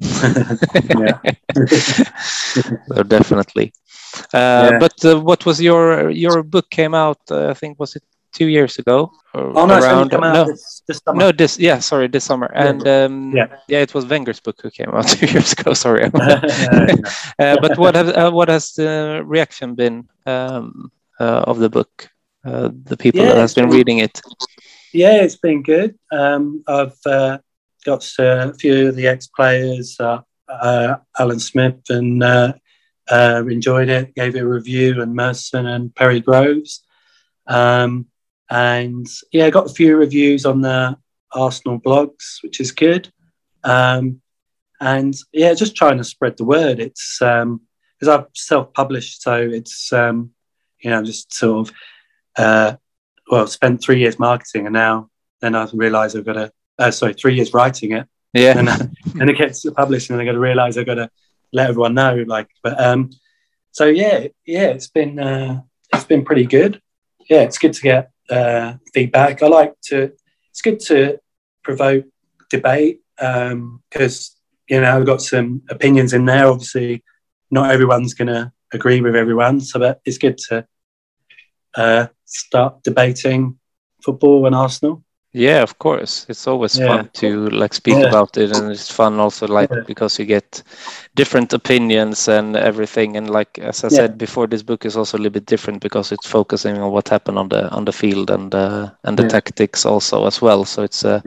yeah, 0.00 1.18
so 2.86 3.02
definitely. 3.02 3.72
Uh, 4.34 4.70
yeah. 4.72 4.78
But 4.78 5.04
uh, 5.04 5.20
what 5.20 5.44
was 5.46 5.60
your 5.60 6.10
your 6.10 6.42
book 6.42 6.70
came 6.70 6.94
out? 6.94 7.20
Uh, 7.30 7.50
I 7.50 7.54
think 7.54 7.78
was 7.78 7.96
it 7.96 8.02
two 8.32 8.46
years 8.46 8.78
ago 8.78 9.10
oh 9.34 9.66
no, 9.66 9.78
around 9.78 10.12
no, 10.12 10.44
this, 10.44 10.82
this 10.86 11.00
no 11.14 11.32
this 11.32 11.58
yeah 11.58 11.78
sorry 11.78 12.06
this 12.08 12.24
summer 12.24 12.50
yeah. 12.54 12.68
and 12.68 12.88
um, 12.88 13.32
yeah 13.34 13.46
yeah 13.68 13.80
it 13.80 13.92
was 13.94 14.06
Wenger's 14.06 14.40
book 14.40 14.56
who 14.62 14.70
came 14.70 14.90
out 14.90 15.08
two 15.08 15.26
years 15.26 15.52
ago 15.52 15.74
sorry 15.74 16.04
uh, 16.04 17.56
but 17.60 17.76
what 17.78 17.94
has 17.94 18.08
uh, 18.08 18.30
what 18.30 18.48
has 18.48 18.72
the 18.72 19.22
reaction 19.24 19.74
been 19.74 20.08
um, 20.26 20.90
uh, 21.18 21.44
of 21.46 21.58
the 21.58 21.68
book 21.68 22.08
uh, 22.44 22.70
the 22.84 22.96
people 22.96 23.20
yeah, 23.20 23.28
that 23.28 23.36
has 23.36 23.54
been 23.54 23.68
reading 23.68 23.98
it 23.98 24.20
yeah 24.92 25.22
it's 25.22 25.36
been 25.36 25.62
good 25.62 25.98
um, 26.12 26.62
I've 26.66 26.98
uh, 27.06 27.38
got 27.84 28.06
a 28.18 28.54
few 28.54 28.88
of 28.88 28.96
the 28.96 29.06
ex 29.06 29.26
players 29.26 29.98
Alan 31.18 31.40
Smith 31.40 31.80
and 31.88 32.22
enjoyed 33.48 33.88
it 33.88 34.14
gave 34.14 34.36
it 34.36 34.42
a 34.42 34.46
review 34.46 35.02
and 35.02 35.14
Merson 35.14 35.66
and 35.66 35.94
Perry 35.94 36.20
Groves 36.20 36.82
um, 37.46 38.06
and 38.50 39.06
yeah, 39.32 39.46
I 39.46 39.50
got 39.50 39.70
a 39.70 39.74
few 39.74 39.96
reviews 39.96 40.44
on 40.46 40.60
the 40.60 40.96
Arsenal 41.32 41.80
blogs, 41.80 42.42
which 42.42 42.60
is 42.60 42.72
good. 42.72 43.12
Um, 43.62 44.20
and 44.80 45.14
yeah, 45.32 45.54
just 45.54 45.76
trying 45.76 45.98
to 45.98 46.04
spread 46.04 46.36
the 46.36 46.44
word. 46.44 46.80
It's 46.80 47.18
because 47.18 47.42
um, 47.42 47.60
I've 48.08 48.26
self-published, 48.34 49.22
so 49.22 49.36
it's 49.36 49.92
um, 49.92 50.30
you 50.80 50.90
know 50.90 51.02
just 51.02 51.32
sort 51.32 51.68
of 51.68 51.74
uh, 52.36 52.76
well 53.30 53.46
spent 53.46 53.82
three 53.82 54.00
years 54.00 54.18
marketing, 54.18 54.66
and 54.66 54.72
now 54.72 55.10
then 55.40 55.54
I 55.54 55.68
realise 55.72 56.14
I've 56.14 56.24
got 56.24 56.34
to 56.34 56.52
uh, 56.78 56.90
sorry 56.90 57.14
three 57.14 57.34
years 57.34 57.54
writing 57.54 57.92
it. 57.92 58.08
Yeah, 58.32 58.58
and, 58.58 58.68
and 59.20 59.30
it 59.30 59.36
gets 59.36 59.68
published, 59.70 60.10
and 60.10 60.20
I 60.20 60.24
got 60.24 60.32
to 60.32 60.38
realise 60.38 60.76
I've 60.76 60.86
got 60.86 60.94
to 60.94 61.10
let 61.52 61.70
everyone 61.70 61.94
know. 61.94 62.24
Like, 62.26 62.48
but 62.62 62.80
um, 62.80 63.10
so 63.72 63.86
yeah, 63.86 64.28
yeah, 64.46 64.68
it's 64.68 64.88
been 64.88 65.18
uh, 65.18 65.62
it's 65.92 66.04
been 66.04 66.24
pretty 66.24 66.46
good. 66.46 66.80
Yeah, 67.28 67.42
it's 67.42 67.58
good 67.58 67.72
to 67.74 67.82
get 67.82 68.10
uh, 68.28 68.74
feedback. 68.94 69.42
I 69.42 69.46
like 69.46 69.74
to. 69.86 70.12
It's 70.50 70.62
good 70.62 70.80
to 70.80 71.18
provoke 71.62 72.04
debate 72.50 73.00
because 73.16 73.52
um, 73.52 73.82
you 74.68 74.80
know 74.80 74.96
I've 74.96 75.06
got 75.06 75.22
some 75.22 75.62
opinions 75.68 76.12
in 76.12 76.24
there. 76.24 76.46
Obviously, 76.46 77.02
not 77.50 77.70
everyone's 77.70 78.14
going 78.14 78.28
to 78.28 78.52
agree 78.72 79.00
with 79.00 79.16
everyone, 79.16 79.60
so 79.60 79.78
that 79.80 80.00
it's 80.04 80.18
good 80.18 80.38
to 80.48 80.66
uh, 81.76 82.06
start 82.24 82.82
debating 82.82 83.58
football 84.02 84.46
and 84.46 84.54
Arsenal. 84.54 85.02
Yeah, 85.32 85.62
of 85.62 85.78
course. 85.78 86.26
It's 86.28 86.48
always 86.48 86.76
yeah. 86.76 86.88
fun 86.88 87.10
to 87.14 87.48
like 87.50 87.72
speak 87.72 87.94
yeah. 87.94 88.08
about 88.08 88.36
it, 88.36 88.56
and 88.56 88.72
it's 88.72 88.90
fun 88.90 89.20
also 89.20 89.46
like 89.46 89.70
yeah. 89.70 89.84
because 89.86 90.18
you 90.18 90.24
get 90.24 90.60
different 91.14 91.52
opinions 91.52 92.26
and 92.26 92.56
everything. 92.56 93.16
And 93.16 93.30
like 93.30 93.56
as 93.60 93.84
I 93.84 93.88
said 93.88 94.18
before, 94.18 94.48
this 94.48 94.64
book 94.64 94.84
is 94.84 94.96
also 94.96 95.16
a 95.16 95.20
little 95.20 95.30
bit 95.30 95.46
different 95.46 95.82
because 95.82 96.10
it's 96.10 96.26
focusing 96.26 96.78
on 96.78 96.90
what 96.90 97.08
happened 97.08 97.38
on 97.38 97.48
the 97.48 97.70
on 97.70 97.84
the 97.84 97.92
field 97.92 98.28
and 98.28 98.52
uh, 98.52 98.90
and 99.04 99.16
the 99.16 99.28
tactics 99.28 99.86
also 99.86 100.26
as 100.26 100.42
well. 100.42 100.64
So 100.64 100.82
it's 100.82 101.04
a 101.04 101.22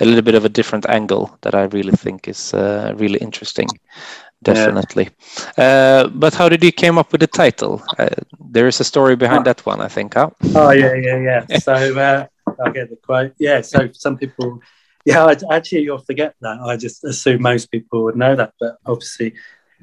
a 0.00 0.04
little 0.04 0.22
bit 0.22 0.34
of 0.34 0.44
a 0.44 0.50
different 0.50 0.86
angle 0.86 1.34
that 1.40 1.54
I 1.54 1.64
really 1.72 1.96
think 1.96 2.28
is 2.28 2.52
uh, 2.52 2.92
really 2.98 3.18
interesting. 3.18 3.68
Definitely. 4.42 5.10
Uh, 5.56 6.08
but 6.08 6.34
how 6.34 6.48
did 6.48 6.62
you 6.62 6.70
came 6.70 6.96
up 6.98 7.10
with 7.10 7.20
the 7.20 7.26
title? 7.26 7.82
Uh, 7.98 8.08
there 8.38 8.68
is 8.68 8.80
a 8.80 8.84
story 8.84 9.16
behind 9.16 9.40
oh. 9.40 9.44
that 9.44 9.66
one, 9.66 9.80
I 9.80 9.88
think. 9.88 10.14
Huh? 10.14 10.30
Oh 10.54 10.70
yeah, 10.70 10.94
yeah, 10.94 11.18
yeah. 11.48 11.58
so 11.58 11.72
uh, 11.72 12.26
I 12.64 12.70
get 12.70 12.90
the 12.90 12.96
quote. 12.96 13.32
Yeah. 13.38 13.60
So 13.62 13.90
some 13.92 14.16
people, 14.16 14.60
yeah, 15.04 15.24
I, 15.24 15.36
actually 15.50 15.82
you'll 15.82 15.98
forget 15.98 16.34
that. 16.40 16.60
I 16.60 16.76
just 16.76 17.04
assume 17.04 17.42
most 17.42 17.70
people 17.70 18.04
would 18.04 18.16
know 18.16 18.36
that, 18.36 18.52
but 18.60 18.76
obviously, 18.86 19.34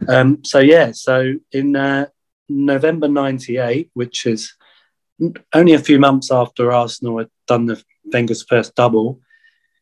um, 0.08 0.44
so 0.46 0.60
yeah. 0.60 0.92
So 0.94 1.34
in 1.52 1.76
uh, 1.76 2.08
November 2.48 3.10
'98, 3.10 3.92
which 3.94 4.26
is 4.26 4.54
only 5.54 5.74
a 5.74 5.80
few 5.80 6.00
months 6.00 6.32
after 6.32 6.72
Arsenal 6.72 7.20
had 7.20 7.30
done 7.48 7.66
the 7.66 7.84
Wenger's 8.06 8.44
first 8.44 8.74
double, 8.76 9.20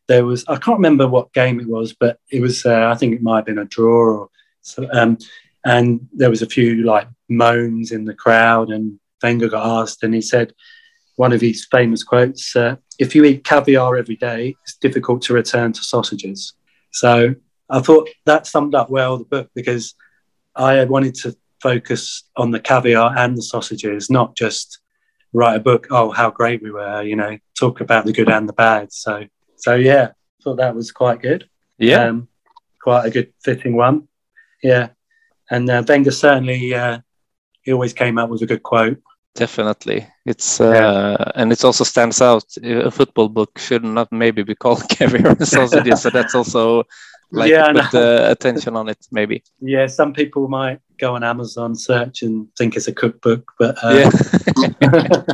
there 0.08 0.26
was 0.26 0.46
I 0.48 0.58
can't 0.58 0.78
remember 0.78 1.08
what 1.08 1.32
game 1.32 1.60
it 1.60 1.68
was, 1.68 1.94
but 1.94 2.18
it 2.32 2.42
was 2.42 2.66
uh, 2.66 2.90
I 2.92 2.96
think 2.96 3.14
it 3.14 3.22
might 3.22 3.38
have 3.38 3.46
been 3.46 3.60
a 3.60 3.66
draw 3.66 4.22
or 4.22 4.30
so, 4.64 4.88
um, 4.92 5.18
and 5.66 6.08
there 6.12 6.30
was 6.30 6.42
a 6.42 6.48
few 6.48 6.84
like 6.84 7.08
moans 7.30 7.92
in 7.92 8.06
the 8.06 8.14
crowd, 8.14 8.70
and 8.70 9.00
Wenger 9.22 9.50
got 9.50 9.82
asked, 9.82 10.04
and 10.04 10.14
he 10.14 10.22
said 10.22 10.54
one 11.16 11.32
of 11.32 11.42
his 11.42 11.68
famous 11.70 12.04
quotes 12.04 12.56
uh, 12.56 12.76
if 12.98 13.14
you 13.14 13.24
eat 13.24 13.44
caviar 13.44 13.96
every 13.96 14.16
day 14.16 14.56
it's 14.64 14.76
difficult 14.78 15.22
to 15.22 15.34
return 15.34 15.72
to 15.72 15.84
sausages. 15.84 16.54
So 16.92 17.36
i 17.70 17.80
thought 17.80 18.10
that 18.26 18.46
summed 18.46 18.76
up 18.76 18.90
well 18.90 19.18
the 19.18 19.24
book 19.24 19.50
because 19.56 19.96
i 20.56 20.74
had 20.74 20.90
wanted 20.90 21.16
to 21.16 21.36
focus 21.62 22.24
on 22.36 22.52
the 22.52 22.60
caviar 22.60 23.18
and 23.18 23.38
the 23.38 23.42
sausages 23.42 24.10
not 24.10 24.36
just 24.36 24.80
write 25.32 25.56
a 25.56 25.60
book 25.62 25.88
oh 25.90 26.12
how 26.12 26.30
great 26.30 26.62
we 26.62 26.72
were 26.72 27.02
you 27.02 27.16
know 27.16 27.38
talk 27.58 27.80
about 27.80 28.06
the 28.06 28.12
good 28.12 28.30
and 28.30 28.48
the 28.50 28.54
bad. 28.54 28.92
So 28.92 29.26
so 29.56 29.76
yeah 29.76 30.12
thought 30.44 30.58
that 30.58 30.76
was 30.76 30.92
quite 30.92 31.22
good. 31.22 31.48
Yeah. 31.78 32.08
Um, 32.08 32.28
quite 32.82 33.06
a 33.06 33.10
good 33.10 33.34
fitting 33.42 33.76
one 33.78 34.10
yeah 34.64 34.90
and 35.52 35.70
uh, 35.70 35.84
Wenger 35.88 36.12
certainly 36.12 36.74
uh, 36.74 37.00
he 37.62 37.74
always 37.74 37.94
came 37.94 38.18
up 38.18 38.30
with 38.30 38.42
a 38.42 38.46
good 38.46 38.64
quote 38.64 39.02
definitely. 39.36 40.08
It's 40.26 40.62
uh, 40.62 40.72
yeah. 40.72 41.32
and 41.36 41.52
it 41.52 41.64
also 41.64 41.84
stands 41.84 42.22
out. 42.22 42.46
A 42.64 42.92
football 42.92 43.30
book 43.30 43.58
should 43.58 43.84
not 43.84 44.12
maybe 44.12 44.44
be 44.44 44.56
called 44.56 44.88
caviar 44.90 45.32
and 45.32 45.48
sausages, 45.48 46.02
so 46.02 46.10
that's 46.10 46.36
also 46.36 46.84
like 47.32 47.52
yeah, 47.52 47.72
put 47.74 47.92
the 47.92 48.32
attention 48.32 48.76
on 48.76 48.90
it 48.90 49.00
maybe. 49.12 49.44
Yeah, 49.60 49.88
some 49.88 50.14
people 50.14 50.48
might 50.48 50.80
go 51.04 51.16
on 51.16 51.24
Amazon 51.24 51.76
search 51.76 52.24
and 52.24 52.48
think 52.58 52.76
it's 52.78 52.88
a 52.88 52.96
cookbook, 53.02 53.44
but 53.60 53.76
uh... 53.84 53.94
yeah, 54.00 54.12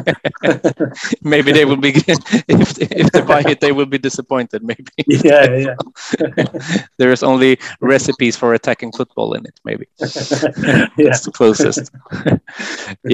maybe 1.34 1.52
they 1.52 1.66
will 1.66 1.82
be 1.88 1.90
if 2.56 2.70
if 2.98 3.08
they 3.14 3.22
buy 3.22 3.44
it, 3.54 3.60
they 3.60 3.74
will 3.78 3.86
be 3.96 4.02
disappointed. 4.10 4.62
Maybe. 4.64 4.92
Yeah, 5.30 5.46
yeah. 5.68 5.78
there 6.98 7.12
is 7.12 7.24
only 7.24 7.60
recipes 7.82 8.36
for 8.36 8.54
attacking 8.54 8.92
football 8.94 9.34
in 9.38 9.46
it. 9.46 9.60
Maybe. 9.64 9.86
yeah. 10.00 10.88
That's 10.98 11.26
the 11.26 11.34
closest. 11.40 11.92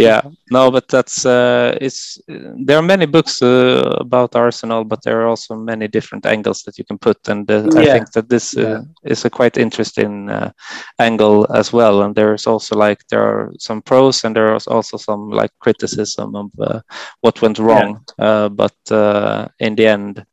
yeah, 0.06 0.22
no, 0.52 0.72
but 0.72 0.88
that's 0.88 1.26
uh, 1.26 1.78
it's. 1.82 2.20
There 2.66 2.78
are 2.78 2.88
many 2.94 3.06
books 3.06 3.42
uh, 3.42 3.98
about 4.00 4.36
Arsenal, 4.36 4.84
but 4.84 5.04
there 5.04 5.22
are 5.22 5.28
also 5.28 5.56
many 5.56 5.88
different 5.88 6.26
angles 6.26 6.64
that 6.64 6.78
you 6.78 6.86
can 6.86 6.98
put, 6.98 7.18
and 7.28 7.50
uh, 7.50 7.68
yeah. 7.74 7.82
I 7.82 7.86
think 7.94 8.12
that 8.12 8.30
this 8.30 8.56
uh, 8.58 8.84
is 9.04 9.26
a 9.26 9.30
quite 9.30 9.58
interesting 9.58 10.30
uh, 10.30 10.52
angle 11.00 11.48
as 11.54 11.74
well. 11.74 12.04
And 12.04 12.16
there's 12.16 12.45
also 12.48 12.76
like 12.76 13.00
there 13.10 13.22
are 13.22 13.54
some 13.60 13.82
pros 13.82 14.24
and 14.24 14.36
there 14.36 14.56
is 14.56 14.68
also 14.68 14.98
some 14.98 15.30
like 15.30 15.52
criticism 15.60 16.36
of 16.36 16.52
uh, 16.60 16.82
what 17.22 17.42
went 17.42 17.60
wrong. 17.60 18.00
Yeah. 18.20 18.26
Uh, 18.26 18.50
but 18.50 18.76
uh, 18.92 19.48
in 19.60 19.76
the 19.76 19.88
end, 19.88 20.26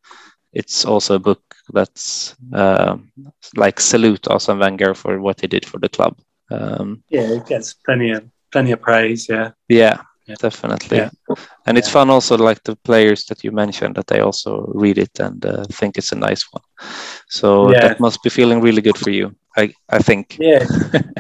it's 0.53 0.85
also 0.85 1.15
a 1.15 1.19
book 1.19 1.43
that's 1.73 2.37
uh, 2.53 2.97
like 3.57 3.81
salute 3.81 4.29
Arsene 4.29 4.59
Wenger 4.59 4.95
for 4.95 5.21
what 5.21 5.41
he 5.41 5.47
did 5.47 5.65
for 5.65 5.79
the 5.79 5.89
club. 5.89 6.19
Um, 6.51 7.03
yeah, 7.09 7.31
it 7.31 7.47
gets 7.47 7.73
plenty 7.73 8.11
of 8.11 8.29
plenty 8.51 8.73
of 8.73 8.83
praise. 8.83 9.29
Yeah, 9.29 9.53
yeah. 9.69 10.03
Definitely. 10.41 10.99
Yeah. 10.99 11.11
and 11.67 11.79
it's 11.79 11.89
fun 11.89 12.11
also 12.11 12.37
like 12.37 12.63
the 12.65 12.77
players 12.77 13.25
that 13.27 13.45
you 13.45 13.53
mentioned 13.53 13.95
that 13.97 14.07
they 14.07 14.21
also 14.21 14.71
read 14.75 14.99
it 14.99 15.21
and 15.21 15.45
uh, 15.45 15.65
think 15.65 15.99
it's 15.99 16.13
a 16.13 16.17
nice 16.17 16.45
one. 16.53 16.63
So 17.29 17.71
that 17.71 18.01
must 18.01 18.23
be 18.23 18.31
feeling 18.31 18.61
really 18.61 18.83
good 18.83 18.99
for 18.99 19.11
you 19.11 19.35
i 19.57 19.73
i 19.89 19.99
think. 19.99 20.37
Yeah. 20.39 20.65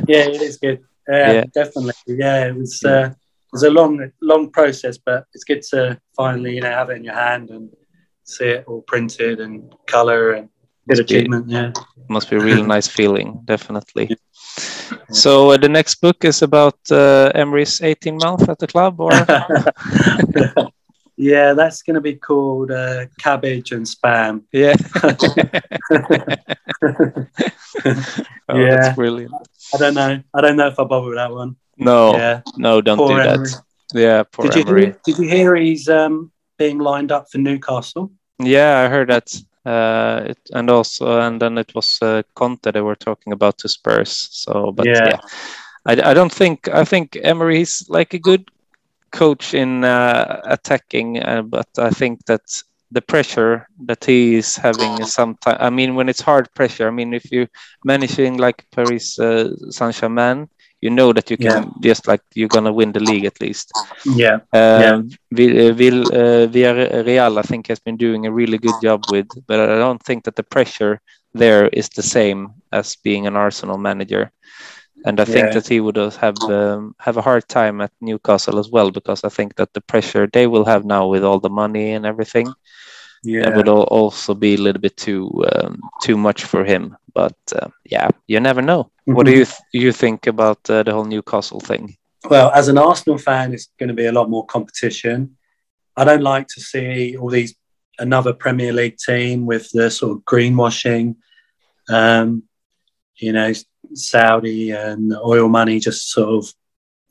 Yeah 0.08 0.26
it 0.28 0.42
is 0.42 0.58
good. 0.58 0.80
Yeah, 1.08 1.44
definitely. 1.54 2.16
Yeah 2.16 2.48
it 2.48 2.56
was 2.56 2.82
uh, 2.84 3.10
it 3.10 3.52
was 3.52 3.62
a 3.62 3.70
long 3.70 4.10
long 4.20 4.50
process 4.50 4.98
but 4.98 5.26
it's 5.34 5.44
good 5.44 5.62
to 5.70 6.00
finally 6.16 6.54
you 6.54 6.62
know 6.62 6.70
have 6.70 6.90
it 6.90 6.96
in 6.96 7.04
your 7.04 7.14
hand 7.14 7.50
and 7.50 7.70
see 8.24 8.48
it 8.48 8.64
all 8.66 8.82
printed 8.82 9.40
and 9.40 9.74
color 9.86 10.32
and 10.32 10.48
good 10.88 11.00
achievement 11.00 11.46
be, 11.46 11.52
yeah. 11.52 11.72
must 12.08 12.30
be 12.30 12.36
a 12.36 12.40
really 12.40 12.62
nice 12.62 12.88
feeling 12.88 13.40
definitely 13.44 14.16
so 15.10 15.50
uh, 15.50 15.56
the 15.56 15.68
next 15.68 16.00
book 16.00 16.24
is 16.24 16.42
about 16.42 16.78
uh, 16.90 17.30
Emery's 17.34 17.82
18 17.82 18.16
month 18.16 18.48
at 18.48 18.58
the 18.58 18.66
club, 18.66 19.00
or? 19.00 19.12
yeah, 21.16 21.54
that's 21.54 21.82
going 21.82 21.94
to 21.94 22.00
be 22.00 22.14
called 22.14 22.70
uh, 22.70 23.06
Cabbage 23.18 23.72
and 23.72 23.86
Spam. 23.86 24.42
Yeah. 24.52 24.74
oh, 28.48 28.58
yeah, 28.58 28.76
that's 28.76 28.96
brilliant. 28.96 29.32
I 29.74 29.78
don't 29.78 29.94
know. 29.94 30.22
I 30.34 30.40
don't 30.40 30.56
know 30.56 30.68
if 30.68 30.78
I 30.78 30.84
bother 30.84 31.08
with 31.08 31.16
that 31.16 31.32
one. 31.32 31.56
No, 31.76 32.14
yeah. 32.14 32.42
no, 32.56 32.80
don't 32.80 32.98
poor 32.98 33.08
do 33.08 33.28
Emery. 33.28 33.48
that. 33.48 33.62
Yeah, 33.94 34.22
poor 34.30 34.48
did 34.48 34.66
Emery. 34.66 34.80
You 34.80 34.86
hear, 34.86 35.00
did 35.04 35.18
you 35.18 35.28
hear 35.28 35.56
he's 35.56 35.88
um, 35.88 36.32
being 36.58 36.78
lined 36.78 37.12
up 37.12 37.26
for 37.30 37.38
Newcastle? 37.38 38.12
Yeah, 38.38 38.80
I 38.80 38.88
heard 38.88 39.10
that. 39.10 39.34
Uh, 39.64 40.22
it, 40.26 40.38
and 40.52 40.70
also, 40.70 41.20
and 41.20 41.40
then 41.40 41.56
it 41.58 41.72
was 41.74 41.98
uh, 42.02 42.22
Conte 42.34 42.70
they 42.72 42.80
were 42.80 42.96
talking 42.96 43.32
about 43.32 43.58
to 43.58 43.68
Spurs. 43.68 44.28
So, 44.32 44.72
but 44.72 44.86
yeah, 44.86 45.08
yeah 45.08 45.18
I, 45.86 46.10
I 46.10 46.14
don't 46.14 46.32
think 46.32 46.68
I 46.68 46.84
think 46.84 47.16
Emery 47.22 47.62
is 47.62 47.86
like 47.88 48.14
a 48.14 48.18
good 48.18 48.48
coach 49.12 49.54
in 49.54 49.84
uh, 49.84 50.40
attacking, 50.44 51.22
uh, 51.22 51.42
but 51.42 51.68
I 51.78 51.90
think 51.90 52.24
that 52.26 52.42
the 52.90 53.02
pressure 53.02 53.66
that 53.86 54.04
he 54.04 54.36
is 54.36 54.56
having 54.56 55.02
sometimes. 55.04 55.58
I 55.60 55.70
mean, 55.70 55.94
when 55.94 56.08
it's 56.08 56.20
hard 56.20 56.52
pressure. 56.54 56.86
I 56.86 56.90
mean, 56.90 57.14
if 57.14 57.30
you 57.32 57.46
managing 57.84 58.36
like 58.36 58.66
Paris 58.70 59.18
uh, 59.18 59.50
Saint 59.70 59.94
Germain, 59.94 60.48
you 60.82 60.90
know 60.90 61.12
that 61.12 61.30
you 61.30 61.36
can 61.36 61.62
yeah. 61.62 61.70
just 61.80 62.06
like 62.08 62.20
you're 62.34 62.54
gonna 62.56 62.72
win 62.72 62.92
the 62.92 63.00
league 63.00 63.24
at 63.24 63.40
least. 63.40 63.70
Yeah. 64.04 64.40
Um, 64.52 64.80
yeah. 64.82 65.02
Vil, 65.30 66.02
uh, 66.02 66.46
Villarreal, 66.48 67.38
I 67.38 67.42
think, 67.42 67.68
has 67.68 67.78
been 67.78 67.96
doing 67.96 68.26
a 68.26 68.32
really 68.32 68.58
good 68.58 68.78
job 68.82 69.04
with, 69.10 69.28
but 69.46 69.60
I 69.60 69.78
don't 69.78 70.02
think 70.02 70.24
that 70.24 70.36
the 70.36 70.42
pressure 70.42 71.00
there 71.34 71.68
is 71.68 71.88
the 71.88 72.02
same 72.02 72.48
as 72.72 72.96
being 72.96 73.26
an 73.26 73.36
Arsenal 73.36 73.78
manager. 73.78 74.32
And 75.04 75.18
I 75.18 75.24
think 75.24 75.46
yeah. 75.46 75.54
that 75.54 75.68
he 75.68 75.80
would 75.80 75.96
have 75.96 76.38
um, 76.42 76.94
have 76.98 77.16
a 77.16 77.22
hard 77.22 77.48
time 77.48 77.80
at 77.80 77.90
Newcastle 78.00 78.58
as 78.58 78.68
well 78.70 78.90
because 78.90 79.24
I 79.24 79.30
think 79.30 79.56
that 79.56 79.72
the 79.72 79.80
pressure 79.80 80.28
they 80.32 80.46
will 80.46 80.64
have 80.64 80.84
now 80.84 81.08
with 81.08 81.24
all 81.24 81.40
the 81.40 81.50
money 81.50 81.92
and 81.92 82.06
everything, 82.06 82.52
yeah, 83.22 83.48
it 83.48 83.56
would 83.56 83.68
also 83.68 84.34
be 84.34 84.54
a 84.54 84.58
little 84.58 84.80
bit 84.80 84.96
too 84.96 85.44
um, 85.52 85.80
too 86.02 86.16
much 86.16 86.44
for 86.44 86.64
him. 86.64 86.96
But 87.14 87.36
uh, 87.54 87.68
yeah, 87.84 88.08
you 88.26 88.40
never 88.40 88.62
know. 88.62 88.84
Mm-hmm. 88.84 89.14
What 89.14 89.26
do 89.26 89.32
you 89.32 89.44
th- 89.44 89.60
you 89.72 89.92
think 89.92 90.26
about 90.26 90.58
uh, 90.68 90.82
the 90.82 90.92
whole 90.92 91.04
Newcastle 91.04 91.60
thing? 91.60 91.96
Well, 92.28 92.50
as 92.52 92.68
an 92.68 92.78
Arsenal 92.78 93.18
fan, 93.18 93.52
it's 93.52 93.68
going 93.78 93.88
to 93.88 93.94
be 93.94 94.06
a 94.06 94.12
lot 94.12 94.30
more 94.30 94.46
competition. 94.46 95.36
I 95.96 96.04
don't 96.04 96.22
like 96.22 96.48
to 96.48 96.60
see 96.60 97.16
all 97.16 97.30
these 97.30 97.54
another 97.98 98.32
Premier 98.32 98.72
League 98.72 98.96
team 98.96 99.46
with 99.46 99.70
the 99.72 99.90
sort 99.90 100.16
of 100.16 100.24
greenwashing, 100.24 101.16
um, 101.88 102.44
you 103.16 103.32
know, 103.32 103.52
Saudi 103.94 104.70
and 104.70 105.12
oil 105.24 105.48
money 105.48 105.78
just 105.78 106.10
sort 106.10 106.28
of 106.28 106.52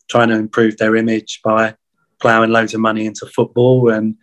trying 0.10 0.30
to 0.30 0.36
improve 0.36 0.78
their 0.78 0.96
image 0.96 1.42
by 1.44 1.76
plowing 2.20 2.52
loads 2.52 2.74
of 2.74 2.82
money 2.82 3.06
into 3.06 3.26
football 3.28 3.90
and 3.90 4.16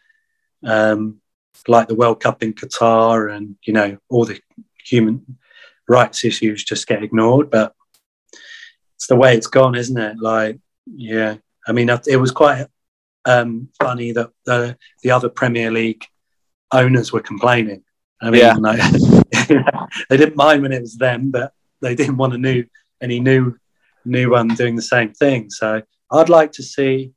um, 0.64 1.20
like 1.66 1.88
the 1.88 1.94
World 1.94 2.20
Cup 2.20 2.42
in 2.42 2.52
Qatar 2.52 3.34
and 3.34 3.56
you 3.64 3.72
know 3.72 3.98
all 4.08 4.24
the 4.24 4.40
human 4.84 5.38
rights 5.88 6.24
issues 6.24 6.64
just 6.64 6.86
get 6.86 7.02
ignored. 7.02 7.50
But 7.50 7.74
it's 8.96 9.06
the 9.06 9.16
way 9.16 9.36
it's 9.36 9.46
gone, 9.46 9.74
isn't 9.74 9.96
it? 9.98 10.18
Like, 10.18 10.58
yeah, 10.86 11.36
I 11.66 11.72
mean, 11.72 11.88
it 12.06 12.16
was 12.16 12.30
quite 12.30 12.66
um, 13.24 13.68
funny 13.80 14.12
that 14.12 14.30
the 14.44 14.76
the 15.02 15.10
other 15.10 15.28
Premier 15.28 15.70
League 15.70 16.04
owners 16.72 17.12
were 17.12 17.20
complaining. 17.20 17.84
I 18.20 18.30
mean, 18.30 18.40
yeah. 18.40 18.54
like, 18.54 18.80
they 20.08 20.16
didn't 20.16 20.36
mind 20.36 20.62
when 20.62 20.72
it 20.72 20.80
was 20.80 20.96
them, 20.96 21.30
but 21.30 21.52
they 21.80 21.94
didn't 21.94 22.16
want 22.16 22.34
a 22.34 22.38
new 22.38 22.64
any 23.00 23.20
new 23.20 23.56
new 24.04 24.30
one 24.30 24.48
doing 24.48 24.76
the 24.76 24.82
same 24.82 25.12
thing. 25.12 25.50
So 25.50 25.82
I'd 26.10 26.28
like 26.28 26.52
to 26.52 26.62
see 26.62 27.12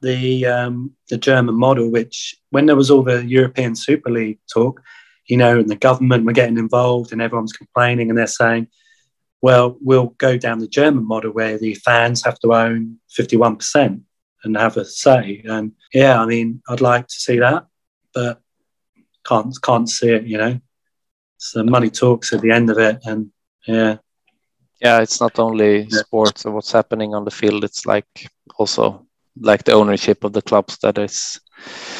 the 0.00 0.46
um, 0.46 0.92
the 1.08 1.18
German 1.18 1.54
model, 1.54 1.90
which 1.90 2.36
when 2.50 2.66
there 2.66 2.76
was 2.76 2.90
all 2.90 3.02
the 3.02 3.24
European 3.24 3.74
Super 3.74 4.10
League 4.10 4.38
talk, 4.52 4.82
you 5.26 5.36
know, 5.36 5.58
and 5.58 5.68
the 5.68 5.76
government 5.76 6.24
were 6.24 6.32
getting 6.32 6.58
involved 6.58 7.12
and 7.12 7.22
everyone's 7.22 7.52
complaining 7.52 8.08
and 8.10 8.18
they're 8.18 8.26
saying, 8.26 8.68
well, 9.40 9.76
we'll 9.80 10.14
go 10.18 10.36
down 10.36 10.58
the 10.58 10.68
German 10.68 11.06
model 11.06 11.32
where 11.32 11.58
the 11.58 11.74
fans 11.74 12.24
have 12.24 12.38
to 12.40 12.54
own 12.54 12.98
51% 13.18 14.00
and 14.42 14.56
have 14.56 14.76
a 14.76 14.84
say. 14.84 15.42
And 15.44 15.72
yeah, 15.92 16.20
I 16.20 16.26
mean, 16.26 16.62
I'd 16.68 16.80
like 16.80 17.08
to 17.08 17.14
see 17.14 17.38
that, 17.38 17.66
but 18.14 18.40
can't 19.26 19.54
can't 19.62 19.88
see 19.88 20.10
it, 20.10 20.24
you 20.24 20.38
know. 20.38 20.60
So 21.38 21.62
money 21.62 21.90
talks 21.90 22.32
at 22.32 22.40
the 22.40 22.50
end 22.50 22.70
of 22.70 22.78
it 22.78 23.00
and 23.04 23.30
yeah. 23.66 23.96
Yeah, 24.80 25.00
it's 25.00 25.20
not 25.20 25.38
only 25.38 25.82
yeah. 25.82 25.98
sports 25.98 26.44
or 26.44 26.52
what's 26.52 26.72
happening 26.72 27.14
on 27.14 27.24
the 27.24 27.30
field, 27.30 27.64
it's 27.64 27.86
like 27.86 28.30
also 28.58 29.06
like 29.40 29.64
the 29.64 29.72
ownership 29.72 30.24
of 30.24 30.32
the 30.32 30.42
clubs 30.42 30.78
that 30.78 30.98
is 30.98 31.40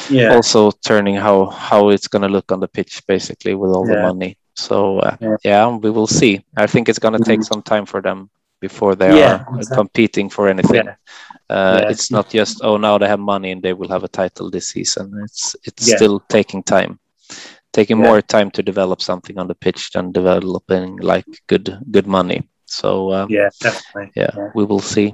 yeah. 0.09 0.33
also 0.33 0.71
turning 0.71 1.15
how 1.15 1.47
how 1.47 1.89
it's 1.89 2.07
going 2.07 2.21
to 2.21 2.29
look 2.29 2.51
on 2.51 2.59
the 2.59 2.67
pitch 2.67 3.05
basically 3.07 3.55
with 3.55 3.71
all 3.71 3.87
yeah. 3.87 3.95
the 3.95 4.01
money. 4.01 4.37
So 4.55 4.99
uh, 4.99 5.17
yeah. 5.19 5.37
yeah. 5.43 5.67
we 5.67 5.89
will 5.89 6.07
see. 6.07 6.43
I 6.55 6.67
think 6.67 6.87
it's 6.87 6.99
going 6.99 7.17
to 7.17 7.23
take 7.23 7.41
mm-hmm. 7.41 7.53
some 7.53 7.61
time 7.61 7.85
for 7.85 8.01
them 8.01 8.29
before 8.61 8.95
they 8.95 9.21
are 9.21 9.45
exactly. 9.55 9.75
competing 9.75 10.29
for 10.29 10.47
anything. 10.47 10.87
Uh, 11.49 11.85
it's 11.89 12.09
not 12.09 12.29
just 12.29 12.61
oh 12.63 12.77
now 12.77 12.97
they 12.97 13.07
have 13.07 13.19
money 13.19 13.51
and 13.51 13.61
they 13.61 13.73
will 13.73 13.89
have 13.89 14.03
a 14.03 14.07
title 14.07 14.49
this 14.49 14.69
season. 14.69 15.11
It's 15.23 15.55
it's 15.63 15.91
still 15.95 16.19
taking 16.29 16.63
time. 16.63 16.99
Taking 17.73 17.97
more 17.97 18.21
time 18.21 18.49
to 18.51 18.63
develop 18.63 19.01
something 19.01 19.37
on 19.37 19.47
the 19.47 19.55
pitch 19.55 19.91
than 19.91 20.13
developing 20.13 20.97
like 20.97 21.25
good 21.47 21.77
good 21.91 22.07
money. 22.07 22.47
So 22.65 23.11
uh, 23.11 23.27
yeah 23.29 23.49
definitely. 23.59 24.11
yeah, 24.15 24.51
we 24.55 24.63
will 24.63 24.79
see 24.79 25.13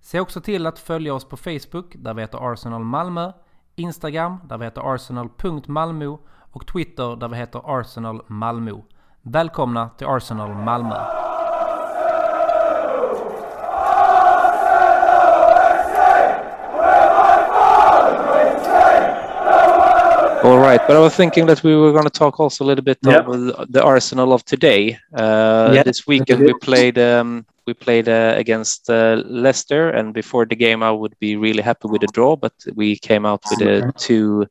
Se 0.00 0.20
också 0.20 0.40
till 0.40 0.66
att 0.66 0.78
följa 0.78 1.14
oss 1.14 1.24
på 1.24 1.36
Facebook 1.36 1.94
där 1.96 2.14
vi 2.14 2.20
heter 2.20 2.52
Arsenal 2.52 2.84
Malmö, 2.84 3.32
Instagram 3.76 4.40
där 4.44 4.58
vi 4.58 4.64
heter 4.64 4.94
arsenal.malmo 4.94 6.18
och 6.52 6.66
Twitter 6.66 7.16
där 7.16 7.28
vi 7.28 7.36
heter 7.36 7.80
Arsenal 7.80 8.22
Malmö. 8.26 8.72
Välkomna 9.22 9.88
till 9.88 10.06
Arsenal 10.06 10.54
Malmö! 10.54 11.17
Right, 20.68 20.86
but 20.86 20.96
I 20.96 21.00
was 21.00 21.14
thinking 21.14 21.46
that 21.46 21.62
we 21.62 21.74
were 21.76 21.92
going 21.92 22.04
to 22.04 22.18
talk 22.22 22.40
also 22.40 22.64
a 22.64 22.66
little 22.66 22.84
bit 22.84 22.98
yeah. 23.02 23.20
of 23.20 23.72
the 23.72 23.82
Arsenal 23.82 24.32
of 24.32 24.44
today. 24.44 24.98
Uh, 25.14 25.70
yeah, 25.74 25.82
this 25.82 26.06
weekend 26.06 26.40
we 26.42 26.54
played 26.54 26.98
um, 26.98 27.46
we 27.66 27.74
played 27.74 28.08
uh, 28.08 28.34
against 28.36 28.88
uh, 28.90 29.22
Leicester, 29.26 29.90
and 29.90 30.14
before 30.14 30.46
the 30.46 30.56
game 30.56 30.82
I 30.82 30.90
would 30.90 31.18
be 31.18 31.36
really 31.36 31.62
happy 31.62 31.88
with 31.88 32.02
a 32.02 32.06
draw, 32.06 32.36
but 32.36 32.54
we 32.74 32.96
came 32.96 33.26
out 33.26 33.42
with 33.50 33.60
a 33.62 33.92
two 33.98 34.46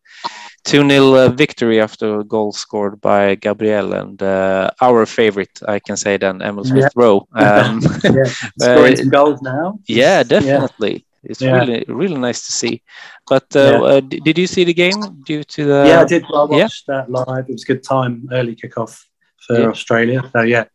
two 0.64 0.84
nil 0.84 1.16
uh, 1.16 1.30
victory 1.30 1.82
after 1.82 2.20
a 2.20 2.24
goal 2.24 2.52
scored 2.52 3.00
by 3.02 3.36
Gabriel 3.36 3.94
and 3.94 4.22
uh, 4.22 4.70
our 4.82 5.06
favorite, 5.06 5.60
I 5.68 5.80
can 5.80 5.98
say, 5.98 6.18
then 6.18 6.42
Emil 6.42 6.66
Smith 6.66 6.94
Rowe. 6.96 7.28
Um, 7.48 7.82
yeah. 8.04 8.24
Scoring 8.60 8.96
some 8.96 9.10
goals 9.10 9.42
now. 9.42 9.80
Yeah, 9.88 10.24
definitely 10.24 11.07
it's 11.30 11.42
yeah. 11.42 11.58
really 11.60 11.86
really 11.88 12.18
nice 12.18 12.46
to 12.46 12.52
see. 12.52 12.82
But 13.28 13.56
uh, 13.56 13.60
yeah. 13.60 13.82
uh, 13.82 14.00
did 14.00 14.38
you 14.38 14.48
see 14.48 14.64
the 14.64 14.74
game 14.74 15.24
due 15.26 15.44
to 15.44 15.66
the? 15.66 15.84
Yeah, 15.88 16.02
I 16.02 16.06
did. 16.06 16.24
I 16.26 16.44
watched 16.44 16.86
yeah? 16.88 16.96
that 16.96 17.12
live. 17.12 17.50
It 17.50 17.54
was 17.54 17.64
a 17.64 17.68
good 17.68 17.84
time, 17.84 18.28
early 18.32 18.56
kickoff 18.56 19.04
for 19.46 19.70
Australia. 19.70 20.22
So 20.34 20.42
yeah, 20.42 20.66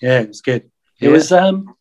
yeah, 0.00 0.20
it 0.20 0.28
was 0.28 0.40
good. 0.40 0.70
It 1.00 1.08
was 1.08 1.32
um, 1.32 1.74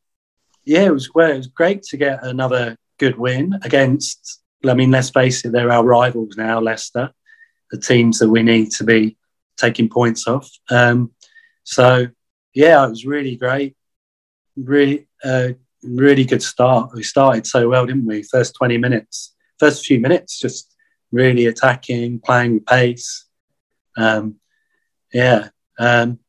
yeah, 0.65 0.83
it 0.83 0.93
was 0.93 1.13
well, 1.13 1.31
it 1.31 1.37
was 1.37 1.47
great 1.47 1.83
to 1.83 1.97
get 1.97 2.23
another 2.23 2.77
good 2.97 3.17
win 3.17 3.59
against. 3.63 4.41
I 4.65 4.73
mean, 4.73 4.91
let's 4.91 5.09
face 5.09 5.45
it, 5.45 5.51
they're 5.51 5.71
our 5.71 5.85
rivals 5.85 6.35
now, 6.35 6.59
Leicester, 6.59 7.11
the 7.71 7.79
teams 7.79 8.19
that 8.19 8.29
we 8.29 8.43
need 8.43 8.71
to 8.71 8.83
be 8.83 9.17
taking 9.55 9.87
points 9.87 10.27
off. 10.27 10.49
Um, 10.69 11.11
so 11.63 12.07
yeah, 12.53 12.85
it 12.85 12.89
was 12.89 13.05
really 13.05 13.35
great. 13.35 13.75
Really, 14.55 15.07
uh, 15.23 15.49
really 15.87 16.25
good 16.25 16.41
start. 16.41 16.91
We 16.93 17.03
started 17.03 17.45
so 17.47 17.69
well, 17.69 17.85
didn't 17.85 18.05
we? 18.05 18.23
First 18.23 18.55
20 18.55 18.77
minutes, 18.77 19.35
first 19.59 19.85
few 19.85 19.99
minutes, 19.99 20.39
just 20.39 20.75
really 21.11 21.45
attacking, 21.45 22.19
playing 22.19 22.55
with 22.55 22.65
pace. 22.65 23.25
Um, 23.95 24.35
yeah. 25.13 25.49
Um, 25.79 26.19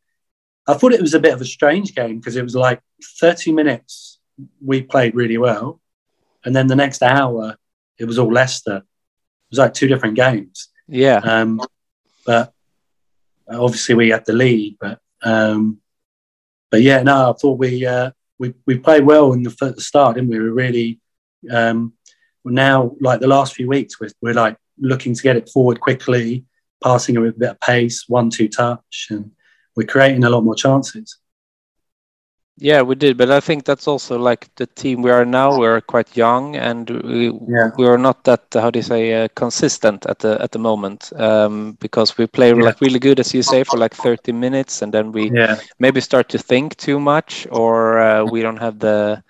I 0.66 0.74
thought 0.74 0.92
it 0.92 1.00
was 1.00 1.14
a 1.14 1.20
bit 1.20 1.32
of 1.32 1.40
a 1.40 1.46
strange 1.46 1.94
game 1.94 2.18
because 2.18 2.36
it 2.36 2.42
was 2.42 2.54
like 2.54 2.80
30 3.20 3.52
minutes 3.52 4.18
we 4.64 4.82
played 4.82 5.14
really 5.14 5.38
well. 5.38 5.80
And 6.44 6.54
then 6.54 6.66
the 6.66 6.76
next 6.76 7.02
hour, 7.02 7.56
it 7.98 8.04
was 8.04 8.18
all 8.18 8.32
Leicester. 8.32 8.76
It 8.76 9.50
was 9.50 9.58
like 9.58 9.74
two 9.74 9.88
different 9.88 10.14
games. 10.14 10.68
Yeah. 10.86 11.18
Um, 11.18 11.60
but 12.24 12.52
obviously 13.50 13.94
we 13.94 14.10
had 14.10 14.26
the 14.26 14.32
lead, 14.32 14.76
but 14.80 15.00
um, 15.22 15.78
but 16.70 16.82
yeah, 16.82 17.02
no, 17.02 17.30
I 17.30 17.32
thought 17.32 17.58
we 17.58 17.86
uh, 17.86 18.10
we 18.38 18.54
we 18.66 18.78
played 18.78 19.04
well 19.04 19.32
in 19.32 19.42
the, 19.42 19.50
the 19.76 19.80
start, 19.80 20.14
didn't 20.14 20.30
we? 20.30 20.38
We 20.38 20.48
really 20.48 21.00
um, 21.50 21.92
now 22.44 22.92
like 23.00 23.20
the 23.20 23.26
last 23.26 23.54
few 23.54 23.68
weeks 23.68 24.00
we're, 24.00 24.10
we're 24.22 24.34
like 24.34 24.56
looking 24.78 25.14
to 25.14 25.22
get 25.22 25.36
it 25.36 25.48
forward 25.48 25.80
quickly, 25.80 26.44
passing 26.82 27.16
it 27.16 27.18
with 27.18 27.36
a 27.36 27.38
bit 27.38 27.50
of 27.50 27.60
pace, 27.60 28.04
one 28.08 28.30
two 28.30 28.48
touch, 28.48 29.08
and 29.10 29.30
we're 29.76 29.86
creating 29.86 30.24
a 30.24 30.30
lot 30.30 30.44
more 30.44 30.54
chances. 30.54 31.18
Yeah, 32.60 32.82
we 32.82 32.96
did, 32.96 33.16
but 33.16 33.30
I 33.30 33.38
think 33.38 33.64
that's 33.64 33.86
also 33.86 34.18
like 34.18 34.52
the 34.56 34.66
team 34.66 35.02
we 35.02 35.10
are 35.10 35.24
now. 35.24 35.56
We're 35.56 35.80
quite 35.80 36.16
young, 36.16 36.56
and 36.56 36.90
we 36.90 37.30
yeah. 37.48 37.70
we 37.78 37.86
are 37.86 37.98
not 37.98 38.24
that 38.24 38.42
how 38.52 38.70
do 38.70 38.80
you 38.80 38.82
say 38.82 39.24
uh, 39.24 39.28
consistent 39.36 40.06
at 40.06 40.18
the 40.18 40.42
at 40.42 40.50
the 40.50 40.58
moment 40.58 41.12
um, 41.16 41.76
because 41.78 42.18
we 42.18 42.26
play 42.26 42.48
yeah. 42.48 42.62
like 42.62 42.80
really 42.80 42.98
good, 42.98 43.20
as 43.20 43.32
you 43.32 43.42
say, 43.42 43.62
for 43.62 43.78
like 43.78 43.94
thirty 43.94 44.32
minutes, 44.32 44.82
and 44.82 44.92
then 44.92 45.12
we 45.12 45.30
yeah. 45.30 45.60
maybe 45.78 46.00
start 46.00 46.28
to 46.30 46.38
think 46.38 46.76
too 46.76 46.98
much, 46.98 47.46
or 47.52 48.00
uh, 48.00 48.24
we 48.24 48.42
don't 48.42 48.60
have 48.60 48.80
the 48.80 49.22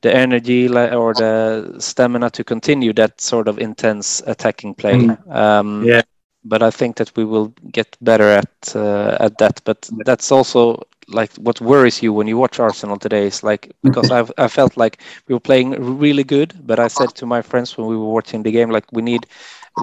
the 0.00 0.14
energy 0.14 0.68
or 0.68 1.14
the 1.14 1.76
stamina 1.78 2.30
to 2.30 2.42
continue 2.42 2.92
that 2.92 3.20
sort 3.20 3.46
of 3.46 3.58
intense 3.58 4.20
attacking 4.26 4.74
play. 4.74 4.94
Mm. 4.94 5.30
Um, 5.30 5.84
yeah 5.84 6.02
but 6.48 6.62
I 6.62 6.70
think 6.70 6.96
that 6.96 7.12
we 7.16 7.24
will 7.24 7.48
get 7.72 7.96
better 8.00 8.28
at 8.30 8.74
uh, 8.74 9.16
at 9.20 9.38
that. 9.38 9.60
But 9.64 9.88
that's 10.04 10.32
also 10.32 10.82
like 11.08 11.32
what 11.36 11.60
worries 11.60 12.02
you 12.02 12.12
when 12.12 12.26
you 12.26 12.36
watch 12.36 12.60
Arsenal 12.60 12.98
today 12.98 13.26
is 13.26 13.42
like 13.42 13.72
because 13.82 14.10
I've 14.10 14.32
I 14.38 14.48
felt 14.48 14.76
like 14.76 15.00
we 15.26 15.34
were 15.34 15.40
playing 15.40 15.98
really 15.98 16.24
good, 16.24 16.54
but 16.66 16.78
I 16.78 16.88
said 16.88 17.14
to 17.16 17.26
my 17.26 17.42
friends 17.42 17.76
when 17.76 17.86
we 17.86 17.96
were 17.96 18.12
watching 18.12 18.42
the 18.42 18.52
game 18.52 18.70
like 18.70 18.86
we 18.92 19.02
need 19.02 19.26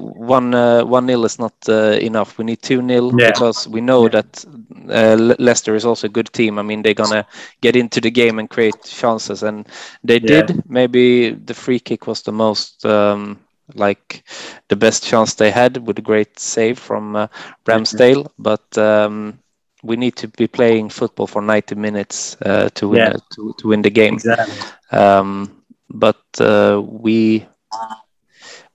one 0.02 0.54
uh, 0.54 0.84
one 0.84 1.06
nil 1.06 1.26
is 1.26 1.40
not 1.40 1.54
uh, 1.70 1.98
enough. 2.02 2.38
We 2.38 2.46
need 2.46 2.62
two 2.62 2.82
nil 2.82 3.12
yeah. 3.18 3.32
because 3.32 3.68
we 3.68 3.82
know 3.82 4.04
yeah. 4.04 4.22
that 4.22 4.46
uh, 4.90 5.36
Leicester 5.40 5.76
is 5.76 5.86
also 5.86 6.08
a 6.08 6.10
good 6.10 6.32
team. 6.34 6.60
I 6.60 6.64
mean 6.64 6.82
they're 6.82 6.94
gonna 6.94 7.26
get 7.62 7.76
into 7.76 8.02
the 8.02 8.12
game 8.12 8.40
and 8.40 8.50
create 8.50 8.82
chances, 8.84 9.44
and 9.44 9.68
they 10.04 10.20
yeah. 10.20 10.42
did. 10.42 10.70
Maybe 10.70 11.32
the 11.32 11.54
free 11.54 11.80
kick 11.80 12.08
was 12.08 12.22
the 12.24 12.32
most. 12.32 12.86
Um, 12.86 13.40
like 13.74 14.24
the 14.68 14.76
best 14.76 15.04
chance 15.04 15.34
they 15.34 15.52
had 15.52 15.78
with 15.88 15.98
a 15.98 16.02
great 16.02 16.40
save 16.40 16.78
from 16.78 17.16
uh, 17.16 17.28
Ramsdale, 17.66 18.30
but 18.38 18.78
um, 18.78 19.40
we 19.84 19.96
need 19.96 20.16
to 20.18 20.28
be 20.28 20.48
playing 20.48 20.90
football 20.90 21.28
for 21.28 21.42
90 21.42 21.76
minutes 21.76 22.38
uh, 22.42 22.70
to 22.76 22.90
win 22.90 23.00
yeah. 23.00 23.10
uh, 23.10 23.20
to, 23.36 23.56
to 23.58 23.68
win 23.68 23.82
the 23.82 23.90
game. 23.90 24.16
Exactly. 24.16 24.56
Um, 24.92 25.64
but 25.90 26.24
uh, 26.40 26.82
we 26.84 27.46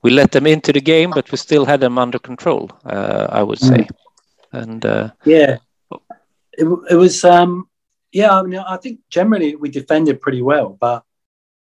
we 0.03 0.11
let 0.11 0.33
them 0.33 0.47
into 0.47 0.73
the 0.73 0.81
game, 0.81 1.11
but 1.11 1.31
we 1.31 1.37
still 1.37 1.65
had 1.65 1.81
them 1.81 1.99
under 1.99 2.19
control. 2.19 2.71
Uh, 2.85 3.27
I 3.31 3.43
would 3.43 3.59
say, 3.59 3.87
mm. 3.87 3.89
and 4.53 4.85
uh, 4.87 5.11
yeah, 5.25 5.59
it, 6.53 6.67
it 6.91 6.97
was 6.97 7.25
um, 7.25 7.69
yeah. 8.13 8.39
I 8.39 8.43
mean, 8.43 8.61
I 8.61 8.77
think 8.77 9.01
generally 9.11 9.57
we 9.57 9.69
defended 9.69 10.21
pretty 10.21 10.43
well, 10.43 10.77
but 10.81 11.05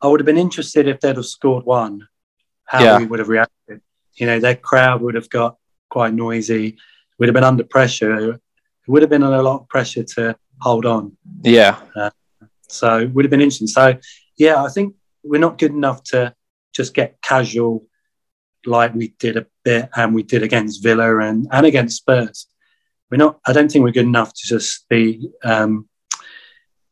I 0.01 0.09
would 0.09 0.21
have 0.21 0.27
been 0.27 0.39
interested 0.39 0.89
if 0.89 1.01
they'd 1.01 1.17
have 1.17 1.27
scored 1.27 1.65
one, 1.65 2.09
how 2.67 2.83
yeah. 2.83 2.99
we 2.99 3.07
would 3.07 3.19
have 3.19 3.29
reacted. 3.29 3.81
You 4.15 4.27
know, 4.27 4.39
their 4.39 4.57
crowd 4.57 5.01
would 5.03 5.15
have 5.15 5.29
got 5.29 5.57
quite 5.89 6.15
noisy. 6.15 6.77
We'd 7.19 7.29
have 7.29 7.35
been 7.35 7.45
under 7.45 7.65
pressure 7.65 8.41
it 8.87 8.91
would 8.91 9.03
have 9.03 9.11
been 9.11 9.23
under 9.23 9.39
a 9.39 9.43
lot 9.43 9.63
of 9.63 9.69
pressure 9.69 10.03
to 10.03 10.37
hold 10.61 10.85
on. 10.85 11.17
Yeah. 11.43 11.81
Uh, 11.97 12.11
so 12.69 12.99
it 13.01 13.15
would 13.15 13.25
have 13.25 13.31
been 13.31 13.41
interesting. 13.41 13.67
So 13.67 13.99
yeah, 14.37 14.63
I 14.63 14.69
think 14.69 14.95
we're 15.23 15.41
not 15.41 15.59
good 15.59 15.73
enough 15.73 16.03
to 16.05 16.35
just 16.75 16.93
get 16.93 17.21
casual 17.23 17.87
like 18.67 18.95
we 18.95 19.15
did 19.19 19.37
a 19.37 19.47
bit 19.63 19.89
and 19.97 20.15
we 20.15 20.23
did 20.23 20.43
against 20.43 20.83
Villa 20.83 21.19
and, 21.19 21.49
and 21.51 21.65
against 21.67 21.99
Spurs. 21.99 22.47
We're 23.11 23.19
not. 23.19 23.39
I 23.47 23.53
don't 23.53 23.71
think 23.71 23.85
we're 23.85 23.93
good 23.93 24.07
enough 24.07 24.33
to 24.35 24.47
just 24.47 24.89
be 24.89 25.31
um, 25.45 25.89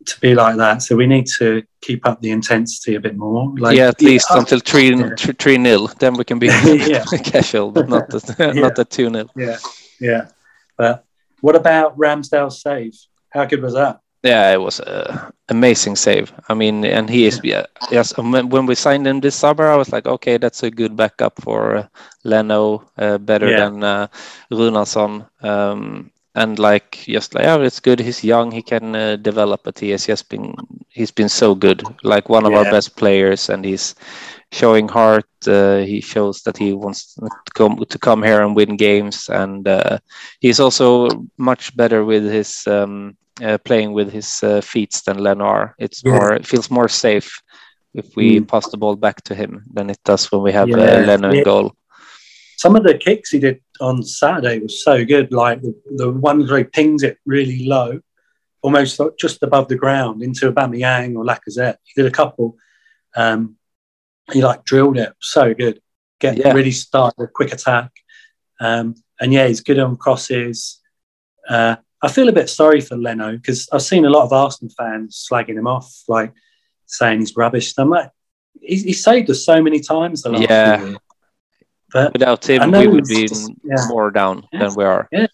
to 0.07 0.21
be 0.21 0.35
like 0.35 0.57
that. 0.57 0.83
So 0.83 0.97
we 0.97 1.07
need 1.07 1.27
to 1.39 1.63
keep 1.81 2.07
up 2.07 2.21
the 2.21 2.31
intensity 2.31 2.95
a 2.95 3.01
bit 3.01 3.17
more. 3.17 3.53
Like, 3.59 3.77
yeah, 3.77 3.89
at 3.89 4.01
least 4.01 4.29
until 4.31 4.61
three 4.61 4.95
yeah. 4.95 5.15
three 5.17 5.59
nil. 5.59 5.89
Then 5.99 6.15
we 6.15 6.25
can 6.25 6.39
be 6.39 6.49
casual, 7.25 7.71
but 7.71 7.89
not 7.89 8.09
the, 8.11 8.37
yeah. 8.55 8.61
not 8.61 8.77
the 8.77 8.85
two 8.85 9.11
nil. 9.11 9.31
Yeah, 9.37 9.59
yeah. 10.01 10.29
But 10.77 11.05
what 11.41 11.57
about 11.57 11.99
Ramsdale's 11.99 12.63
save? 12.63 12.95
How 13.31 13.45
good 13.45 13.63
was 13.63 13.75
that? 13.75 14.01
Yeah, 14.23 14.53
it 14.53 14.61
was 14.61 14.79
an 14.79 15.33
amazing 15.49 15.97
save. 15.97 16.33
I 16.49 16.55
mean, 16.55 16.85
and 16.85 17.11
he 17.11 17.27
is 17.27 17.41
yeah, 17.43 17.67
yes. 17.91 18.17
When 18.17 18.67
we 18.67 18.77
signed 18.77 19.05
him 19.05 19.19
this 19.19 19.35
summer, 19.35 19.67
I 19.67 19.75
was 19.75 19.91
like, 19.91 20.07
okay, 20.07 20.37
that's 20.37 20.63
a 20.63 20.71
good 20.71 20.95
backup 20.97 21.43
for 21.43 21.77
uh, 21.77 21.87
Leno, 22.23 22.89
uh, 22.97 23.19
better 23.19 23.51
yeah. 23.51 23.59
than 23.59 23.83
uh, 23.83 24.07
Runarsson. 24.53 25.27
Um, 25.43 26.12
and 26.35 26.59
like 26.59 27.05
just 27.07 27.35
like, 27.35 27.47
oh, 27.47 27.63
it's 27.63 27.81
good. 27.81 28.01
He's 28.01 28.25
young. 28.25 28.51
He 28.51 28.63
can 28.63 28.95
uh, 28.95 29.17
develop. 29.17 29.63
But 29.65 29.79
he 29.79 29.91
has 29.91 30.07
just 30.07 30.29
been 30.29 30.55
he's 30.89 31.11
been 31.11 31.29
so 31.29 31.55
good. 31.55 31.83
Like 32.03 32.29
one 32.29 32.47
of 32.47 32.53
yeah. 32.53 32.59
our 32.59 32.65
best 32.65 32.97
players, 32.97 33.49
and 33.51 33.65
he's 33.65 33.95
showing 34.51 34.89
heart. 34.89 35.27
Uh, 35.47 35.79
he 35.79 36.01
shows 36.01 36.43
that 36.43 36.57
he 36.57 36.73
wants 36.73 37.15
to 37.15 37.31
come 37.55 37.85
to 37.89 37.99
come 37.99 38.23
here 38.23 38.43
and 38.43 38.57
win 38.57 38.77
games, 38.77 39.29
and 39.29 39.69
uh, 39.69 39.99
he's 40.41 40.61
also 40.61 41.09
much 41.37 41.77
better 41.77 42.05
with 42.05 42.25
his 42.25 42.67
um, 42.67 43.17
uh, 43.43 43.59
playing 43.59 43.93
with 43.93 44.11
his 44.11 44.43
uh, 44.43 44.61
feet 44.61 45.03
than 45.07 45.19
Leno. 45.19 45.71
It's 45.79 46.03
yeah. 46.05 46.13
more 46.13 46.33
it 46.33 46.47
feels 46.47 46.71
more 46.71 46.89
safe 46.89 47.43
if 47.95 48.17
we 48.17 48.41
mm. 48.41 48.49
pass 48.49 48.69
the 48.71 48.79
ball 48.79 48.97
back 48.97 49.23
to 49.25 49.35
him 49.35 49.65
than 49.73 49.91
it 49.91 49.99
does 50.05 50.33
when 50.33 50.43
we 50.43 50.53
have 50.53 50.69
yeah. 50.69 50.77
Uh, 50.77 51.01
Leno 51.01 51.31
in 51.31 51.45
goal. 51.45 51.77
Some 52.57 52.77
of 52.77 52.85
the 52.85 52.97
kicks 52.97 53.31
he 53.31 53.41
did 53.41 53.61
on 53.83 54.03
Saturday 54.03 54.61
was 54.61 54.83
so 54.83 55.05
good. 55.05 55.33
Like 55.33 55.61
the, 55.61 55.75
the 55.97 56.11
one 56.11 56.47
where 56.47 56.59
he 56.59 56.65
pings 56.65 57.03
it 57.03 57.19
really 57.27 57.67
low, 57.67 58.01
almost 58.63 59.01
just 59.19 59.43
above 59.43 59.69
the 59.69 59.77
ground 59.77 60.23
into 60.23 60.51
Aubameyang 60.51 61.17
or 61.17 61.25
Lacazette. 61.25 61.77
He 61.83 62.01
did 62.01 62.11
a 62.11 62.15
couple. 62.15 62.57
Um, 63.15 63.57
he 64.33 64.43
like 64.43 64.65
drilled 64.65 64.99
it 64.99 65.13
so 65.21 65.53
good. 65.53 65.81
Get 66.21 66.39
yeah. 66.39 66.53
really 66.53 66.71
started 66.71 67.23
a 67.23 67.27
quick 67.27 67.53
attack. 67.53 67.91
Um, 68.61 68.95
and 69.21 69.33
yeah, 69.33 69.49
he's 69.49 69.61
good 69.61 69.79
on 69.79 69.97
crosses. 69.97 70.81
Uh, 71.49 71.77
I 72.01 72.09
feel 72.09 72.29
a 72.29 72.33
bit 72.33 72.49
sorry 72.49 72.81
for 72.81 72.97
Leno 72.97 73.33
because 73.33 73.69
I've 73.73 73.83
seen 73.83 74.05
a 74.05 74.11
lot 74.11 74.25
of 74.25 74.33
Arsenal 74.33 74.73
fans 74.77 75.27
slagging 75.31 75.59
him 75.59 75.67
off, 75.67 75.93
like 76.09 76.33
saying 76.87 77.21
he's 77.21 77.37
rubbish. 77.37 77.75
I'm 77.77 77.91
like, 77.91 78.11
he's, 78.61 79.03
saved 79.03 79.31
us 79.31 79.45
so 79.45 79.61
many 79.61 79.81
times 79.81 80.23
the 80.23 80.31
last 80.31 80.49
yeah. 80.49 80.95
But 81.93 82.13
without 82.13 82.49
him, 82.49 82.71
we 82.71 82.87
would 82.87 83.05
be 83.05 83.29
yeah. 83.65 83.87
more 83.89 84.11
down 84.11 84.47
yeah. 84.53 84.59
than 84.61 84.75
we 84.75 84.85
are. 84.85 85.09
Yeah, 85.13 85.27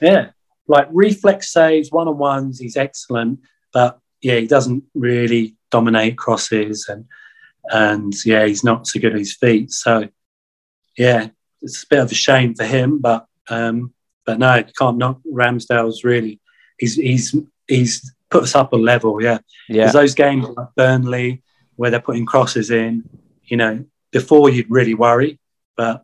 yeah. 0.00 0.30
Like 0.66 0.88
reflex 0.90 1.52
saves, 1.52 1.90
one 1.90 2.08
on 2.08 2.18
ones, 2.18 2.58
he's 2.58 2.76
excellent. 2.76 3.40
But 3.72 3.98
yeah, 4.20 4.36
he 4.36 4.46
doesn't 4.46 4.84
really 4.94 5.56
dominate 5.70 6.18
crosses, 6.18 6.86
and 6.88 7.06
and 7.70 8.12
yeah, 8.24 8.46
he's 8.46 8.64
not 8.64 8.86
so 8.86 9.00
good 9.00 9.12
at 9.12 9.18
his 9.18 9.34
feet. 9.34 9.70
So 9.72 10.08
yeah, 10.96 11.28
it's 11.62 11.82
a 11.82 11.86
bit 11.88 11.98
of 12.00 12.10
a 12.10 12.14
shame 12.14 12.54
for 12.54 12.64
him. 12.64 12.98
But 12.98 13.26
um, 13.48 13.92
but 14.24 14.38
no, 14.38 14.56
you 14.56 14.64
can't 14.78 14.98
knock 14.98 15.20
Ramsdale's 15.30 16.04
really. 16.04 16.40
He's 16.78 16.94
he's 16.96 17.34
he's 17.68 18.14
put 18.30 18.42
us 18.42 18.54
up 18.54 18.72
a 18.72 18.76
level. 18.76 19.22
Yeah, 19.22 19.38
yeah. 19.68 19.90
those 19.90 20.14
games 20.14 20.46
like 20.48 20.68
Burnley 20.76 21.42
where 21.76 21.90
they're 21.90 22.00
putting 22.00 22.26
crosses 22.26 22.70
in, 22.70 23.02
you 23.44 23.56
know, 23.56 23.84
before 24.12 24.48
you'd 24.48 24.70
really 24.70 24.94
worry, 24.94 25.40
but 25.76 26.02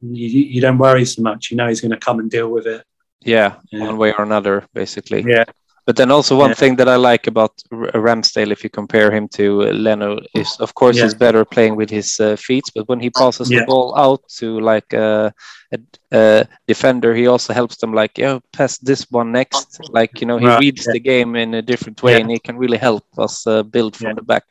you, 0.00 0.40
you 0.40 0.60
don't 0.60 0.78
worry 0.78 1.04
so 1.04 1.22
much. 1.22 1.50
You 1.50 1.56
know 1.56 1.68
he's 1.68 1.80
going 1.80 1.92
to 1.92 1.98
come 1.98 2.18
and 2.18 2.30
deal 2.30 2.48
with 2.48 2.66
it. 2.66 2.84
Yeah, 3.24 3.56
yeah, 3.72 3.86
one 3.86 3.96
way 3.96 4.12
or 4.12 4.22
another, 4.24 4.64
basically. 4.74 5.24
Yeah. 5.26 5.44
But 5.86 5.96
then 5.96 6.10
also 6.10 6.36
one 6.36 6.50
yeah. 6.50 6.54
thing 6.54 6.76
that 6.76 6.88
I 6.88 6.96
like 6.96 7.26
about 7.26 7.62
Ramsdale, 7.70 8.50
if 8.50 8.64
you 8.64 8.70
compare 8.70 9.10
him 9.10 9.28
to 9.34 9.60
Leno, 9.60 10.18
is 10.34 10.56
of 10.58 10.74
course 10.74 10.96
yeah. 10.96 11.04
he's 11.04 11.14
better 11.14 11.44
playing 11.44 11.76
with 11.76 11.90
his 11.90 12.18
uh, 12.20 12.36
feet. 12.36 12.64
But 12.74 12.88
when 12.88 13.00
he 13.00 13.10
passes 13.10 13.48
the 13.48 13.64
ball 13.66 13.94
out 13.98 14.26
to 14.38 14.60
like 14.60 14.94
uh, 14.94 15.30
a, 15.74 15.78
a, 16.12 16.48
defender, 16.66 17.14
he 17.14 17.26
also 17.26 17.52
helps 17.52 17.76
them 17.76 17.92
like, 17.92 18.16
yeah, 18.16 18.38
pass 18.54 18.78
this 18.78 19.06
one 19.10 19.30
next. 19.32 19.78
Like 19.90 20.22
you 20.22 20.26
know, 20.26 20.38
he 20.38 20.46
right. 20.46 20.60
reads 20.60 20.86
the 20.86 21.00
game 21.00 21.36
in 21.36 21.52
a 21.52 21.62
different 21.62 22.02
way, 22.02 22.18
and 22.18 22.30
he 22.30 22.38
can 22.38 22.56
really 22.56 22.78
help 22.78 23.04
us 23.18 23.46
uh, 23.46 23.62
build 23.62 23.94
from 23.94 24.14
the 24.14 24.22
back 24.22 24.44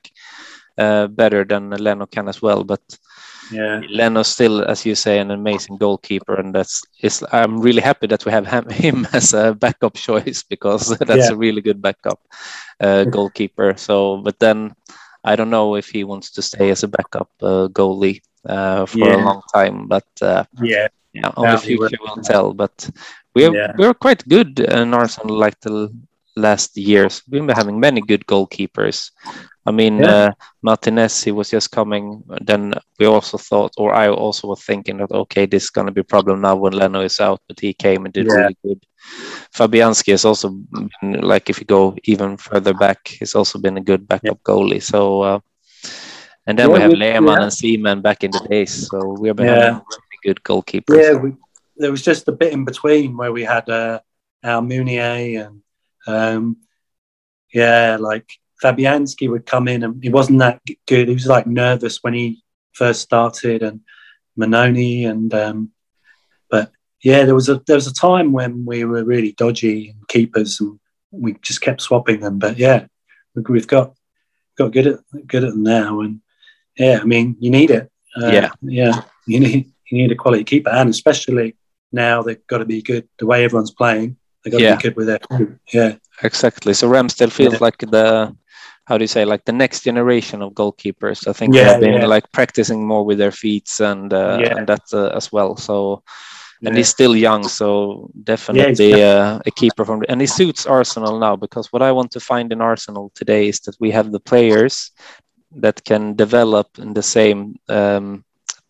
uh, 0.78 1.08
better 1.08 1.44
than 1.44 1.72
Leno 1.72 2.06
can 2.06 2.28
as 2.28 2.44
well. 2.44 2.64
But 2.64 2.82
yeah. 3.52 3.82
Leno's 3.90 4.28
still, 4.28 4.64
as 4.64 4.86
you 4.86 4.96
say, 4.96 5.20
an 5.20 5.32
amazing 5.32 5.78
goalkeeper, 5.78 6.36
and 6.36 6.54
that's 6.54 6.82
is. 7.02 7.24
I'm 7.32 7.60
really 7.60 7.82
happy 7.82 8.08
that 8.08 8.26
we 8.26 8.32
have 8.32 8.48
him 8.72 9.08
as 9.14 9.34
a 9.34 9.54
backup 9.54 9.96
choice 9.96 10.44
because 10.44 10.90
that's 11.00 11.30
yeah. 11.30 11.34
a 11.34 11.36
really 11.36 11.62
good 11.62 11.82
backup 11.82 12.20
uh, 12.80 13.04
goalkeeper. 13.16 13.76
So, 13.78 14.18
but 14.18 14.40
then 14.40 14.74
I 15.24 15.36
don't 15.36 15.50
know 15.50 15.76
if 15.76 15.90
he 15.90 16.04
wants 16.04 16.32
to 16.32 16.42
stay 16.42 16.70
as 16.70 16.84
a 16.84 16.88
backup 16.88 17.30
uh, 17.42 17.68
goalie 17.68 18.22
uh, 18.46 18.86
for 18.86 19.00
yeah. 19.00 19.16
a 19.16 19.26
long 19.26 19.42
time. 19.54 19.88
But 19.88 20.08
uh, 20.22 20.46
yeah, 20.62 20.88
yeah, 21.14 21.32
only 21.38 21.58
future 21.58 21.98
will 22.02 22.22
tell. 22.24 22.54
But 22.54 22.90
we 23.36 23.46
are 23.46 23.54
yeah. 23.54 23.74
we 23.78 23.86
are 23.86 23.94
quite 23.94 24.28
good 24.28 24.60
in 24.60 24.94
Arsenal 24.94 25.38
like 25.38 25.60
the 25.62 25.92
last 26.36 26.78
years. 26.78 27.22
We've 27.30 27.46
been 27.46 27.56
having 27.56 27.80
many 27.80 28.02
good 28.02 28.26
goalkeepers. 28.26 29.12
I 29.66 29.72
mean, 29.72 30.00
yeah. 30.00 30.08
uh, 30.08 30.32
Martinez, 30.62 31.24
he 31.24 31.32
was 31.32 31.50
just 31.50 31.72
coming. 31.72 32.22
Then 32.42 32.74
we 33.00 33.06
also 33.06 33.38
thought, 33.38 33.72
or 33.78 33.94
I 33.94 34.10
also 34.10 34.50
was 34.50 34.62
thinking 34.62 34.98
that, 34.98 35.12
okay, 35.12 35.46
this 35.46 35.64
is 35.64 35.70
going 35.70 35.88
to 35.88 35.94
be 35.94 36.02
a 36.02 36.04
problem 36.04 36.42
now 36.42 36.58
when 36.58 36.74
Leno 36.74 37.02
is 37.02 37.22
out, 37.22 37.40
but 37.48 37.62
he 37.62 37.74
came 37.74 38.04
and 38.04 38.14
did 38.14 38.28
yeah. 38.28 38.34
really 38.34 38.58
good. 38.62 38.84
Fabianski 39.56 40.12
has 40.12 40.26
also 40.26 40.50
been, 40.50 41.22
like, 41.22 41.50
if 41.50 41.60
you 41.60 41.66
go 41.66 41.96
even 42.04 42.36
further 42.36 42.74
back, 42.74 43.08
he's 43.08 43.36
also 43.36 43.58
been 43.58 43.78
a 43.78 43.82
good 43.82 44.06
backup 44.06 44.40
yeah. 44.40 44.54
goalie. 44.54 44.84
So, 44.84 45.22
uh, 45.22 45.40
and 46.46 46.60
then 46.60 46.70
we 46.70 46.80
have 46.82 46.92
Lehmann 46.92 47.44
and 47.44 47.54
Seaman 47.54 48.02
back 48.02 48.26
in 48.26 48.32
the 48.32 48.46
days. 48.50 48.90
So 48.90 49.16
we 49.18 49.30
have 49.30 49.38
been 49.38 49.48
having 49.48 49.76
really 49.76 50.20
good 50.24 50.44
goalkeepers. 50.44 51.02
Yeah, 51.02 51.14
we, 51.14 51.36
there 51.78 51.92
was 51.92 52.02
just 52.02 52.28
a 52.28 52.34
bit 52.34 52.52
in 52.52 52.66
between 52.66 53.16
where 53.16 53.32
we 53.32 53.44
had 53.44 53.70
uh, 53.70 54.02
Almunia 54.44 55.46
and, 55.46 55.62
um, 56.06 56.58
yeah, 57.54 57.96
like 57.98 58.30
Fabianski 58.62 59.30
would 59.30 59.46
come 59.46 59.68
in 59.68 59.84
and 59.84 60.04
he 60.04 60.10
wasn't 60.10 60.40
that 60.40 60.62
good. 60.88 61.08
He 61.08 61.14
was 61.14 61.28
like 61.28 61.48
nervous 61.48 62.00
when 62.02 62.14
he 62.14 62.44
first 62.74 63.02
started, 63.02 63.64
and 63.64 63.82
Mannone 64.38 65.10
and 65.10 65.34
um, 65.34 65.72
but 66.50 66.72
yeah, 67.02 67.26
there 67.26 67.36
was 67.36 67.50
a 67.50 67.62
there 67.68 67.76
was 67.76 67.88
a 67.88 67.94
time 67.94 68.32
when 68.32 68.66
we 68.66 68.84
were 68.84 69.04
really 69.04 69.34
dodgy 69.34 69.90
in 69.90 69.96
keepers 70.08 70.60
and 70.60 70.80
we 71.12 71.34
just 71.42 71.62
kept 71.62 71.82
swapping 71.82 72.20
them. 72.22 72.40
But 72.40 72.58
yeah, 72.58 72.86
we've 73.36 73.68
got 73.68 73.94
got 74.58 74.72
good 74.72 74.88
at 74.88 75.28
good 75.28 75.44
at 75.44 75.52
them 75.52 75.64
now, 75.64 76.02
and 76.02 76.22
yeah, 76.78 77.00
I 77.02 77.06
mean 77.06 77.36
you 77.40 77.50
need 77.50 77.72
it. 77.72 77.92
Uh, 78.16 78.28
yeah, 78.28 78.52
yeah, 78.62 79.02
you 79.26 79.40
need 79.40 79.72
you 79.90 79.98
need 79.98 80.12
a 80.12 80.16
quality 80.16 80.44
keeper, 80.44 80.70
and 80.70 80.90
especially 80.90 81.56
now 81.92 82.22
they've 82.22 82.46
got 82.48 82.60
to 82.60 82.66
be 82.66 82.82
good. 82.82 83.08
The 83.20 83.26
way 83.26 83.44
everyone's 83.44 83.72
playing, 83.72 84.18
they've 84.44 84.52
got 84.52 84.60
to 84.60 84.64
yeah. 84.64 84.76
be 84.76 84.82
good 84.82 84.96
with 84.96 85.10
it. 85.10 85.26
Yeah, 85.72 85.96
exactly. 86.24 86.74
So 86.74 86.90
Ramsdale 86.90 87.32
feels 87.32 87.54
yeah. 87.54 87.60
like 87.62 87.78
the 87.78 88.36
how 88.86 88.98
do 88.98 89.04
you 89.04 89.08
say 89.08 89.26
like 89.26 89.46
the 89.46 89.54
next 89.54 89.84
generation 89.84 90.42
of 90.42 90.54
goalkeepers. 90.54 91.28
I 91.28 91.34
think 91.34 91.56
yeah, 91.56 91.74
they've 91.74 91.82
been 91.82 92.02
yeah. 92.02 92.06
like 92.06 92.32
practicing 92.32 92.86
more 92.86 93.06
with 93.06 93.18
their 93.18 93.32
feet 93.32 93.70
and 93.80 94.14
uh, 94.14 94.38
yeah. 94.42 94.58
and 94.58 94.68
that 94.68 94.84
uh, 94.92 95.08
as 95.08 95.32
well. 95.32 95.56
So 95.56 96.04
and 96.66 96.78
he's 96.78 96.90
still 96.90 97.16
young, 97.16 97.48
so 97.48 98.10
definitely 98.24 99.04
uh, 99.04 99.40
a 99.46 99.52
keeper 99.52 99.84
from. 99.84 100.04
And 100.08 100.22
he 100.22 100.28
suits 100.28 100.66
Arsenal 100.66 101.20
now 101.20 101.36
because 101.36 101.72
what 101.74 101.82
I 101.82 101.92
want 101.92 102.12
to 102.12 102.20
find 102.20 102.52
in 102.52 102.62
Arsenal 102.62 103.12
today 103.16 103.50
is 103.50 103.60
that 103.62 103.76
we 103.80 103.92
have 103.92 104.12
the 104.12 104.20
players 104.20 104.92
that 105.56 105.84
can 105.84 106.16
develop 106.16 106.68
in 106.80 106.94
the 106.94 107.04
same 107.04 107.56
um, 107.70 108.24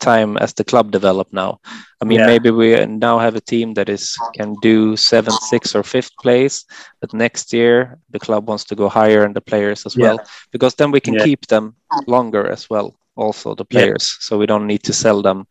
time 0.03 0.37
as 0.37 0.53
the 0.53 0.63
club 0.63 0.91
develop 0.91 1.31
now. 1.31 1.59
I 2.01 2.05
mean, 2.05 2.19
yeah. 2.19 2.27
maybe 2.27 2.51
we 2.51 2.85
now 2.85 3.19
have 3.19 3.35
a 3.35 3.41
team 3.41 3.73
that 3.75 3.89
is 3.89 4.17
can 4.35 4.55
do 4.61 4.97
seventh, 4.97 5.41
sixth, 5.43 5.75
or 5.75 5.83
fifth 5.83 6.11
place, 6.21 6.65
but 6.99 7.13
next 7.13 7.53
year 7.53 7.99
the 8.11 8.19
club 8.19 8.47
wants 8.47 8.65
to 8.65 8.75
go 8.75 8.89
higher 8.89 9.23
and 9.23 9.35
the 9.35 9.41
players 9.41 9.85
as 9.85 9.95
yeah. 9.95 10.03
well, 10.05 10.19
because 10.51 10.75
then 10.75 10.91
we 10.91 10.99
can 10.99 11.13
yeah. 11.13 11.23
keep 11.23 11.47
them 11.47 11.75
longer 12.07 12.47
as 12.51 12.69
well. 12.69 12.95
Also, 13.15 13.55
the 13.55 13.65
players, 13.65 14.17
so 14.19 14.37
we 14.37 14.47
don't 14.47 14.67
need 14.67 14.83
to 14.83 14.93
sell 14.93 15.21
them 15.21 15.45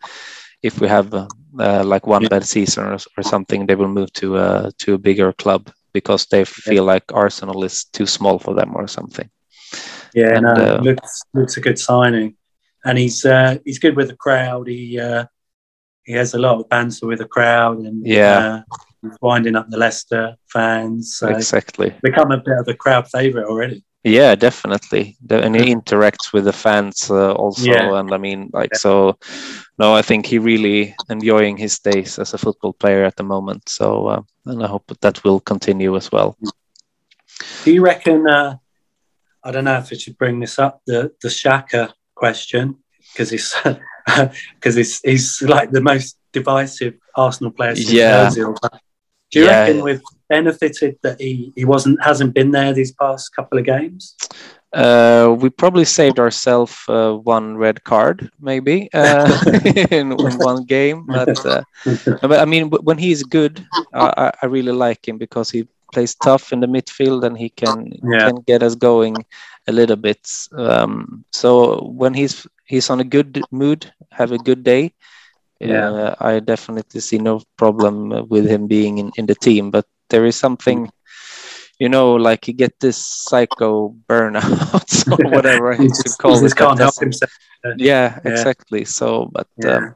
if 0.62 0.80
we 0.80 0.88
have 0.88 1.14
uh, 1.14 1.84
like 1.84 2.06
one 2.06 2.26
bad 2.26 2.44
season 2.44 2.84
or, 2.84 2.98
or, 3.16 3.22
something. 3.22 3.66
They 3.66 3.76
will 3.76 3.88
move 3.88 4.12
to 4.14 4.36
uh, 4.36 4.70
to 4.78 4.94
a 4.94 4.98
bigger 4.98 5.32
club 5.32 5.70
because 5.92 6.26
they 6.26 6.44
feel 6.44 6.84
like 6.84 7.04
Arsenal 7.12 7.64
is 7.64 7.84
too 7.84 8.06
small 8.06 8.38
for 8.38 8.54
them 8.54 8.74
or 8.74 8.88
something. 8.88 9.30
Yeah, 10.14 10.34
and, 10.36 10.42
no, 10.42 10.52
uh, 10.52 10.80
looks 10.82 11.22
looks 11.34 11.56
a 11.56 11.60
good 11.60 11.78
signing 11.78 12.34
and 12.84 12.98
he's 12.98 13.24
uh, 13.24 13.58
he's 13.64 13.78
good 13.78 13.96
with 13.96 14.08
the 14.08 14.16
crowd. 14.16 14.68
He 14.68 14.98
uh, 14.98 15.26
he 16.04 16.12
has 16.12 16.34
a 16.34 16.38
lot 16.38 16.58
of 16.58 16.68
banter 16.68 17.06
with 17.06 17.18
the 17.18 17.26
crowd, 17.26 17.78
and 17.78 18.06
yeah, 18.06 18.38
uh, 18.38 18.76
he's 19.02 19.18
winding 19.20 19.56
up 19.56 19.68
the 19.68 19.78
Leicester 19.78 20.36
fans. 20.46 21.16
So 21.16 21.28
exactly, 21.28 21.94
become 22.02 22.32
a 22.32 22.38
bit 22.38 22.58
of 22.58 22.68
a 22.68 22.74
crowd 22.74 23.08
favorite 23.08 23.46
already. 23.46 23.84
Yeah, 24.04 24.34
definitely, 24.34 25.16
and 25.30 25.54
he 25.54 25.72
interacts 25.72 26.32
with 26.32 26.44
the 26.44 26.52
fans 26.52 27.08
uh, 27.08 27.32
also, 27.34 27.70
yeah. 27.70 28.00
and 28.00 28.12
I 28.12 28.18
mean, 28.18 28.50
like, 28.52 28.70
yeah. 28.72 28.78
so. 28.78 29.18
No, 29.78 29.94
I 29.94 30.02
think 30.02 30.26
he 30.26 30.38
really 30.38 30.94
enjoying 31.08 31.56
his 31.56 31.78
days 31.80 32.18
as 32.18 32.34
a 32.34 32.38
football 32.38 32.72
player 32.72 33.04
at 33.04 33.16
the 33.16 33.24
moment. 33.24 33.68
So, 33.68 34.06
uh, 34.06 34.22
and 34.44 34.62
I 34.62 34.68
hope 34.68 34.84
that 35.00 35.24
will 35.24 35.40
continue 35.40 35.96
as 35.96 36.12
well. 36.12 36.36
Do 37.64 37.72
you 37.72 37.82
reckon? 37.82 38.28
Uh, 38.28 38.58
I 39.42 39.50
don't 39.50 39.64
know 39.64 39.78
if 39.78 39.90
I 39.90 39.96
should 39.96 40.18
bring 40.18 40.40
this 40.40 40.58
up. 40.58 40.82
The 40.86 41.10
the 41.20 41.28
Xhaka 41.28 41.92
question 42.22 42.76
because 43.12 43.30
he's 43.34 43.48
because 44.54 44.74
he's 44.80 45.00
he's 45.00 45.42
like 45.42 45.68
the 45.72 45.84
most 45.90 46.16
divisive 46.38 46.94
Arsenal 47.16 47.52
player 47.52 47.74
since 47.74 47.92
yeah. 47.92 48.28
Ozil. 48.28 48.56
Do 49.30 49.40
you 49.40 49.46
yeah. 49.46 49.60
reckon 49.60 49.82
we've 49.82 50.06
benefited 50.28 50.98
that 51.02 51.20
he, 51.20 51.52
he 51.56 51.64
wasn't 51.64 51.98
hasn't 52.08 52.32
been 52.38 52.50
there 52.52 52.72
these 52.72 52.92
past 52.92 53.34
couple 53.34 53.58
of 53.58 53.64
games? 53.64 54.16
Uh, 54.72 55.36
we 55.42 55.50
probably 55.50 55.84
saved 55.84 56.18
ourselves 56.18 56.74
uh, 56.88 57.12
one 57.12 57.56
red 57.56 57.82
card, 57.84 58.30
maybe 58.40 58.88
uh, 58.94 59.28
in, 59.90 60.12
in, 60.12 60.38
one 60.50 60.64
game. 60.64 61.04
But, 61.06 61.44
uh, 61.44 61.62
but 62.22 62.38
I 62.40 62.46
mean, 62.46 62.70
when 62.88 62.98
he's 62.98 63.22
good, 63.22 63.66
I, 63.92 64.32
I 64.42 64.46
really 64.46 64.72
like 64.72 65.06
him 65.06 65.18
because 65.18 65.50
he 65.50 65.66
plays 65.92 66.14
tough 66.16 66.52
in 66.52 66.60
the 66.60 66.66
midfield 66.66 67.24
and 67.24 67.38
he 67.38 67.48
can 67.50 67.92
yeah. 68.02 68.28
can 68.28 68.36
get 68.46 68.62
us 68.62 68.74
going 68.74 69.16
a 69.68 69.72
little 69.72 69.96
bit. 69.96 70.28
Um, 70.56 71.24
so 71.32 71.84
when 71.94 72.14
he's 72.14 72.46
he's 72.64 72.90
on 72.90 73.00
a 73.00 73.04
good 73.04 73.40
mood, 73.50 73.92
have 74.10 74.32
a 74.32 74.38
good 74.38 74.64
day, 74.64 74.92
yeah, 75.60 75.90
uh, 75.90 76.14
I 76.18 76.40
definitely 76.40 77.00
see 77.00 77.18
no 77.18 77.42
problem 77.56 78.28
with 78.28 78.46
him 78.48 78.66
being 78.66 78.98
in, 78.98 79.12
in 79.16 79.26
the 79.26 79.34
team. 79.34 79.70
But 79.70 79.86
there 80.10 80.26
is 80.26 80.34
something, 80.36 80.90
you 81.78 81.88
know, 81.88 82.14
like 82.14 82.48
you 82.48 82.54
get 82.54 82.80
this 82.80 82.98
psycho 82.98 83.94
burnout 84.08 85.08
or 85.12 85.30
whatever 85.30 85.76
call 86.18 86.44
it. 86.44 86.56
Can't 86.56 86.78
help 86.78 86.98
himself. 86.98 87.30
Yeah, 87.76 88.18
yeah, 88.24 88.30
exactly. 88.32 88.84
So, 88.84 89.30
but 89.32 89.46
yeah. 89.62 89.76
um, 89.76 89.94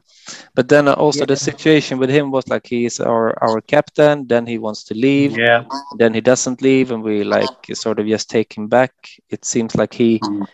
but 0.55 0.67
then 0.69 0.87
also 0.87 1.19
yeah. 1.19 1.25
the 1.25 1.35
situation 1.35 1.97
with 1.97 2.09
him 2.09 2.31
was 2.31 2.47
like 2.47 2.67
he's 2.67 2.99
our 2.99 3.37
our 3.43 3.61
captain. 3.61 4.27
Then 4.27 4.45
he 4.45 4.57
wants 4.57 4.83
to 4.85 4.93
leave. 4.93 5.37
Yeah. 5.37 5.65
Then 5.97 6.13
he 6.13 6.21
doesn't 6.21 6.61
leave, 6.61 6.91
and 6.91 7.03
we 7.03 7.23
like 7.23 7.47
sort 7.73 7.99
of 7.99 8.07
just 8.07 8.29
take 8.29 8.53
him 8.57 8.67
back. 8.67 8.93
It 9.29 9.45
seems 9.45 9.75
like 9.75 9.93
he. 9.93 10.19
Mm. 10.19 10.47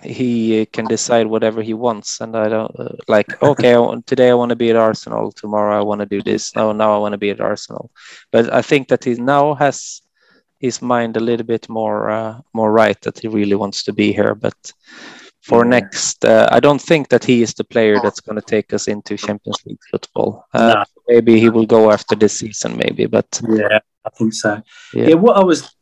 he 0.00 0.64
can 0.66 0.84
decide 0.86 1.26
whatever 1.26 1.60
he 1.60 1.74
wants 1.74 2.20
and 2.20 2.36
i 2.36 2.46
don't 2.48 2.70
uh, 2.78 2.94
like 3.08 3.42
okay 3.50 3.74
I 3.74 3.78
want, 3.78 4.06
today 4.06 4.30
i 4.30 4.34
want 4.34 4.50
to 4.50 4.62
be 4.64 4.70
at 4.70 4.76
arsenal 4.76 5.32
tomorrow 5.32 5.76
i 5.76 5.82
want 5.82 6.00
to 6.02 6.06
do 6.06 6.22
this 6.22 6.54
no 6.54 6.70
now 6.70 6.94
i 6.94 6.98
want 6.98 7.14
to 7.14 7.18
be 7.18 7.30
at 7.30 7.40
arsenal 7.40 7.90
but 8.30 8.46
i 8.52 8.62
think 8.62 8.86
that 8.88 9.02
he 9.02 9.14
now 9.14 9.54
has 9.54 10.02
his 10.58 10.82
mind 10.82 11.16
a 11.16 11.20
little 11.20 11.46
bit 11.46 11.68
more 11.68 12.10
uh, 12.10 12.40
more 12.52 12.70
right 12.70 13.00
that 13.00 13.18
he 13.18 13.28
really 13.28 13.54
wants 13.54 13.82
to 13.84 13.92
be 13.92 14.12
here 14.12 14.34
but 14.34 14.72
for 15.48 15.64
next 15.64 16.24
uh, 16.24 16.46
i 16.52 16.60
don't 16.60 16.82
think 16.82 17.08
that 17.08 17.24
he 17.24 17.42
is 17.42 17.54
the 17.54 17.64
player 17.64 17.98
that's 18.02 18.20
going 18.20 18.36
to 18.36 18.46
take 18.54 18.72
us 18.72 18.86
into 18.86 19.16
champions 19.16 19.58
league 19.64 19.78
football. 19.90 20.44
Uh, 20.52 20.84
maybe 21.08 21.40
he 21.40 21.48
will 21.48 21.66
go 21.66 21.90
after 21.90 22.14
this 22.14 22.38
season 22.38 22.76
maybe 22.76 23.06
but 23.06 23.40
yeah 23.48 23.78
i 24.04 24.10
think 24.10 24.34
so. 24.34 24.62
Yeah, 24.94 25.08
yeah 25.08 25.14
what 25.14 25.36
i 25.36 25.44
was 25.44 25.74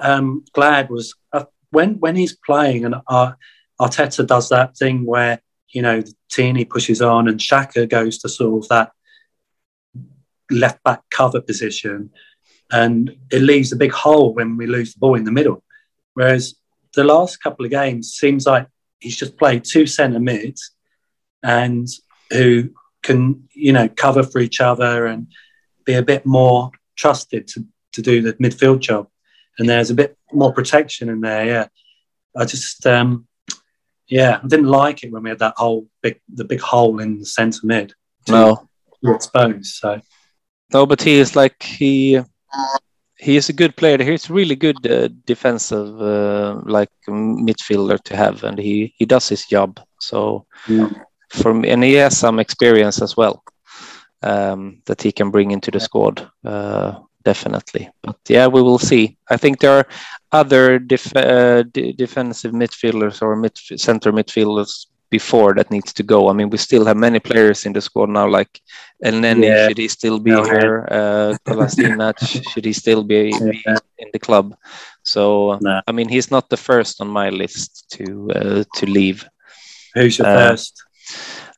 um, 0.00 0.44
glad 0.52 0.90
was 0.90 1.14
uh, 1.32 1.44
when 1.70 1.98
when 2.00 2.16
he's 2.16 2.36
playing 2.36 2.84
and 2.84 2.96
uh, 3.06 3.32
Arteta 3.80 4.26
does 4.26 4.48
that 4.48 4.76
thing 4.76 5.04
where 5.04 5.40
you 5.70 5.82
know 5.82 6.02
Tierney 6.30 6.64
pushes 6.64 7.02
on 7.02 7.28
and 7.28 7.38
Xhaka 7.38 7.88
goes 7.88 8.18
to 8.18 8.28
sort 8.28 8.64
of 8.64 8.68
that 8.68 8.92
left 10.50 10.82
back 10.82 11.02
cover 11.10 11.40
position, 11.40 12.10
and 12.70 13.16
it 13.30 13.42
leaves 13.42 13.72
a 13.72 13.76
big 13.76 13.92
hole 13.92 14.34
when 14.34 14.56
we 14.56 14.66
lose 14.66 14.94
the 14.94 14.98
ball 14.98 15.14
in 15.14 15.24
the 15.24 15.32
middle. 15.32 15.62
Whereas 16.14 16.54
the 16.94 17.04
last 17.04 17.42
couple 17.42 17.64
of 17.64 17.70
games 17.70 18.12
seems 18.12 18.46
like 18.46 18.66
he's 19.00 19.16
just 19.16 19.36
played 19.36 19.64
two 19.64 19.86
centre 19.86 20.20
mids 20.20 20.72
and 21.42 21.86
who 22.30 22.70
can 23.02 23.48
you 23.54 23.72
know 23.72 23.88
cover 23.88 24.22
for 24.22 24.40
each 24.40 24.60
other 24.60 25.06
and 25.06 25.28
be 25.84 25.94
a 25.94 26.02
bit 26.02 26.26
more 26.26 26.70
trusted 26.96 27.46
to, 27.46 27.64
to 27.92 28.02
do 28.02 28.20
the 28.20 28.34
midfield 28.34 28.80
job 28.80 29.08
and 29.58 29.68
there's 29.68 29.90
a 29.90 29.94
bit 29.94 30.16
more 30.32 30.52
protection 30.52 31.08
in 31.08 31.20
there. 31.20 31.46
Yeah, 31.46 31.66
I 32.36 32.44
just 32.44 32.86
um, 32.86 33.26
yeah, 34.06 34.40
I 34.42 34.46
didn't 34.46 34.68
like 34.68 35.02
it 35.02 35.12
when 35.12 35.22
we 35.22 35.30
had 35.30 35.40
that 35.40 35.54
whole 35.56 35.88
big 36.02 36.20
the 36.32 36.44
big 36.44 36.60
hole 36.60 37.00
in 37.00 37.18
the 37.18 37.26
centre 37.26 37.60
mid. 37.64 37.92
No, 38.28 38.68
exposed. 39.02 39.66
So 39.66 40.00
no, 40.72 40.86
but 40.86 41.02
he 41.02 41.14
is 41.14 41.34
like 41.34 41.62
he 41.62 42.20
he 43.18 43.36
is 43.36 43.48
a 43.48 43.52
good 43.52 43.76
player. 43.76 44.02
He's 44.02 44.30
really 44.30 44.56
good 44.56 44.86
uh, 44.86 45.08
defensive 45.26 46.00
uh, 46.00 46.60
like 46.64 46.90
midfielder 47.08 48.02
to 48.04 48.16
have, 48.16 48.44
and 48.44 48.58
he 48.58 48.94
he 48.96 49.06
does 49.06 49.28
his 49.28 49.44
job. 49.46 49.80
So 50.00 50.46
yeah. 50.68 50.88
for 51.30 51.52
me, 51.54 51.70
and 51.70 51.82
he 51.82 51.94
has 51.94 52.16
some 52.16 52.38
experience 52.38 53.02
as 53.02 53.16
well 53.16 53.42
um, 54.22 54.82
that 54.86 55.02
he 55.02 55.12
can 55.12 55.30
bring 55.30 55.50
into 55.50 55.70
the 55.70 55.80
squad. 55.80 56.30
Uh, 56.44 57.00
definitely. 57.24 57.90
But 58.02 58.18
yeah, 58.28 58.46
we 58.46 58.62
will 58.62 58.78
see. 58.78 59.18
I 59.30 59.36
think 59.36 59.58
there 59.58 59.78
are 59.78 59.86
other 60.32 60.78
def- 60.78 61.16
uh, 61.16 61.62
d- 61.64 61.92
defensive 61.92 62.52
midfielders 62.52 63.20
or 63.22 63.36
mid- 63.36 63.80
center 63.80 64.12
midfielders 64.12 64.86
before 65.10 65.54
that 65.54 65.70
needs 65.70 65.92
to 65.94 66.02
go. 66.02 66.28
I 66.28 66.32
mean, 66.32 66.50
we 66.50 66.58
still 66.58 66.84
have 66.84 66.96
many 66.96 67.18
players 67.18 67.64
in 67.66 67.72
the 67.72 67.80
squad 67.80 68.10
now, 68.10 68.28
like 68.28 68.60
Elneny, 69.04 69.44
yeah. 69.44 69.68
should 69.68 69.78
he 69.78 69.88
still 69.88 70.18
be 70.18 70.30
here? 70.30 70.86
Uh, 70.90 71.36
should 72.52 72.64
he 72.64 72.72
still 72.72 73.02
be, 73.02 73.30
be, 73.30 73.64
in 73.98 74.08
the 74.12 74.18
club? 74.18 74.54
So, 75.02 75.58
I 75.86 75.92
mean, 75.92 76.08
he's 76.08 76.30
not 76.30 76.50
the 76.50 76.56
first 76.56 77.00
on 77.00 77.08
my 77.08 77.30
list 77.30 77.86
to 77.92 78.30
uh, 78.34 78.64
to 78.76 78.86
leave. 78.86 79.26
Who's 79.94 80.18
your 80.18 80.26
uh, 80.26 80.50
first? 80.50 80.84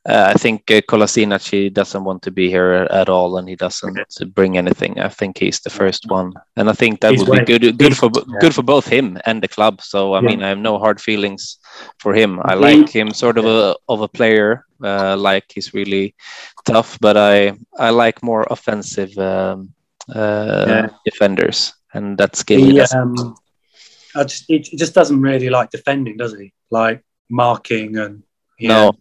Uh, 0.09 0.31
I 0.33 0.33
think 0.33 0.71
uh, 0.71 0.81
Kolasinac 0.81 1.73
doesn't 1.73 2.03
want 2.03 2.23
to 2.23 2.31
be 2.31 2.49
here 2.49 2.87
at 2.89 3.07
all, 3.07 3.37
and 3.37 3.47
he 3.47 3.55
doesn't 3.55 3.99
okay. 3.99 4.25
bring 4.25 4.57
anything. 4.57 4.99
I 4.99 5.09
think 5.09 5.37
he's 5.37 5.59
the 5.59 5.69
first 5.69 6.09
one, 6.09 6.33
and 6.55 6.69
I 6.69 6.73
think 6.73 7.01
that 7.01 7.11
he's 7.11 7.23
would 7.23 7.45
be 7.45 7.45
good, 7.45 7.77
good 7.77 7.95
for 7.95 8.09
yeah. 8.15 8.39
good 8.39 8.55
for 8.55 8.63
both 8.63 8.87
him 8.87 9.19
and 9.27 9.43
the 9.43 9.47
club. 9.47 9.79
So 9.81 10.13
I 10.13 10.21
yeah. 10.21 10.27
mean, 10.27 10.43
I 10.43 10.49
have 10.49 10.57
no 10.57 10.79
hard 10.79 10.99
feelings 10.99 11.59
for 11.99 12.15
him. 12.15 12.39
I 12.45 12.55
like 12.55 12.89
him 12.89 13.11
sort 13.11 13.37
of 13.37 13.45
a 13.45 13.75
of 13.87 14.01
a 14.01 14.07
player, 14.07 14.65
uh, 14.83 15.15
like 15.17 15.45
he's 15.53 15.71
really 15.73 16.15
tough, 16.65 16.97
but 16.99 17.15
I 17.15 17.53
I 17.77 17.91
like 17.91 18.23
more 18.23 18.47
offensive 18.49 19.15
um, 19.19 19.71
uh, 20.09 20.65
yeah. 20.67 20.89
defenders, 21.05 21.73
and 21.93 22.17
that 22.17 22.35
skill. 22.35 22.59
He, 22.59 22.81
um, 22.81 23.35
just, 24.25 24.45
he 24.47 24.59
just 24.59 24.95
doesn't 24.95 25.21
really 25.21 25.51
like 25.51 25.69
defending, 25.69 26.17
does 26.17 26.35
he? 26.35 26.53
Like 26.71 27.03
marking 27.29 27.97
and 27.97 28.23
no. 28.59 28.93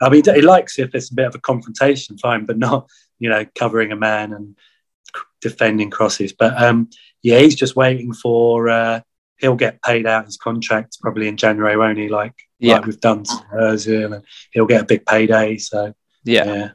I 0.00 0.08
mean, 0.10 0.22
he 0.24 0.42
likes 0.42 0.78
if 0.78 0.94
it's 0.94 1.10
a 1.10 1.14
bit 1.14 1.26
of 1.26 1.34
a 1.34 1.40
confrontation, 1.40 2.18
fine, 2.18 2.44
but 2.44 2.58
not, 2.58 2.88
you 3.18 3.28
know, 3.28 3.44
covering 3.54 3.92
a 3.92 3.96
man 3.96 4.32
and 4.32 4.56
defending 5.40 5.90
crosses. 5.90 6.32
But 6.32 6.60
um, 6.62 6.90
yeah, 7.22 7.38
he's 7.38 7.54
just 7.54 7.76
waiting 7.76 8.12
for. 8.12 8.68
Uh, 8.68 9.00
he'll 9.38 9.56
get 9.56 9.82
paid 9.82 10.06
out 10.06 10.26
his 10.26 10.36
contract 10.36 10.98
probably 11.00 11.26
in 11.26 11.36
January, 11.36 11.76
won't 11.76 11.98
he? 11.98 12.08
Like, 12.08 12.34
yeah, 12.58 12.74
like 12.74 12.86
we've 12.86 13.00
done 13.00 13.24
to 13.24 13.44
Özil, 13.54 14.14
and 14.14 14.24
he'll 14.52 14.66
get 14.66 14.82
a 14.82 14.86
big 14.86 15.06
payday. 15.06 15.56
So 15.58 15.94
yeah, 16.24 16.44
yeah. 16.44 16.70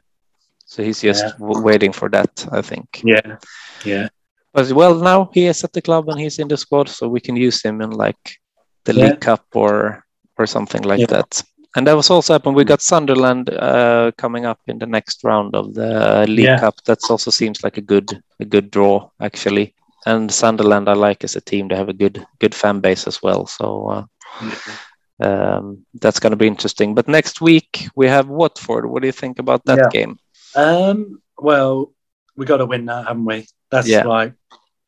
so 0.66 0.82
he's 0.82 1.00
just 1.00 1.24
yeah. 1.24 1.34
waiting 1.38 1.92
for 1.92 2.08
that, 2.10 2.46
I 2.52 2.62
think. 2.62 3.00
Yeah, 3.04 3.36
yeah. 3.84 4.08
But 4.52 4.72
well, 4.72 4.94
now 4.94 5.30
he 5.32 5.46
is 5.46 5.62
at 5.62 5.72
the 5.72 5.82
club 5.82 6.08
and 6.08 6.20
he's 6.20 6.38
in 6.38 6.48
the 6.48 6.56
squad, 6.56 6.88
so 6.88 7.08
we 7.08 7.20
can 7.20 7.36
use 7.36 7.62
him 7.62 7.80
in 7.80 7.90
like 7.90 8.36
the 8.84 8.94
yeah. 8.94 9.06
League 9.06 9.20
Cup 9.20 9.46
or 9.54 10.04
or 10.36 10.46
something 10.46 10.82
like 10.82 11.08
that 11.08 11.42
and 11.76 11.86
that 11.86 11.96
was 11.96 12.10
also 12.10 12.32
happened. 12.32 12.56
We 12.56 12.64
got 12.64 12.80
Sunderland 12.80 13.50
uh, 13.50 14.12
coming 14.16 14.46
up 14.46 14.60
in 14.66 14.78
the 14.78 14.86
next 14.86 15.22
round 15.24 15.54
of 15.54 15.74
the 15.74 16.24
League 16.28 16.46
yeah. 16.46 16.58
Cup. 16.58 16.82
That 16.84 16.98
also 17.10 17.30
seems 17.30 17.62
like 17.62 17.76
a 17.76 17.82
good 17.82 18.22
a 18.40 18.44
good 18.44 18.70
draw 18.70 19.10
actually. 19.20 19.74
And 20.06 20.32
Sunderland, 20.32 20.88
I 20.88 20.94
like 20.94 21.24
as 21.24 21.36
a 21.36 21.40
team. 21.40 21.68
They 21.68 21.76
have 21.76 21.90
a 21.90 21.92
good 21.94 22.26
good 22.38 22.54
fan 22.54 22.80
base 22.80 23.06
as 23.06 23.22
well. 23.22 23.46
So 23.46 23.88
uh, 23.88 24.04
mm-hmm. 24.38 25.26
um, 25.26 25.86
that's 26.00 26.20
going 26.20 26.30
to 26.30 26.36
be 26.36 26.46
interesting. 26.46 26.94
But 26.94 27.08
next 27.08 27.40
week 27.40 27.88
we 27.94 28.08
have 28.08 28.28
Watford. 28.28 28.86
What 28.86 29.02
do 29.02 29.08
you 29.08 29.12
think 29.12 29.38
about 29.38 29.64
that 29.66 29.78
yeah. 29.78 29.88
game? 29.92 30.18
Um, 30.56 31.20
well, 31.38 31.92
we 32.36 32.46
got 32.46 32.58
to 32.58 32.66
win 32.66 32.86
that, 32.86 33.06
haven't 33.06 33.26
we? 33.26 33.46
That's 33.70 33.88
yeah. 33.88 34.04
like 34.04 34.32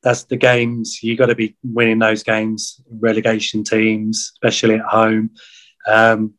that's 0.02 0.24
the 0.24 0.36
games 0.36 1.02
you 1.02 1.14
got 1.16 1.26
to 1.26 1.34
be 1.34 1.56
winning 1.62 1.98
those 1.98 2.22
games. 2.22 2.80
Relegation 2.90 3.64
teams, 3.64 4.32
especially 4.34 4.76
at 4.76 4.86
home. 4.86 5.30
Um, 5.86 6.34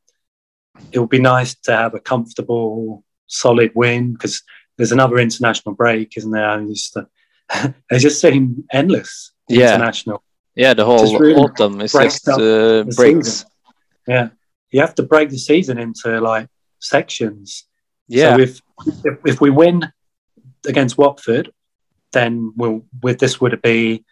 it 0.91 0.99
would 0.99 1.09
be 1.09 1.19
nice 1.19 1.55
to 1.55 1.71
have 1.71 1.93
a 1.93 1.99
comfortable, 1.99 3.03
solid 3.27 3.71
win 3.75 4.13
because 4.13 4.43
there's 4.77 4.91
another 4.91 5.17
international 5.17 5.75
break, 5.75 6.17
isn't 6.17 6.31
there? 6.31 6.57
And 6.57 6.69
just, 6.69 6.97
uh, 6.97 7.05
they 7.89 7.99
just 7.99 8.21
seem 8.21 8.65
endless. 8.71 9.31
Yeah. 9.47 9.75
International. 9.75 10.23
Yeah, 10.55 10.73
the 10.73 10.85
whole 10.85 11.17
really 11.17 11.35
autumn 11.35 11.79
is 11.81 11.93
just 11.93 12.27
uh, 12.27 12.83
breaks. 12.95 13.29
Season. 13.29 13.49
Yeah, 14.07 14.29
you 14.69 14.81
have 14.81 14.95
to 14.95 15.03
break 15.03 15.29
the 15.29 15.37
season 15.37 15.77
into 15.77 16.19
like 16.19 16.49
sections. 16.79 17.65
Yeah. 18.07 18.35
So 18.35 18.41
if 18.41 18.61
if, 19.05 19.17
if 19.25 19.41
we 19.41 19.49
win 19.49 19.91
against 20.67 20.97
Watford, 20.97 21.51
then 22.11 22.53
we'll 22.57 22.85
with 23.01 23.19
this 23.19 23.39
would 23.39 23.61
be 23.61 24.03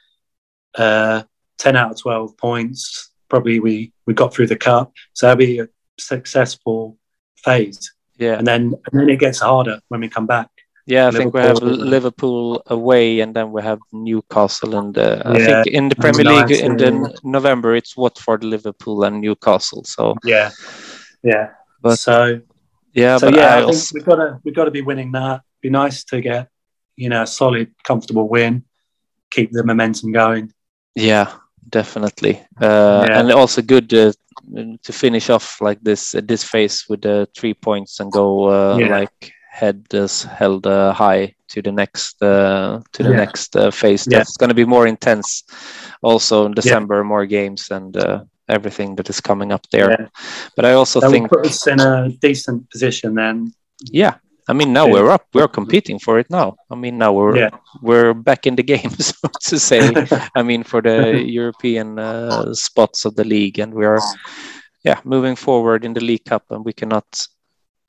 uh, 0.76 1.24
ten 1.58 1.76
out 1.76 1.92
of 1.92 2.00
twelve 2.00 2.38
points. 2.38 3.12
Probably 3.28 3.60
we 3.60 3.92
we 4.08 4.14
got 4.14 4.34
through 4.34 4.48
the 4.48 4.56
cup, 4.56 4.94
so 5.14 5.28
that'd 5.28 5.40
be 5.40 5.62
successful 6.00 6.98
phase. 7.38 7.94
Yeah. 8.18 8.38
And 8.38 8.46
then 8.46 8.74
and 8.86 9.00
then 9.00 9.10
it 9.10 9.20
gets 9.20 9.40
harder 9.40 9.80
when 9.88 10.02
we 10.02 10.10
come 10.10 10.28
back. 10.28 10.50
Yeah, 10.86 11.08
I 11.08 11.12
think 11.12 11.36
we 11.36 11.42
have 11.42 11.62
Liverpool 11.62 12.64
away, 12.66 13.20
and 13.20 13.36
then 13.36 13.52
we 13.52 13.62
have 13.62 13.78
Newcastle, 13.94 14.76
and 14.76 14.98
uh, 14.98 15.22
yeah. 15.24 15.32
I 15.32 15.64
think 15.64 15.68
in 15.68 15.88
the 15.88 15.96
Premier 15.96 16.26
League 16.26 16.50
in 16.50 16.78
the 16.78 17.16
November 17.24 17.76
it's 17.76 17.96
Watford, 17.96 18.44
Liverpool, 18.44 19.04
and 19.04 19.22
Newcastle. 19.22 19.84
So 19.84 20.16
yeah, 20.24 20.50
yeah. 21.22 21.52
But 21.84 22.00
so 22.00 22.42
yeah, 22.94 23.18
so 23.18 23.30
yeah, 23.30 23.58
I, 23.58 23.68
I 23.68 23.72
think 23.72 23.94
we've 23.94 24.06
got 24.06 24.16
to 24.16 24.40
we've 24.44 24.56
got 24.56 24.66
to 24.66 24.72
be 24.72 24.82
winning 24.82 25.12
that. 25.12 25.44
Be 25.62 25.70
nice 25.70 26.04
to 26.06 26.22
get 26.22 26.50
you 26.96 27.10
know 27.10 27.22
a 27.22 27.28
solid, 27.28 27.72
comfortable 27.84 28.28
win, 28.28 28.66
keep 29.30 29.52
the 29.52 29.64
momentum 29.64 30.12
going. 30.12 30.52
Yeah, 30.96 31.32
definitely, 31.70 32.42
uh, 32.62 33.06
yeah. 33.08 33.20
and 33.20 33.32
also 33.32 33.62
good 33.62 33.94
uh, 33.94 34.12
to 34.84 34.94
finish 34.94 35.30
off 35.30 35.62
like 35.62 35.82
this 35.82 36.16
uh, 36.16 36.22
this 36.24 36.44
phase 36.44 36.86
with 36.90 37.02
the 37.02 37.28
three 37.38 37.54
points 37.54 38.00
and 38.00 38.12
go 38.12 38.50
uh, 38.50 38.78
yeah. 38.78 39.00
like 39.00 39.34
head 39.50 39.86
is 39.92 40.24
held 40.24 40.66
uh, 40.66 40.94
high 40.94 41.36
to 41.50 41.62
the 41.62 41.72
next 41.72 42.22
uh, 42.22 42.82
to 42.94 43.04
the 43.04 43.10
yeah. 43.10 43.16
next 43.16 43.56
uh, 43.56 43.72
phase. 43.72 44.06
That's 44.06 44.38
going 44.38 44.50
to 44.50 44.56
be 44.56 44.66
more 44.66 44.88
intense. 44.88 45.44
Also 46.02 46.46
in 46.46 46.54
December, 46.54 47.04
more 47.04 47.26
games 47.26 47.72
and 47.72 47.96
uh, 47.98 48.24
everything 48.48 48.96
that 48.96 49.10
is 49.10 49.20
coming 49.20 49.52
up 49.52 49.68
there. 49.72 50.10
But 50.56 50.66
I 50.66 50.74
also 50.74 51.00
that 51.02 51.12
think 51.12 51.30
us 51.38 51.68
in 51.68 51.80
a 51.80 52.10
decent 52.22 52.70
position 52.70 53.16
then. 53.16 53.54
Yeah, 53.92 54.16
I 54.50 54.54
mean, 54.54 54.74
now 54.74 54.88
we're 54.88 55.12
up. 55.12 55.28
We're 55.32 55.48
competing 55.48 56.00
for 56.00 56.18
it 56.18 56.28
now. 56.32 56.56
I 56.72 56.76
mean, 56.76 56.98
now 56.98 57.14
we're 57.14 57.38
yeah. 57.38 57.50
we're 57.84 58.16
back 58.16 58.48
in 58.48 58.56
the 58.56 58.64
game, 58.64 58.90
so 59.00 59.30
to 59.42 59.60
say. 59.60 59.94
I 60.36 60.42
mean, 60.42 60.64
for 60.64 60.82
the 60.82 61.22
European 61.40 62.00
uh, 62.00 62.56
spots 62.56 63.06
of 63.06 63.16
the 63.16 63.24
league, 63.24 63.60
and 63.60 63.72
we 63.76 63.86
are, 63.86 64.00
yeah, 64.84 65.00
moving 65.04 65.36
forward 65.36 65.86
in 65.86 65.94
the 65.94 66.04
League 66.04 66.26
Cup, 66.26 66.46
and 66.50 66.66
we 66.66 66.74
cannot 66.74 67.06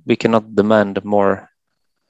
we 0.04 0.16
cannot 0.16 0.54
demand 0.54 1.02
more 1.02 1.48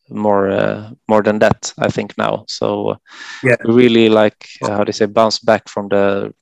more 0.08 0.50
uh, 0.50 0.90
more 1.06 1.22
than 1.22 1.38
that. 1.38 1.72
I 1.78 1.88
think 1.88 2.18
now. 2.18 2.44
So 2.48 2.96
yeah, 3.44 3.56
we 3.64 3.74
really 3.74 4.08
like 4.08 4.48
uh, 4.62 4.72
how 4.72 4.82
do 4.82 4.88
you 4.88 4.98
say 4.98 5.06
bounce 5.06 5.38
back 5.38 5.68
from 5.68 5.88
the 5.90 6.34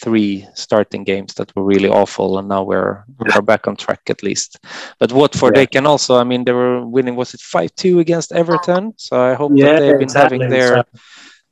three 0.00 0.46
starting 0.54 1.04
games 1.04 1.34
that 1.34 1.54
were 1.54 1.64
really 1.64 1.88
awful, 1.88 2.38
and 2.38 2.48
now 2.48 2.62
we're 2.62 3.04
we're 3.18 3.42
back 3.42 3.68
on 3.68 3.76
track 3.76 4.02
at 4.08 4.22
least. 4.22 4.58
But 4.98 5.12
Watford, 5.12 5.54
yeah. 5.54 5.60
they 5.60 5.66
can 5.66 5.86
also. 5.86 6.16
I 6.16 6.24
mean, 6.24 6.44
they 6.44 6.52
were 6.52 6.84
winning. 6.86 7.16
Was 7.16 7.34
it 7.34 7.40
five 7.40 7.74
two 7.76 7.98
against 8.00 8.32
Everton? 8.32 8.94
So 8.96 9.20
I 9.20 9.34
hope 9.34 9.52
yeah, 9.54 9.72
that 9.72 9.80
they've 9.80 9.92
been 9.92 10.02
exactly. 10.02 10.38
having 10.38 10.50
their 10.50 10.76
so, 10.76 11.00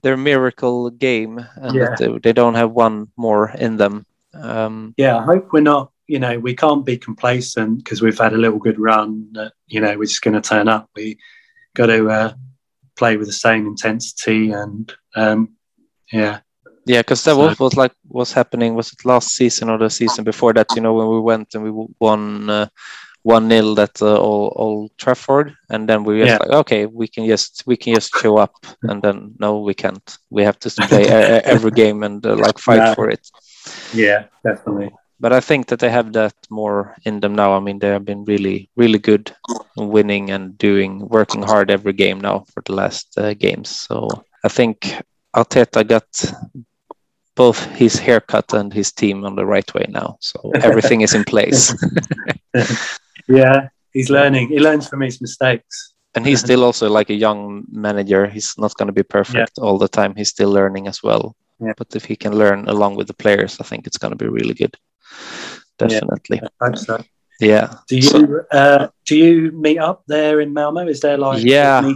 their 0.03 0.17
miracle 0.17 0.91
game, 0.91 1.45
and 1.57 1.75
yeah. 1.75 1.91
that 1.91 1.99
they, 1.99 2.19
they, 2.19 2.33
don't 2.33 2.55
have 2.55 2.71
one 2.71 3.09
more 3.17 3.51
in 3.51 3.77
them. 3.77 4.07
Um, 4.35 4.95
yeah, 4.97 5.19
I 5.19 5.25
hope 5.25 5.53
we're 5.53 5.61
not. 5.61 5.93
You 6.07 6.19
know, 6.19 6.39
we 6.39 6.55
can't 6.55 6.87
be 6.87 6.97
complacent 6.97 7.79
because 7.79 8.01
we've 8.01 8.19
had 8.19 8.33
a 8.33 8.39
little 8.39 8.59
good 8.59 8.79
run. 8.79 9.29
That 9.33 9.53
you 9.67 9.81
know, 9.81 9.97
we're 9.99 10.05
just 10.05 10.23
going 10.23 10.41
to 10.41 10.49
turn 10.49 10.69
up. 10.69 10.89
We 10.97 11.19
got 11.75 11.87
to 11.87 12.09
uh, 12.09 12.33
play 12.97 13.17
with 13.17 13.29
the 13.29 13.33
same 13.33 13.67
intensity 13.67 14.51
and 14.51 14.93
um, 15.15 15.51
yeah 16.13 16.41
yeah, 16.89 17.01
because 17.01 17.23
that 17.25 17.37
was, 17.37 17.59
was 17.59 17.77
like 17.77 17.93
was 18.09 18.33
happening. 18.33 18.75
Was 18.75 18.93
it 18.93 19.05
last 19.05 19.37
season 19.37 19.69
or 19.69 19.79
the 19.79 19.91
season 19.91 20.25
before 20.25 20.53
that? 20.55 20.67
You 20.75 20.83
know, 20.83 20.95
when 20.95 21.09
we 21.09 21.21
went 21.21 21.55
and 21.55 21.63
we 21.63 21.87
won 22.01 22.49
uh, 22.51 22.69
one 23.23 23.53
uh, 23.53 23.63
0 23.63 23.79
at 23.79 24.01
uh, 24.01 24.19
Old, 24.19 24.53
Old 24.57 24.91
Trafford, 24.97 25.55
and 25.69 25.89
then 25.89 26.03
we 26.03 26.19
were 26.19 26.27
yeah. 26.27 26.39
like, 26.39 26.51
okay, 26.51 26.87
we 26.87 27.07
can 27.07 27.27
just 27.27 27.63
we 27.67 27.77
can 27.77 27.95
just 27.95 28.13
show 28.15 28.39
up, 28.39 28.55
and 28.83 29.03
then 29.03 29.35
no, 29.39 29.61
we 29.61 29.75
can't. 29.75 30.19
We 30.31 30.43
have 30.45 30.59
to 30.61 30.71
play 30.89 31.07
every 31.45 31.71
game 31.71 32.03
and 32.03 32.25
uh, 32.25 32.37
like 32.37 32.59
fight 32.59 32.79
yeah. 32.79 32.95
for 32.95 33.11
it. 33.11 33.29
Yeah, 33.93 34.25
definitely. 34.43 34.91
But 35.21 35.33
I 35.33 35.41
think 35.41 35.67
that 35.67 35.81
they 35.81 35.91
have 35.91 36.13
that 36.13 36.35
more 36.49 36.95
in 37.05 37.21
them 37.21 37.35
now. 37.35 37.53
I 37.53 37.61
mean, 37.61 37.81
they 37.81 37.89
have 37.89 38.05
been 38.05 38.25
really, 38.25 38.71
really 38.77 39.01
good, 39.01 39.35
winning 39.77 40.31
and 40.31 40.57
doing, 40.57 41.09
working 41.09 41.43
hard 41.43 41.71
every 41.71 41.93
game 41.93 42.21
now 42.21 42.45
for 42.55 42.63
the 42.65 42.73
last 42.73 43.19
uh, 43.19 43.35
games. 43.35 43.69
So 43.69 44.09
I 44.45 44.49
think 44.49 44.95
Arteta 45.35 45.87
got 45.87 46.07
both 47.39 47.65
his 47.77 47.95
haircut 47.97 48.53
and 48.53 48.75
his 48.75 48.91
team 48.93 49.25
on 49.25 49.37
the 49.37 49.47
right 49.47 49.73
way 49.73 49.87
now. 49.89 50.19
So 50.21 50.51
everything 50.55 51.03
is 51.03 51.15
in 51.15 51.23
place. 51.23 51.73
yeah, 53.29 53.69
he's 53.93 54.11
learning. 54.11 54.49
He 54.49 54.59
learns 54.59 54.89
from 54.89 55.03
his 55.03 55.21
mistakes. 55.21 55.95
And 56.17 56.27
he's 56.27 56.41
still 56.41 56.65
also 56.65 56.91
like 56.91 57.11
a 57.11 57.15
young 57.27 57.65
manager. 57.71 58.27
He's 58.27 58.55
not 58.59 58.75
going 58.75 58.89
to 58.89 58.93
be 58.93 59.05
perfect 59.05 59.53
yeah. 59.57 59.65
all 59.65 59.79
the 59.79 59.87
time. 59.87 60.17
He's 60.17 60.31
still 60.31 60.51
learning 60.51 60.89
as 60.89 61.01
well. 61.01 61.37
Yeah. 61.61 61.75
But 61.77 61.95
if 61.95 62.05
he 62.05 62.17
can 62.17 62.35
learn 62.37 62.69
along 62.69 62.97
with 62.97 63.07
the 63.07 63.15
players, 63.15 63.61
I 63.61 63.65
think 63.65 63.87
it's 63.87 63.99
going 63.99 64.11
to 64.19 64.25
be 64.25 64.29
really 64.29 64.55
good. 64.55 64.75
Definitely. 65.79 66.41
Yeah, 66.43 66.49
I 66.61 66.67
hope 66.67 66.79
so. 66.79 67.05
Yeah. 67.41 67.75
Do 67.89 67.95
you 67.97 68.03
so, 68.03 68.45
uh, 68.51 68.89
do 69.07 69.15
you 69.17 69.53
meet 69.53 69.79
up 69.79 70.03
there 70.09 70.41
in 70.41 70.53
Malmo? 70.53 70.89
Is 70.89 71.01
there 71.01 71.17
like 71.17 71.45
yeah 71.45 71.95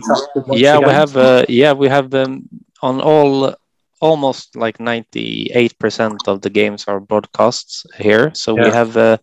yeah 0.53 0.79
we 0.79 0.93
have 0.93 1.17
uh, 1.17 1.45
yeah 1.49 1.73
we 1.73 1.89
have 1.89 2.15
um, 2.15 2.49
on 2.81 3.01
all 3.01 3.57
almost 4.03 4.57
like 4.57 4.79
98% 4.79 6.27
of 6.27 6.43
the 6.43 6.51
games 6.51 6.85
are 6.89 6.99
broadcasts 6.99 7.87
here. 7.97 8.35
So 8.35 8.57
yeah. 8.57 8.65
we 8.65 8.71
have 8.71 8.97
uh, 8.97 9.19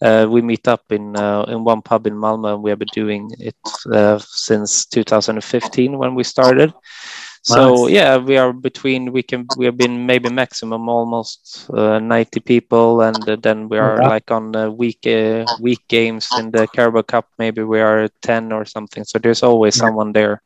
uh, 0.00 0.26
we 0.28 0.40
meet 0.40 0.66
up 0.66 0.90
in 0.90 1.14
uh, 1.14 1.44
in 1.44 1.64
one 1.64 1.82
pub 1.82 2.06
in 2.06 2.14
Malmö, 2.14 2.54
and 2.54 2.62
we 2.62 2.70
have 2.70 2.78
been 2.78 2.96
doing 2.96 3.30
it 3.38 3.54
uh, 3.92 4.18
since 4.18 4.86
2015 4.86 5.98
when 5.98 6.14
we 6.14 6.24
started. 6.24 6.72
So 7.44 7.74
nice. 7.74 7.90
yeah, 7.90 8.16
we 8.16 8.38
are 8.38 8.52
between 8.52 9.12
we 9.12 9.22
can 9.22 9.46
we 9.58 9.66
have 9.66 9.76
been 9.76 10.06
maybe 10.06 10.30
maximum 10.30 10.88
almost 10.88 11.68
uh, 11.70 11.98
90 11.98 12.40
people, 12.40 13.02
and 13.02 13.28
uh, 13.28 13.36
then 13.36 13.68
we 13.68 13.78
are 13.78 13.98
like 13.98 14.30
on 14.30 14.76
week 14.76 15.04
week 15.60 15.82
games 15.88 16.28
in 16.38 16.50
the 16.52 16.66
Carabao 16.68 17.02
Cup. 17.02 17.26
Maybe 17.38 17.62
we 17.62 17.80
are 17.80 18.08
10 18.22 18.52
or 18.52 18.64
something. 18.64 19.04
So 19.04 19.18
there's 19.18 19.42
always 19.42 19.76
yeah. 19.76 19.80
someone 19.80 20.12
there 20.12 20.40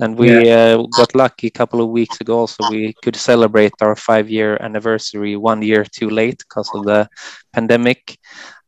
and 0.00 0.16
we 0.16 0.46
yeah. 0.46 0.76
uh, 0.78 0.86
got 0.96 1.14
lucky 1.14 1.48
a 1.48 1.50
couple 1.50 1.80
of 1.80 1.88
weeks 1.88 2.20
ago, 2.20 2.46
so 2.46 2.68
we 2.70 2.94
could 3.02 3.16
celebrate 3.16 3.72
our 3.80 3.96
five 3.96 4.30
year 4.30 4.56
anniversary 4.60 5.36
one 5.36 5.60
year 5.62 5.84
too 5.84 6.08
late 6.08 6.38
because 6.38 6.70
of 6.74 6.84
the 6.84 7.08
pandemic. 7.52 8.18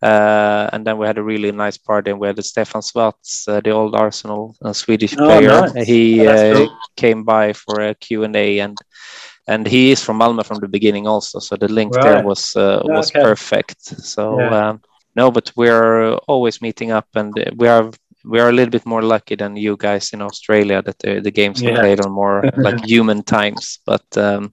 Uh, 0.03 0.69
and 0.73 0.87
then 0.87 0.99
we 0.99 1.07
had 1.07 1.19
a 1.19 1.23
really 1.23 1.53
nice 1.53 1.79
party, 1.79 2.11
and 2.11 2.19
we 2.19 2.27
had 2.27 2.43
Stefan 2.45 2.83
Schwarz, 2.83 3.47
uh, 3.47 3.61
the 3.61 3.71
old 3.71 3.95
Arsenal 3.95 4.57
uh, 4.63 4.73
Swedish 4.73 5.15
oh, 5.19 5.27
player. 5.27 5.61
Nice. 5.75 5.87
He 5.87 6.27
uh, 6.27 6.55
cool. 6.55 6.79
came 6.97 7.23
by 7.23 7.53
for 7.53 7.81
a 7.81 7.95
Q&A, 7.95 8.61
and 8.61 8.77
and 9.47 9.67
he 9.67 9.91
is 9.91 10.03
from 10.03 10.19
Malmö 10.19 10.45
from 10.45 10.59
the 10.59 10.69
beginning 10.69 11.07
also, 11.07 11.39
so 11.39 11.57
the 11.57 11.69
link 11.69 11.95
right. 11.95 12.05
there 12.05 12.25
was 12.25 12.57
uh, 12.57 12.81
was 12.85 13.11
okay. 13.11 13.23
perfect. 13.23 13.81
So. 13.83 14.41
Yeah. 14.41 14.69
Um, 14.69 14.81
no, 15.17 15.31
but 15.31 15.51
we're 15.57 16.15
always 16.29 16.63
meeting 16.63 16.93
up, 16.93 17.09
and 17.15 17.35
we 17.57 17.67
are 17.67 17.91
we 18.25 18.41
are 18.41 18.49
a 18.49 18.53
little 18.53 18.71
bit 18.71 18.87
more 18.87 19.03
lucky 19.03 19.35
than 19.35 19.57
you 19.57 19.77
guys 19.77 20.13
in 20.13 20.23
Australia 20.23 20.83
that 20.83 20.99
the, 20.99 21.21
the 21.21 21.31
games 21.31 21.61
yeah. 21.61 21.71
are 21.71 21.81
played 21.81 22.01
on 22.01 22.13
more 22.13 22.45
like 22.57 22.85
human 22.85 23.23
times. 23.23 23.79
But 23.87 24.05
um, 24.17 24.53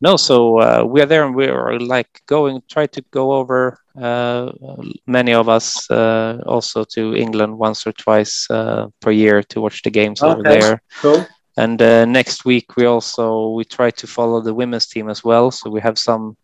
no, 0.00 0.16
so 0.16 0.58
uh, 0.58 0.84
we 0.86 1.00
are 1.00 1.06
there 1.06 1.24
and 1.24 1.34
we 1.34 1.46
are 1.46 1.78
like 1.80 2.22
going, 2.26 2.62
try 2.68 2.86
to 2.86 3.02
go 3.10 3.32
over 3.32 3.78
uh, 4.00 4.52
many 5.06 5.32
of 5.32 5.48
us 5.48 5.90
uh, 5.90 6.42
also 6.46 6.84
to 6.84 7.14
England 7.14 7.58
once 7.58 7.86
or 7.86 7.92
twice 7.92 8.46
uh, 8.50 8.88
per 9.00 9.10
year 9.10 9.42
to 9.44 9.60
watch 9.60 9.82
the 9.82 9.90
games 9.90 10.22
okay. 10.22 10.32
over 10.32 10.42
there. 10.42 10.82
Cool. 11.00 11.26
And 11.56 11.80
uh, 11.80 12.04
next 12.04 12.44
week 12.44 12.76
we 12.76 12.84
also 12.84 13.48
we 13.50 13.64
try 13.64 13.90
to 13.92 14.06
follow 14.06 14.42
the 14.42 14.52
women's 14.52 14.86
team 14.86 15.08
as 15.08 15.24
well. 15.24 15.50
So 15.50 15.70
we 15.70 15.80
have 15.80 15.98
some 15.98 16.36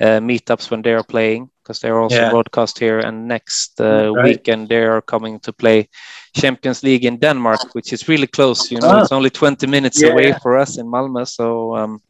uh, 0.00 0.20
meetups 0.20 0.70
when 0.70 0.82
they 0.82 0.92
are 0.92 1.04
playing 1.04 1.50
because 1.62 1.80
they're 1.80 2.00
also 2.00 2.16
yeah. 2.16 2.30
broadcast 2.30 2.78
here. 2.78 2.98
And 3.00 3.28
next 3.28 3.80
uh, 3.80 4.12
right. 4.12 4.24
weekend 4.24 4.68
they 4.68 4.84
are 4.84 5.02
coming 5.02 5.40
to 5.40 5.52
play 5.52 5.88
Champions 6.34 6.82
League 6.82 7.04
in 7.04 7.18
Denmark, 7.18 7.74
which 7.74 7.92
is 7.92 8.08
really 8.08 8.26
close. 8.26 8.70
You 8.70 8.80
know, 8.80 8.90
oh. 8.90 9.02
it's 9.02 9.12
only 9.12 9.30
20 9.30 9.66
minutes 9.66 10.02
yeah. 10.02 10.10
away 10.10 10.32
for 10.42 10.58
us 10.58 10.78
in 10.78 10.86
Malmö. 10.86 11.26
So 11.26 11.76
um, 11.76 12.02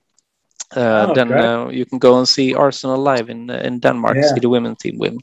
uh, 0.77 1.07
oh, 1.09 1.15
then 1.15 1.33
uh, 1.33 1.69
you 1.69 1.85
can 1.85 1.99
go 1.99 2.19
and 2.19 2.29
see 2.29 2.55
Arsenal 2.55 2.99
live 2.99 3.29
in 3.29 3.51
in 3.51 3.81
Denmark. 3.81 4.17
Yeah. 4.17 4.35
See 4.35 4.41
the 4.41 4.49
women's 4.49 4.79
team 4.79 4.99
win. 4.99 5.19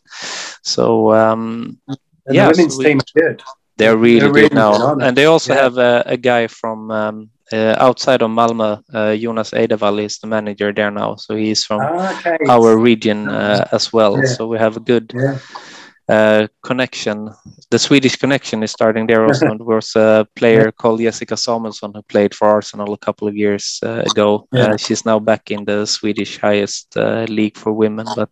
So 0.64 1.14
um, 1.14 1.80
yeah, 2.30 2.52
the 2.52 2.58
women's 2.58 2.74
so 2.74 2.80
we, 2.80 2.86
team 2.86 3.00
good. 3.16 3.44
They're 3.78 3.98
really 3.98 4.20
they're 4.20 4.50
good 4.50 4.54
now, 4.54 4.98
and 4.98 5.16
they 5.16 5.26
also 5.26 5.54
have 5.54 5.78
a, 5.78 6.04
a 6.06 6.18
guy 6.18 6.48
from 6.48 6.92
um, 6.92 7.30
uh, 7.30 7.37
outside 7.54 8.22
of 8.22 8.32
Malmö, 8.32 8.82
uh, 8.94 9.16
Jonas 9.16 9.52
Eidevall 9.52 10.04
is 10.04 10.20
the 10.20 10.28
manager 10.28 10.74
there 10.74 10.92
now. 10.92 11.16
So 11.16 11.36
he's 11.36 11.64
from 11.64 11.82
ah, 11.82 12.20
okay. 12.20 12.38
our 12.50 12.78
region 12.78 13.30
uh, 13.30 13.68
as 13.72 13.94
well. 13.94 14.18
Yeah. 14.18 14.26
So 14.26 14.48
we 14.48 14.58
have 14.58 14.78
a 14.78 14.82
good 14.82 15.14
yeah. 15.16 15.40
Uh, 16.10 16.48
connection. 16.64 17.30
The 17.70 17.78
Swedish 17.78 18.16
connection 18.16 18.64
is 18.64 18.72
starting 18.72 19.08
there 19.08 19.26
also. 19.26 19.46
there 19.58 19.66
was 19.66 19.94
a 19.96 20.26
player 20.36 20.66
yeah. 20.66 20.72
called 20.72 21.02
Jessica 21.02 21.36
Samuelsson 21.36 21.94
who 21.94 22.02
played 22.04 22.34
for 22.34 22.48
Arsenal 22.48 22.94
a 22.94 22.98
couple 22.98 23.28
of 23.28 23.36
years 23.36 23.80
uh, 23.84 24.04
ago. 24.10 24.48
Uh, 24.54 24.78
she's 24.78 25.06
now 25.06 25.20
back 25.20 25.52
in 25.52 25.66
the 25.66 25.86
Swedish 25.86 26.40
highest 26.40 26.96
league 27.28 27.58
for 27.58 27.74
women. 27.74 28.08
But 28.16 28.32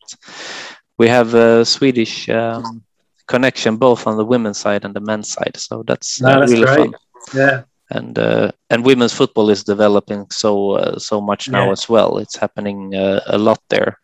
we 0.97 1.09
have 1.09 1.33
a 1.33 1.65
Swedish 1.65 2.29
um, 2.29 2.81
connection 3.27 3.75
both 3.75 4.07
on 4.07 4.15
the 4.15 4.25
women's 4.25 4.57
side 4.57 4.85
and 4.85 4.93
the 4.93 5.01
men's 5.01 5.31
side. 5.31 5.57
So 5.57 5.83
that's, 5.85 6.21
no, 6.21 6.39
that's 6.39 6.51
really 6.53 6.65
great. 6.65 6.77
fun. 6.77 6.93
Yeah 7.33 7.63
and 7.91 8.17
uh, 8.17 8.51
and 8.69 8.85
women's 8.85 9.13
football 9.13 9.49
is 9.49 9.63
developing 9.63 10.25
so 10.31 10.71
uh, 10.71 10.97
so 10.97 11.21
much 11.21 11.49
now 11.49 11.65
yeah. 11.65 11.71
as 11.71 11.87
well. 11.89 12.17
It's 12.17 12.35
happening 12.35 12.95
uh, 12.95 13.21
a 13.27 13.37
lot 13.37 13.61
there, 13.69 13.99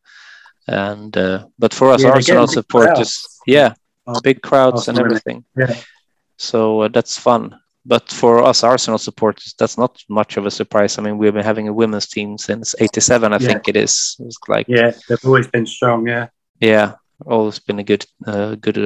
and 0.67 1.15
uh, 1.17 1.45
but 1.57 1.73
for 1.73 1.91
us 1.91 2.03
yeah, 2.03 2.11
Arsenal 2.11 2.47
supporters, 2.47 3.39
yeah, 3.47 3.73
big 4.23 4.41
crowds 4.41 4.87
and 4.87 4.99
everything. 4.99 5.43
Yeah. 5.57 5.75
So 6.37 6.81
uh, 6.81 6.87
that's 6.89 7.17
fun. 7.17 7.57
But 7.83 8.11
for 8.11 8.43
us 8.43 8.63
Arsenal 8.63 8.99
supporters, 8.99 9.55
that's 9.57 9.77
not 9.77 9.97
much 10.07 10.37
of 10.37 10.45
a 10.45 10.51
surprise. 10.51 10.99
I 10.99 11.01
mean, 11.01 11.17
we've 11.17 11.33
been 11.33 11.43
having 11.43 11.67
a 11.67 11.73
women's 11.73 12.07
team 12.07 12.37
since 12.37 12.75
'87, 12.79 13.33
I 13.33 13.37
yeah. 13.37 13.47
think 13.47 13.67
it 13.67 13.75
is. 13.75 14.15
It's 14.19 14.37
like 14.47 14.67
yeah, 14.67 14.91
they've 15.09 15.25
always 15.25 15.47
been 15.47 15.65
strong. 15.65 16.07
Yeah, 16.07 16.27
yeah, 16.59 16.93
always 17.25 17.57
been 17.57 17.79
a 17.79 17.83
good, 17.83 18.05
uh, 18.27 18.53
good 18.55 18.77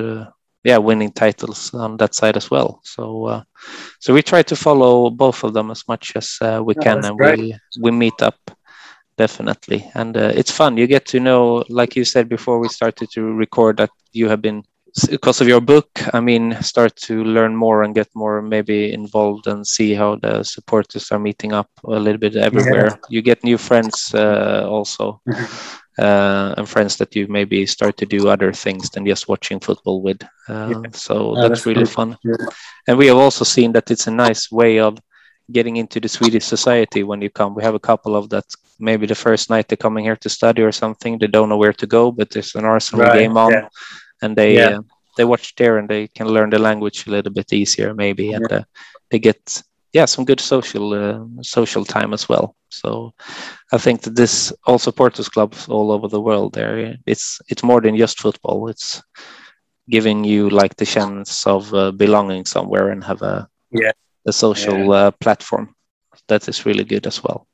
yeah 0.66 0.78
winning 0.78 1.12
titles 1.12 1.74
on 1.74 1.96
that 1.98 2.16
side 2.16 2.36
as 2.36 2.52
well. 2.52 2.82
So 2.84 3.26
uh, 3.26 3.44
so 4.00 4.14
we 4.14 4.22
try 4.22 4.42
to 4.44 4.56
follow 4.56 5.10
both 5.12 5.44
of 5.44 5.54
them 5.54 5.72
as 5.72 5.88
much 5.88 6.14
as 6.16 6.38
uh, 6.42 6.62
we 6.66 6.74
can 6.74 7.06
and 7.06 7.18
great. 7.18 7.40
we 7.40 7.56
we 7.80 7.92
meet 7.92 8.22
up 8.22 8.36
definitely. 9.18 9.90
And 9.94 10.18
uh, 10.18 10.32
it's 10.36 10.52
fun. 10.52 10.76
You 10.76 10.88
get 10.88 11.06
to 11.08 11.20
know 11.20 11.64
like 11.70 11.96
you 11.96 12.04
said 12.04 12.28
before 12.28 12.60
we 12.60 12.68
started 12.68 13.10
to 13.12 13.22
record 13.34 13.78
that 13.78 13.92
you 14.12 14.28
have 14.28 14.42
been 14.42 14.64
because 15.10 15.42
of 15.42 15.48
your 15.48 15.60
book 15.60 15.90
i 16.14 16.22
mean 16.22 16.56
start 16.62 16.96
to 16.96 17.24
learn 17.26 17.54
more 17.54 17.84
and 17.84 17.94
get 17.94 18.08
more 18.16 18.42
maybe 18.42 18.94
involved 18.94 19.46
and 19.46 19.68
see 19.68 19.94
how 19.94 20.16
the 20.16 20.42
supporters 20.44 21.12
are 21.12 21.20
meeting 21.20 21.52
up 21.52 21.70
a 21.84 22.00
little 22.00 22.18
bit 22.18 22.36
everywhere. 22.38 22.86
Yeah. 22.86 22.98
you 23.10 23.22
get 23.22 23.44
new 23.44 23.58
friends 23.58 24.14
uh, 24.16 24.66
also 24.70 25.20
uh, 25.98 26.54
and 26.58 26.68
friends 26.68 26.98
that 26.98 27.16
you 27.16 27.28
maybe 27.28 27.66
start 27.66 27.98
to 27.98 28.06
do 28.06 28.28
other 28.28 28.52
things 28.52 28.90
than 28.90 29.06
just 29.06 29.28
watching 29.28 29.60
football 29.60 30.02
with. 30.02 30.22
Uh, 30.50 30.74
yeah. 30.84 30.90
So 30.92 31.36
that's, 31.36 31.50
that's, 31.50 31.66
really 31.66 31.86
fun. 31.86 32.18
Yeah. 32.24 32.36
And 32.88 32.98
we 32.98 33.08
have 33.08 33.18
also 33.18 33.46
seen 33.46 33.72
that 33.74 33.92
it's 33.92 34.08
a 34.08 34.12
nice 34.12 34.52
way 34.52 34.80
of 34.80 35.00
getting 35.52 35.78
into 35.78 36.00
the 36.00 36.10
Swedish 36.10 36.46
society 36.46 37.04
when 37.04 37.22
you 37.22 37.30
come. 37.30 37.56
We 37.56 37.64
have 37.64 37.76
a 37.76 37.80
couple 37.80 38.16
of 38.16 38.30
that 38.30 38.46
maybe 38.80 39.06
the 39.06 39.16
first 39.16 39.50
night 39.50 39.68
they're 39.68 39.78
coming 39.78 40.04
here 40.04 40.18
to 40.18 40.30
study 40.30 40.62
or 40.62 40.72
something. 40.72 41.18
They 41.18 41.28
don't 41.28 41.50
know 41.50 41.58
where 41.58 41.74
to 41.74 41.88
go, 41.88 42.12
but 42.12 42.30
there's 42.30 42.56
an 42.56 42.66
Arsenal 42.66 43.06
right. 43.06 43.20
game 43.20 43.38
on, 43.38 43.52
yeah. 43.52 43.68
and 44.22 44.36
they 44.36 44.62
uh, 44.62 44.82
they 45.18 45.24
watch 45.24 45.56
there 45.56 45.78
and 45.78 45.88
they 45.88 46.08
can 46.08 46.28
learn 46.28 46.50
the 46.50 46.60
language 46.60 47.08
a 47.08 47.12
little 47.12 47.32
bit 47.32 47.54
easier 47.54 47.94
maybe, 47.94 48.34
and 48.34 48.52
uh, 48.52 48.64
they 49.10 49.20
get 49.20 49.64
yeah, 49.96 50.06
some 50.06 50.26
good 50.26 50.42
social 50.42 50.94
uh, 50.94 51.42
social 51.42 51.86
time 51.86 52.14
as 52.14 52.28
well. 52.28 52.54
So 52.70 53.14
I 53.72 53.78
think 53.78 54.02
that 54.02 54.16
this 54.16 54.52
all 54.66 54.78
supporters 54.78 55.30
clubs 55.30 55.70
all 55.70 55.90
over 55.92 56.10
the 56.10 56.20
world 56.22 56.54
there 56.54 56.98
it's 57.06 57.40
it's 57.48 57.64
more 57.64 57.82
than 57.82 57.98
just 57.98 58.20
football. 58.20 58.68
It's 58.68 59.02
giving 59.90 60.26
you 60.26 60.50
like 60.50 60.76
the 60.76 60.86
chance 60.86 61.48
of 61.48 61.74
uh, 61.74 61.92
belonging 61.92 62.46
somewhere 62.46 62.92
and 62.92 63.04
have 63.04 63.22
a 63.22 63.48
yeah 63.72 63.94
a 64.26 64.34
social 64.34 64.80
yeah. 64.80 65.08
uh, 65.08 65.12
platform. 65.12 65.74
That 66.28 66.50
is 66.50 66.66
really 66.66 66.84
good 66.84 67.08
as 67.08 67.24
well. 67.24 67.48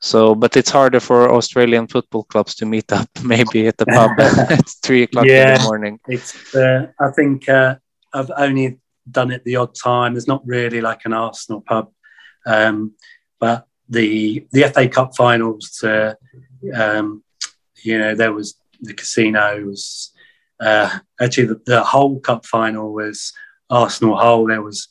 So, 0.00 0.34
but 0.34 0.56
it's 0.56 0.70
harder 0.70 1.00
for 1.00 1.30
Australian 1.30 1.88
football 1.88 2.24
clubs 2.24 2.54
to 2.54 2.66
meet 2.66 2.90
up, 2.92 3.08
maybe 3.22 3.66
at 3.66 3.76
the 3.76 3.86
pub 3.86 4.18
at 4.50 4.68
three 4.82 5.02
o'clock 5.02 5.26
yeah, 5.26 5.48
in 5.48 5.58
the 5.58 5.64
morning. 5.64 6.00
It's, 6.08 6.54
uh, 6.54 6.86
I 6.98 7.10
think 7.10 7.48
uh, 7.48 7.76
I've 8.14 8.30
only 8.36 8.81
done 9.10 9.30
it 9.30 9.44
the 9.44 9.56
odd 9.56 9.74
time. 9.74 10.14
There's 10.14 10.28
not 10.28 10.46
really 10.46 10.80
like 10.80 11.04
an 11.04 11.12
Arsenal 11.12 11.60
pub, 11.60 11.90
um, 12.46 12.94
but 13.40 13.66
the 13.88 14.46
the 14.52 14.70
FA 14.72 14.88
Cup 14.88 15.16
finals, 15.16 15.82
uh, 15.82 16.14
um, 16.74 17.22
you 17.82 17.98
know, 17.98 18.14
there 18.14 18.32
was 18.32 18.56
the 18.80 18.94
casino 18.94 19.64
was 19.64 20.12
uh, 20.60 20.98
actually 21.20 21.46
the, 21.46 21.60
the 21.66 21.82
whole 21.82 22.20
cup 22.20 22.46
final 22.46 22.92
was 22.92 23.32
Arsenal 23.70 24.16
Hull. 24.16 24.46
There 24.46 24.62
was 24.62 24.88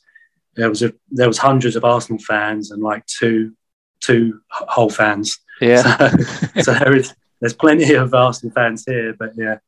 there 0.56 0.70
was 0.70 0.82
a 0.84 0.94
there 1.10 1.28
was 1.28 1.38
hundreds 1.38 1.76
of 1.76 1.86
Arsenal 1.86 2.22
fans 2.22 2.72
and 2.72 2.82
like 2.82 3.06
two 3.06 3.54
two 4.02 4.42
Hull 4.50 4.90
fans. 4.90 5.38
Yeah. 5.62 6.16
So, 6.56 6.62
so 6.64 6.74
there 6.74 6.96
is 6.96 7.14
there's 7.40 7.54
plenty 7.54 7.94
of 7.94 8.14
Arsenal 8.14 8.54
fans 8.54 8.84
here, 8.86 9.16
but 9.18 9.32
yeah. 9.38 9.60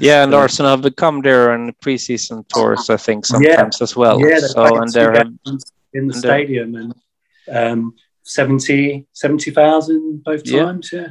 Yeah, 0.00 0.24
and 0.24 0.34
Arsenal 0.34 0.76
have 0.76 0.96
come 0.96 1.20
there 1.20 1.52
on 1.52 1.72
preseason 1.82 2.46
tours, 2.48 2.90
I 2.90 2.96
think, 2.96 3.26
sometimes 3.26 3.78
yeah, 3.80 3.84
as 3.84 3.96
well. 3.96 4.20
Yeah, 4.20 4.38
so 4.38 4.80
and 4.80 4.92
they're 4.92 5.24
in 5.92 6.06
the 6.08 6.14
stadium 6.14 6.74
and 6.74 6.94
um, 7.50 7.94
70 8.22 9.06
70,000 9.12 10.24
both 10.24 10.44
times. 10.44 10.90
Yeah, 10.92 11.00
yeah. 11.00 11.08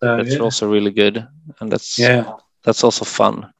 So, 0.00 0.16
that's 0.16 0.34
yeah. 0.34 0.40
also 0.40 0.70
really 0.70 0.90
good, 0.90 1.26
and 1.60 1.70
that's 1.70 1.98
yeah, 1.98 2.32
that's 2.64 2.82
also 2.82 3.04
fun 3.04 3.52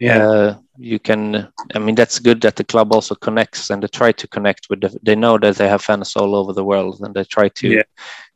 yeah 0.00 0.26
uh, 0.26 0.58
you 0.78 0.98
can 0.98 1.48
i 1.74 1.78
mean 1.78 1.94
that's 1.94 2.18
good 2.18 2.40
that 2.40 2.56
the 2.56 2.64
club 2.64 2.92
also 2.92 3.14
connects 3.14 3.70
and 3.70 3.82
they 3.82 3.88
try 3.88 4.10
to 4.10 4.26
connect 4.26 4.68
with 4.70 4.80
the, 4.80 4.98
they 5.02 5.14
know 5.14 5.38
that 5.38 5.56
they 5.56 5.68
have 5.68 5.82
fans 5.82 6.16
all 6.16 6.34
over 6.34 6.52
the 6.52 6.64
world 6.64 7.00
and 7.02 7.14
they 7.14 7.24
try 7.24 7.48
to 7.48 7.68
yeah. 7.68 7.82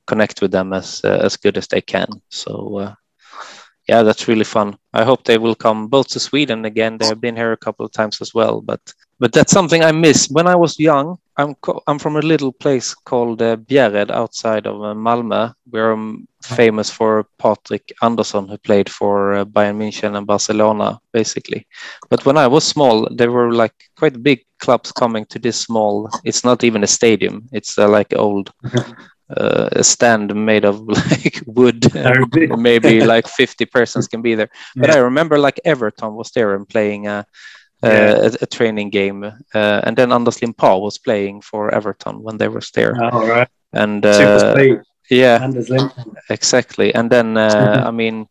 connect 0.06 0.42
with 0.42 0.52
them 0.52 0.72
as 0.72 1.00
uh, 1.04 1.20
as 1.22 1.36
good 1.36 1.56
as 1.56 1.66
they 1.66 1.80
can 1.80 2.06
so 2.28 2.78
uh, 2.78 2.94
yeah 3.88 4.02
that's 4.02 4.28
really 4.28 4.44
fun 4.44 4.76
i 4.92 5.04
hope 5.04 5.24
they 5.24 5.38
will 5.38 5.54
come 5.54 5.88
both 5.88 6.08
to 6.08 6.20
sweden 6.20 6.64
again 6.64 6.98
they 6.98 7.06
have 7.06 7.20
been 7.20 7.36
here 7.36 7.52
a 7.52 7.56
couple 7.56 7.84
of 7.84 7.92
times 7.92 8.20
as 8.20 8.34
well 8.34 8.60
but 8.60 8.80
but 9.18 9.32
that's 9.32 9.52
something 9.52 9.82
i 9.82 9.92
miss 9.92 10.28
when 10.30 10.46
i 10.46 10.54
was 10.54 10.78
young 10.78 11.16
i'm 11.36 11.54
i'm 11.86 11.98
from 11.98 12.16
a 12.16 12.20
little 12.32 12.52
place 12.52 12.94
called 12.94 13.40
uh, 13.42 13.56
bjärred 13.56 14.10
outside 14.10 14.66
of 14.66 14.76
uh, 14.82 14.94
malmö 14.94 15.52
we're 15.70 15.92
um, 15.92 16.26
famous 16.44 16.90
for 16.90 17.26
Patrick 17.38 17.92
Andersson, 18.02 18.48
who 18.48 18.58
played 18.58 18.90
for 18.90 19.34
uh, 19.34 19.44
Bayern 19.44 19.78
München 19.78 20.16
and 20.16 20.26
Barcelona, 20.26 21.00
basically. 21.12 21.66
But 22.10 22.24
when 22.26 22.36
I 22.36 22.46
was 22.46 22.64
small, 22.64 23.08
there 23.10 23.30
were 23.30 23.52
like 23.52 23.74
quite 23.96 24.22
big 24.22 24.44
clubs 24.58 24.92
coming 24.92 25.24
to 25.26 25.38
this 25.38 25.58
small. 25.60 26.10
It's 26.24 26.44
not 26.44 26.62
even 26.64 26.84
a 26.84 26.86
stadium; 26.86 27.48
it's 27.52 27.78
uh, 27.78 27.88
like 27.88 28.14
old. 28.14 28.52
Uh, 29.36 29.68
a 29.72 29.84
stand 29.84 30.34
made 30.34 30.64
of 30.64 30.80
like 31.10 31.42
wood, 31.46 31.92
maybe 32.58 33.00
like 33.00 33.26
50 33.26 33.64
persons 33.66 34.08
can 34.08 34.22
be 34.22 34.34
there. 34.34 34.50
But 34.76 34.90
yeah. 34.90 34.96
I 34.96 34.98
remember 34.98 35.38
like 35.38 35.60
Everton 35.64 36.14
was 36.14 36.30
there 36.30 36.54
and 36.54 36.68
playing 36.68 37.06
a, 37.06 37.26
yeah. 37.82 38.28
a, 38.28 38.32
a, 38.42 38.46
training 38.46 38.90
game, 38.90 39.24
uh, 39.24 39.80
and 39.84 39.96
then 39.96 40.12
Anders 40.12 40.40
Limpar 40.40 40.80
was 40.80 40.98
playing 40.98 41.42
for 41.42 41.74
Everton 41.74 42.22
when 42.22 42.38
they 42.38 42.48
were 42.48 42.62
there. 42.74 42.96
Oh, 43.12 43.26
right. 43.26 43.48
And 43.72 44.04
yeah, 45.10 45.50
exactly. 46.30 46.94
And 46.94 47.10
then, 47.10 47.36
uh, 47.36 47.84
I 47.86 47.90
mean, 47.90 48.26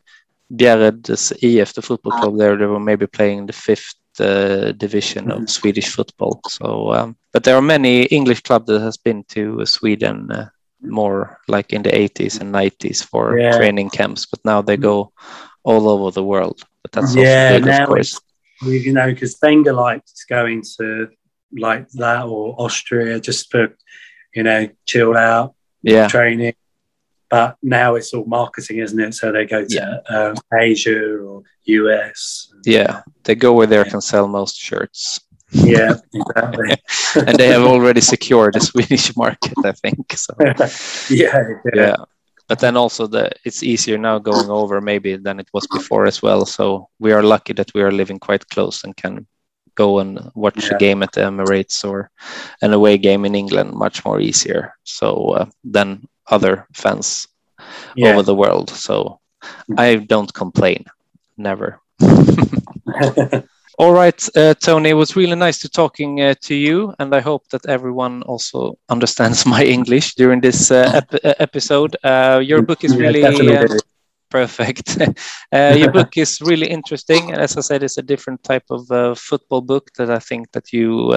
Bjärred's 0.52 1.32
IF, 1.42 1.74
the 1.74 1.82
football 1.82 2.14
club 2.14 2.38
there, 2.38 2.58
they 2.58 2.66
were 2.66 2.80
maybe 2.80 3.08
playing 3.08 3.46
the 3.46 3.54
fifth 3.54 3.96
uh, 4.20 4.72
division 4.74 5.32
of 5.32 5.38
mm-hmm. 5.38 5.46
Swedish 5.48 5.90
football. 5.90 6.40
So, 6.48 6.94
um, 6.94 7.18
but 7.32 7.44
there 7.44 7.56
are 7.56 7.62
many 7.62 8.04
English 8.06 8.42
clubs 8.42 8.68
that 8.68 8.82
has 8.82 8.98
been 8.98 9.24
to 9.30 9.66
Sweden 9.66 10.32
uh, 10.32 10.50
more 10.84 11.40
like 11.48 11.74
in 11.74 11.84
the 11.84 11.90
80s 11.90 12.42
and 12.42 12.54
90s 12.54 13.04
for 13.04 13.38
yeah. 13.38 13.58
training 13.58 13.90
camps, 13.90 14.26
but 14.26 14.40
now 14.46 14.62
they 14.62 14.78
go 14.78 15.12
all 15.64 15.88
over 15.90 16.12
the 16.12 16.24
world. 16.24 16.64
But 16.82 16.92
that's 16.92 17.16
yeah, 17.16 17.60
good, 17.60 17.66
now 17.66 17.94
it's 17.94 18.20
you 18.62 18.94
know 18.94 19.08
because 19.08 19.38
Wenger 19.42 19.74
likes 19.74 20.26
going 20.26 20.64
to 20.78 21.10
like 21.58 21.90
that 21.92 22.26
or 22.26 22.56
Austria 22.58 23.20
just 23.20 23.50
for 23.52 23.76
you 24.36 24.44
know 24.44 24.70
chill 24.86 25.16
out, 25.16 25.56
yeah, 25.82 26.08
training 26.08 26.54
but 27.34 27.58
now 27.64 27.96
it's 27.96 28.14
all 28.14 28.26
marketing, 28.26 28.78
isn't 28.78 29.00
it? 29.00 29.16
So 29.16 29.32
they 29.32 29.48
go 29.48 29.66
to 29.66 29.74
yeah. 29.74 30.16
um, 30.16 30.36
Asia 30.54 31.18
or 31.18 31.42
US. 31.64 32.54
Yeah, 32.64 33.02
they 33.24 33.34
go 33.34 33.54
where 33.54 33.66
they 33.66 33.84
can 33.86 34.02
sell 34.02 34.28
most 34.28 34.56
shirts. 34.56 35.20
Yeah, 35.54 35.96
exactly. 36.14 36.76
and 37.28 37.38
they 37.38 37.48
have 37.48 37.64
already 37.64 38.02
secured 38.02 38.56
the 38.56 38.60
Swedish 38.60 39.16
market, 39.18 39.54
I 39.64 39.72
think. 39.72 40.14
So. 40.14 40.34
yeah, 41.14 41.44
yeah. 41.74 41.96
But 42.48 42.60
then 42.60 42.76
also 42.76 43.08
the 43.08 43.32
it's 43.46 43.64
easier 43.64 43.98
now 43.98 44.20
going 44.20 44.50
over 44.50 44.82
maybe 44.82 45.16
than 45.16 45.40
it 45.40 45.48
was 45.54 45.66
before 45.68 46.06
as 46.06 46.22
well. 46.22 46.46
So 46.46 46.90
we 47.00 47.14
are 47.14 47.24
lucky 47.24 47.54
that 47.54 47.74
we 47.74 47.82
are 47.82 47.92
living 47.92 48.20
quite 48.20 48.48
close 48.50 48.84
and 48.84 48.96
can 48.98 49.26
go 49.76 50.00
and 50.00 50.30
watch 50.36 50.70
yeah. 50.70 50.76
a 50.76 50.78
game 50.78 51.04
at 51.04 51.14
the 51.14 51.22
Emirates 51.22 51.84
or 51.86 52.12
an 52.62 52.74
away 52.74 52.98
game 52.98 53.26
in 53.26 53.34
England 53.36 53.74
much 53.74 54.04
more 54.06 54.20
easier. 54.20 54.74
So 54.84 55.30
uh, 55.30 55.46
then 55.64 56.08
other 56.30 56.68
fans 56.74 57.28
yeah. 57.96 58.10
over 58.10 58.24
the 58.24 58.36
world. 58.36 58.70
So 58.70 59.20
I 59.78 59.96
don't 59.96 60.34
complain, 60.34 60.86
never. 61.38 61.80
All 63.80 63.92
right, 63.92 64.30
uh, 64.36 64.54
Tony, 64.54 64.90
it 64.90 64.94
was 64.94 65.16
really 65.16 65.36
nice 65.36 65.58
to 65.60 65.70
talking 65.70 66.22
uh, 66.22 66.36
to 66.42 66.54
you, 66.54 66.94
and 67.00 67.14
I 67.14 67.22
hope 67.22 67.48
that 67.50 67.66
everyone 67.68 68.22
also 68.24 68.78
understands 68.90 69.46
my 69.56 69.64
English 69.64 70.14
during 70.16 70.42
this 70.42 70.70
uh, 70.72 71.02
ep 71.02 71.16
episode. 71.40 71.96
Uh, 72.04 72.40
your 72.44 72.62
book 72.62 72.84
is 72.84 72.96
really 72.96 73.24
uh, 73.24 73.68
perfect. 74.30 74.98
Uh, 75.52 75.76
your 75.78 75.92
book 75.92 76.18
is 76.18 76.42
really 76.42 76.68
interesting, 76.68 77.32
and 77.32 77.40
as 77.40 77.56
I 77.58 77.62
said, 77.62 77.84
it's 77.84 77.98
a 77.98 78.02
different 78.02 78.44
type 78.44 78.66
of 78.72 79.18
football 79.20 79.62
book 79.62 79.90
that 79.98 80.10
I 80.10 80.20
think 80.20 80.52
that 80.52 80.74
you 80.74 81.14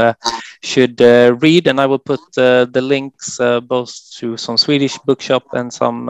should 0.66 1.00
read. 1.00 1.66
And 1.68 1.80
I 1.80 1.86
will 1.86 1.98
put 1.98 2.20
the 2.34 2.82
links 2.82 3.38
both 3.38 3.92
to 4.18 4.36
some 4.36 4.56
Swedish 4.56 4.98
bookshop 4.98 5.44
and 5.52 5.72
some 5.72 6.08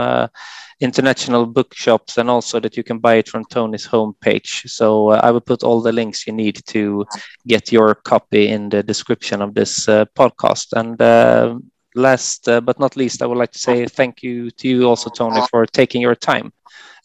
international 0.80 1.46
bookshops 1.46 2.18
and 2.18 2.28
also 2.28 2.60
that 2.60 2.76
you 2.76 2.84
can 2.84 2.98
buy 2.98 3.14
it 3.14 3.28
from 3.28 3.44
Tony's 3.44 3.86
homepage. 3.86 4.68
So 4.68 5.10
uh, 5.10 5.20
I 5.22 5.30
will 5.30 5.40
put 5.40 5.62
all 5.62 5.80
the 5.80 5.92
links 5.92 6.26
you 6.26 6.32
need 6.32 6.60
to 6.66 7.06
get 7.46 7.72
your 7.72 7.94
copy 7.94 8.48
in 8.48 8.68
the 8.68 8.82
description 8.82 9.40
of 9.40 9.54
this 9.54 9.88
uh, 9.88 10.04
podcast. 10.16 10.72
And 10.74 11.00
uh, 11.00 11.58
last 11.94 12.48
uh, 12.48 12.60
but 12.60 12.78
not 12.78 12.96
least, 12.96 13.22
I 13.22 13.26
would 13.26 13.38
like 13.38 13.52
to 13.52 13.58
say 13.58 13.86
thank 13.86 14.22
you 14.22 14.50
to 14.50 14.68
you 14.68 14.88
also, 14.88 15.10
Tony, 15.10 15.40
for 15.40 15.64
taking 15.66 16.02
your 16.02 16.14
time. 16.14 16.52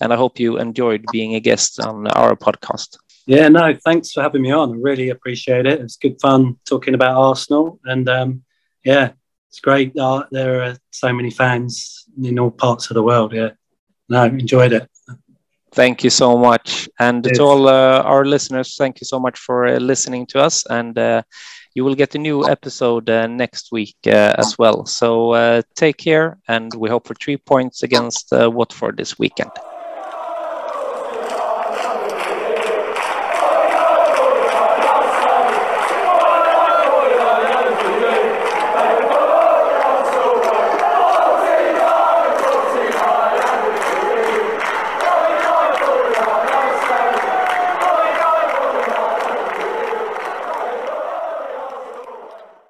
And 0.02 0.12
I 0.12 0.18
hope 0.18 0.40
you 0.40 0.58
enjoyed 0.58 1.10
being 1.12 1.36
a 1.36 1.40
guest 1.40 1.80
on 1.80 2.08
our 2.08 2.36
podcast. 2.36 2.98
Yeah, 3.28 3.48
no, 3.50 3.76
thanks 3.86 4.12
for 4.12 4.22
having 4.22 4.42
me 4.42 4.52
on. 4.52 4.74
I 4.74 4.78
really 4.82 5.10
appreciate 5.10 5.66
it. 5.66 5.80
It's 5.80 5.98
good 5.98 6.20
fun 6.22 6.58
talking 6.66 6.96
about 6.96 7.18
Arsenal. 7.18 7.80
And 7.86 8.10
um, 8.10 8.44
yeah, 8.84 9.12
it's 9.50 9.60
great. 9.60 9.96
Uh, 9.98 10.24
there 10.32 10.64
are 10.64 10.78
so 10.92 11.14
many 11.14 11.30
fans 11.30 12.06
in 12.22 12.40
all 12.40 12.52
parts 12.52 12.90
of 12.90 12.96
the 12.96 13.04
world. 13.04 13.34
Yeah 13.34 13.52
no, 14.12 14.26
enjoyed 14.26 14.74
it. 14.74 14.88
Thank 15.74 16.04
you 16.04 16.10
so 16.10 16.38
much. 16.38 16.90
And 17.00 17.26
yes. 17.26 17.38
to 17.38 17.44
all 17.44 17.68
uh, 17.70 18.02
our 18.02 18.26
listeners, 18.26 18.76
thank 18.78 19.00
you 19.00 19.06
so 19.06 19.20
much 19.20 19.40
for 19.40 19.66
uh, 19.66 19.80
listening 19.80 20.26
to 20.28 20.42
us. 20.42 20.66
And 20.70 20.98
uh, 20.98 21.24
you 21.74 21.86
will 21.86 21.96
get 21.96 22.14
a 22.16 22.20
new 22.20 22.46
episode 22.46 23.10
uh, 23.10 23.28
next 23.28 23.72
week 23.72 23.96
uh, 24.06 24.36
as 24.38 24.58
well. 24.60 24.86
So 24.86 25.32
uh, 25.32 25.62
take 25.76 25.98
care, 25.98 26.38
and 26.50 26.74
we 26.74 26.90
hope 26.90 27.08
for 27.08 27.16
three 27.16 27.38
points 27.38 27.84
against 27.84 28.28
Watford 28.32 28.98
this 28.98 29.18
weekend. 29.18 29.52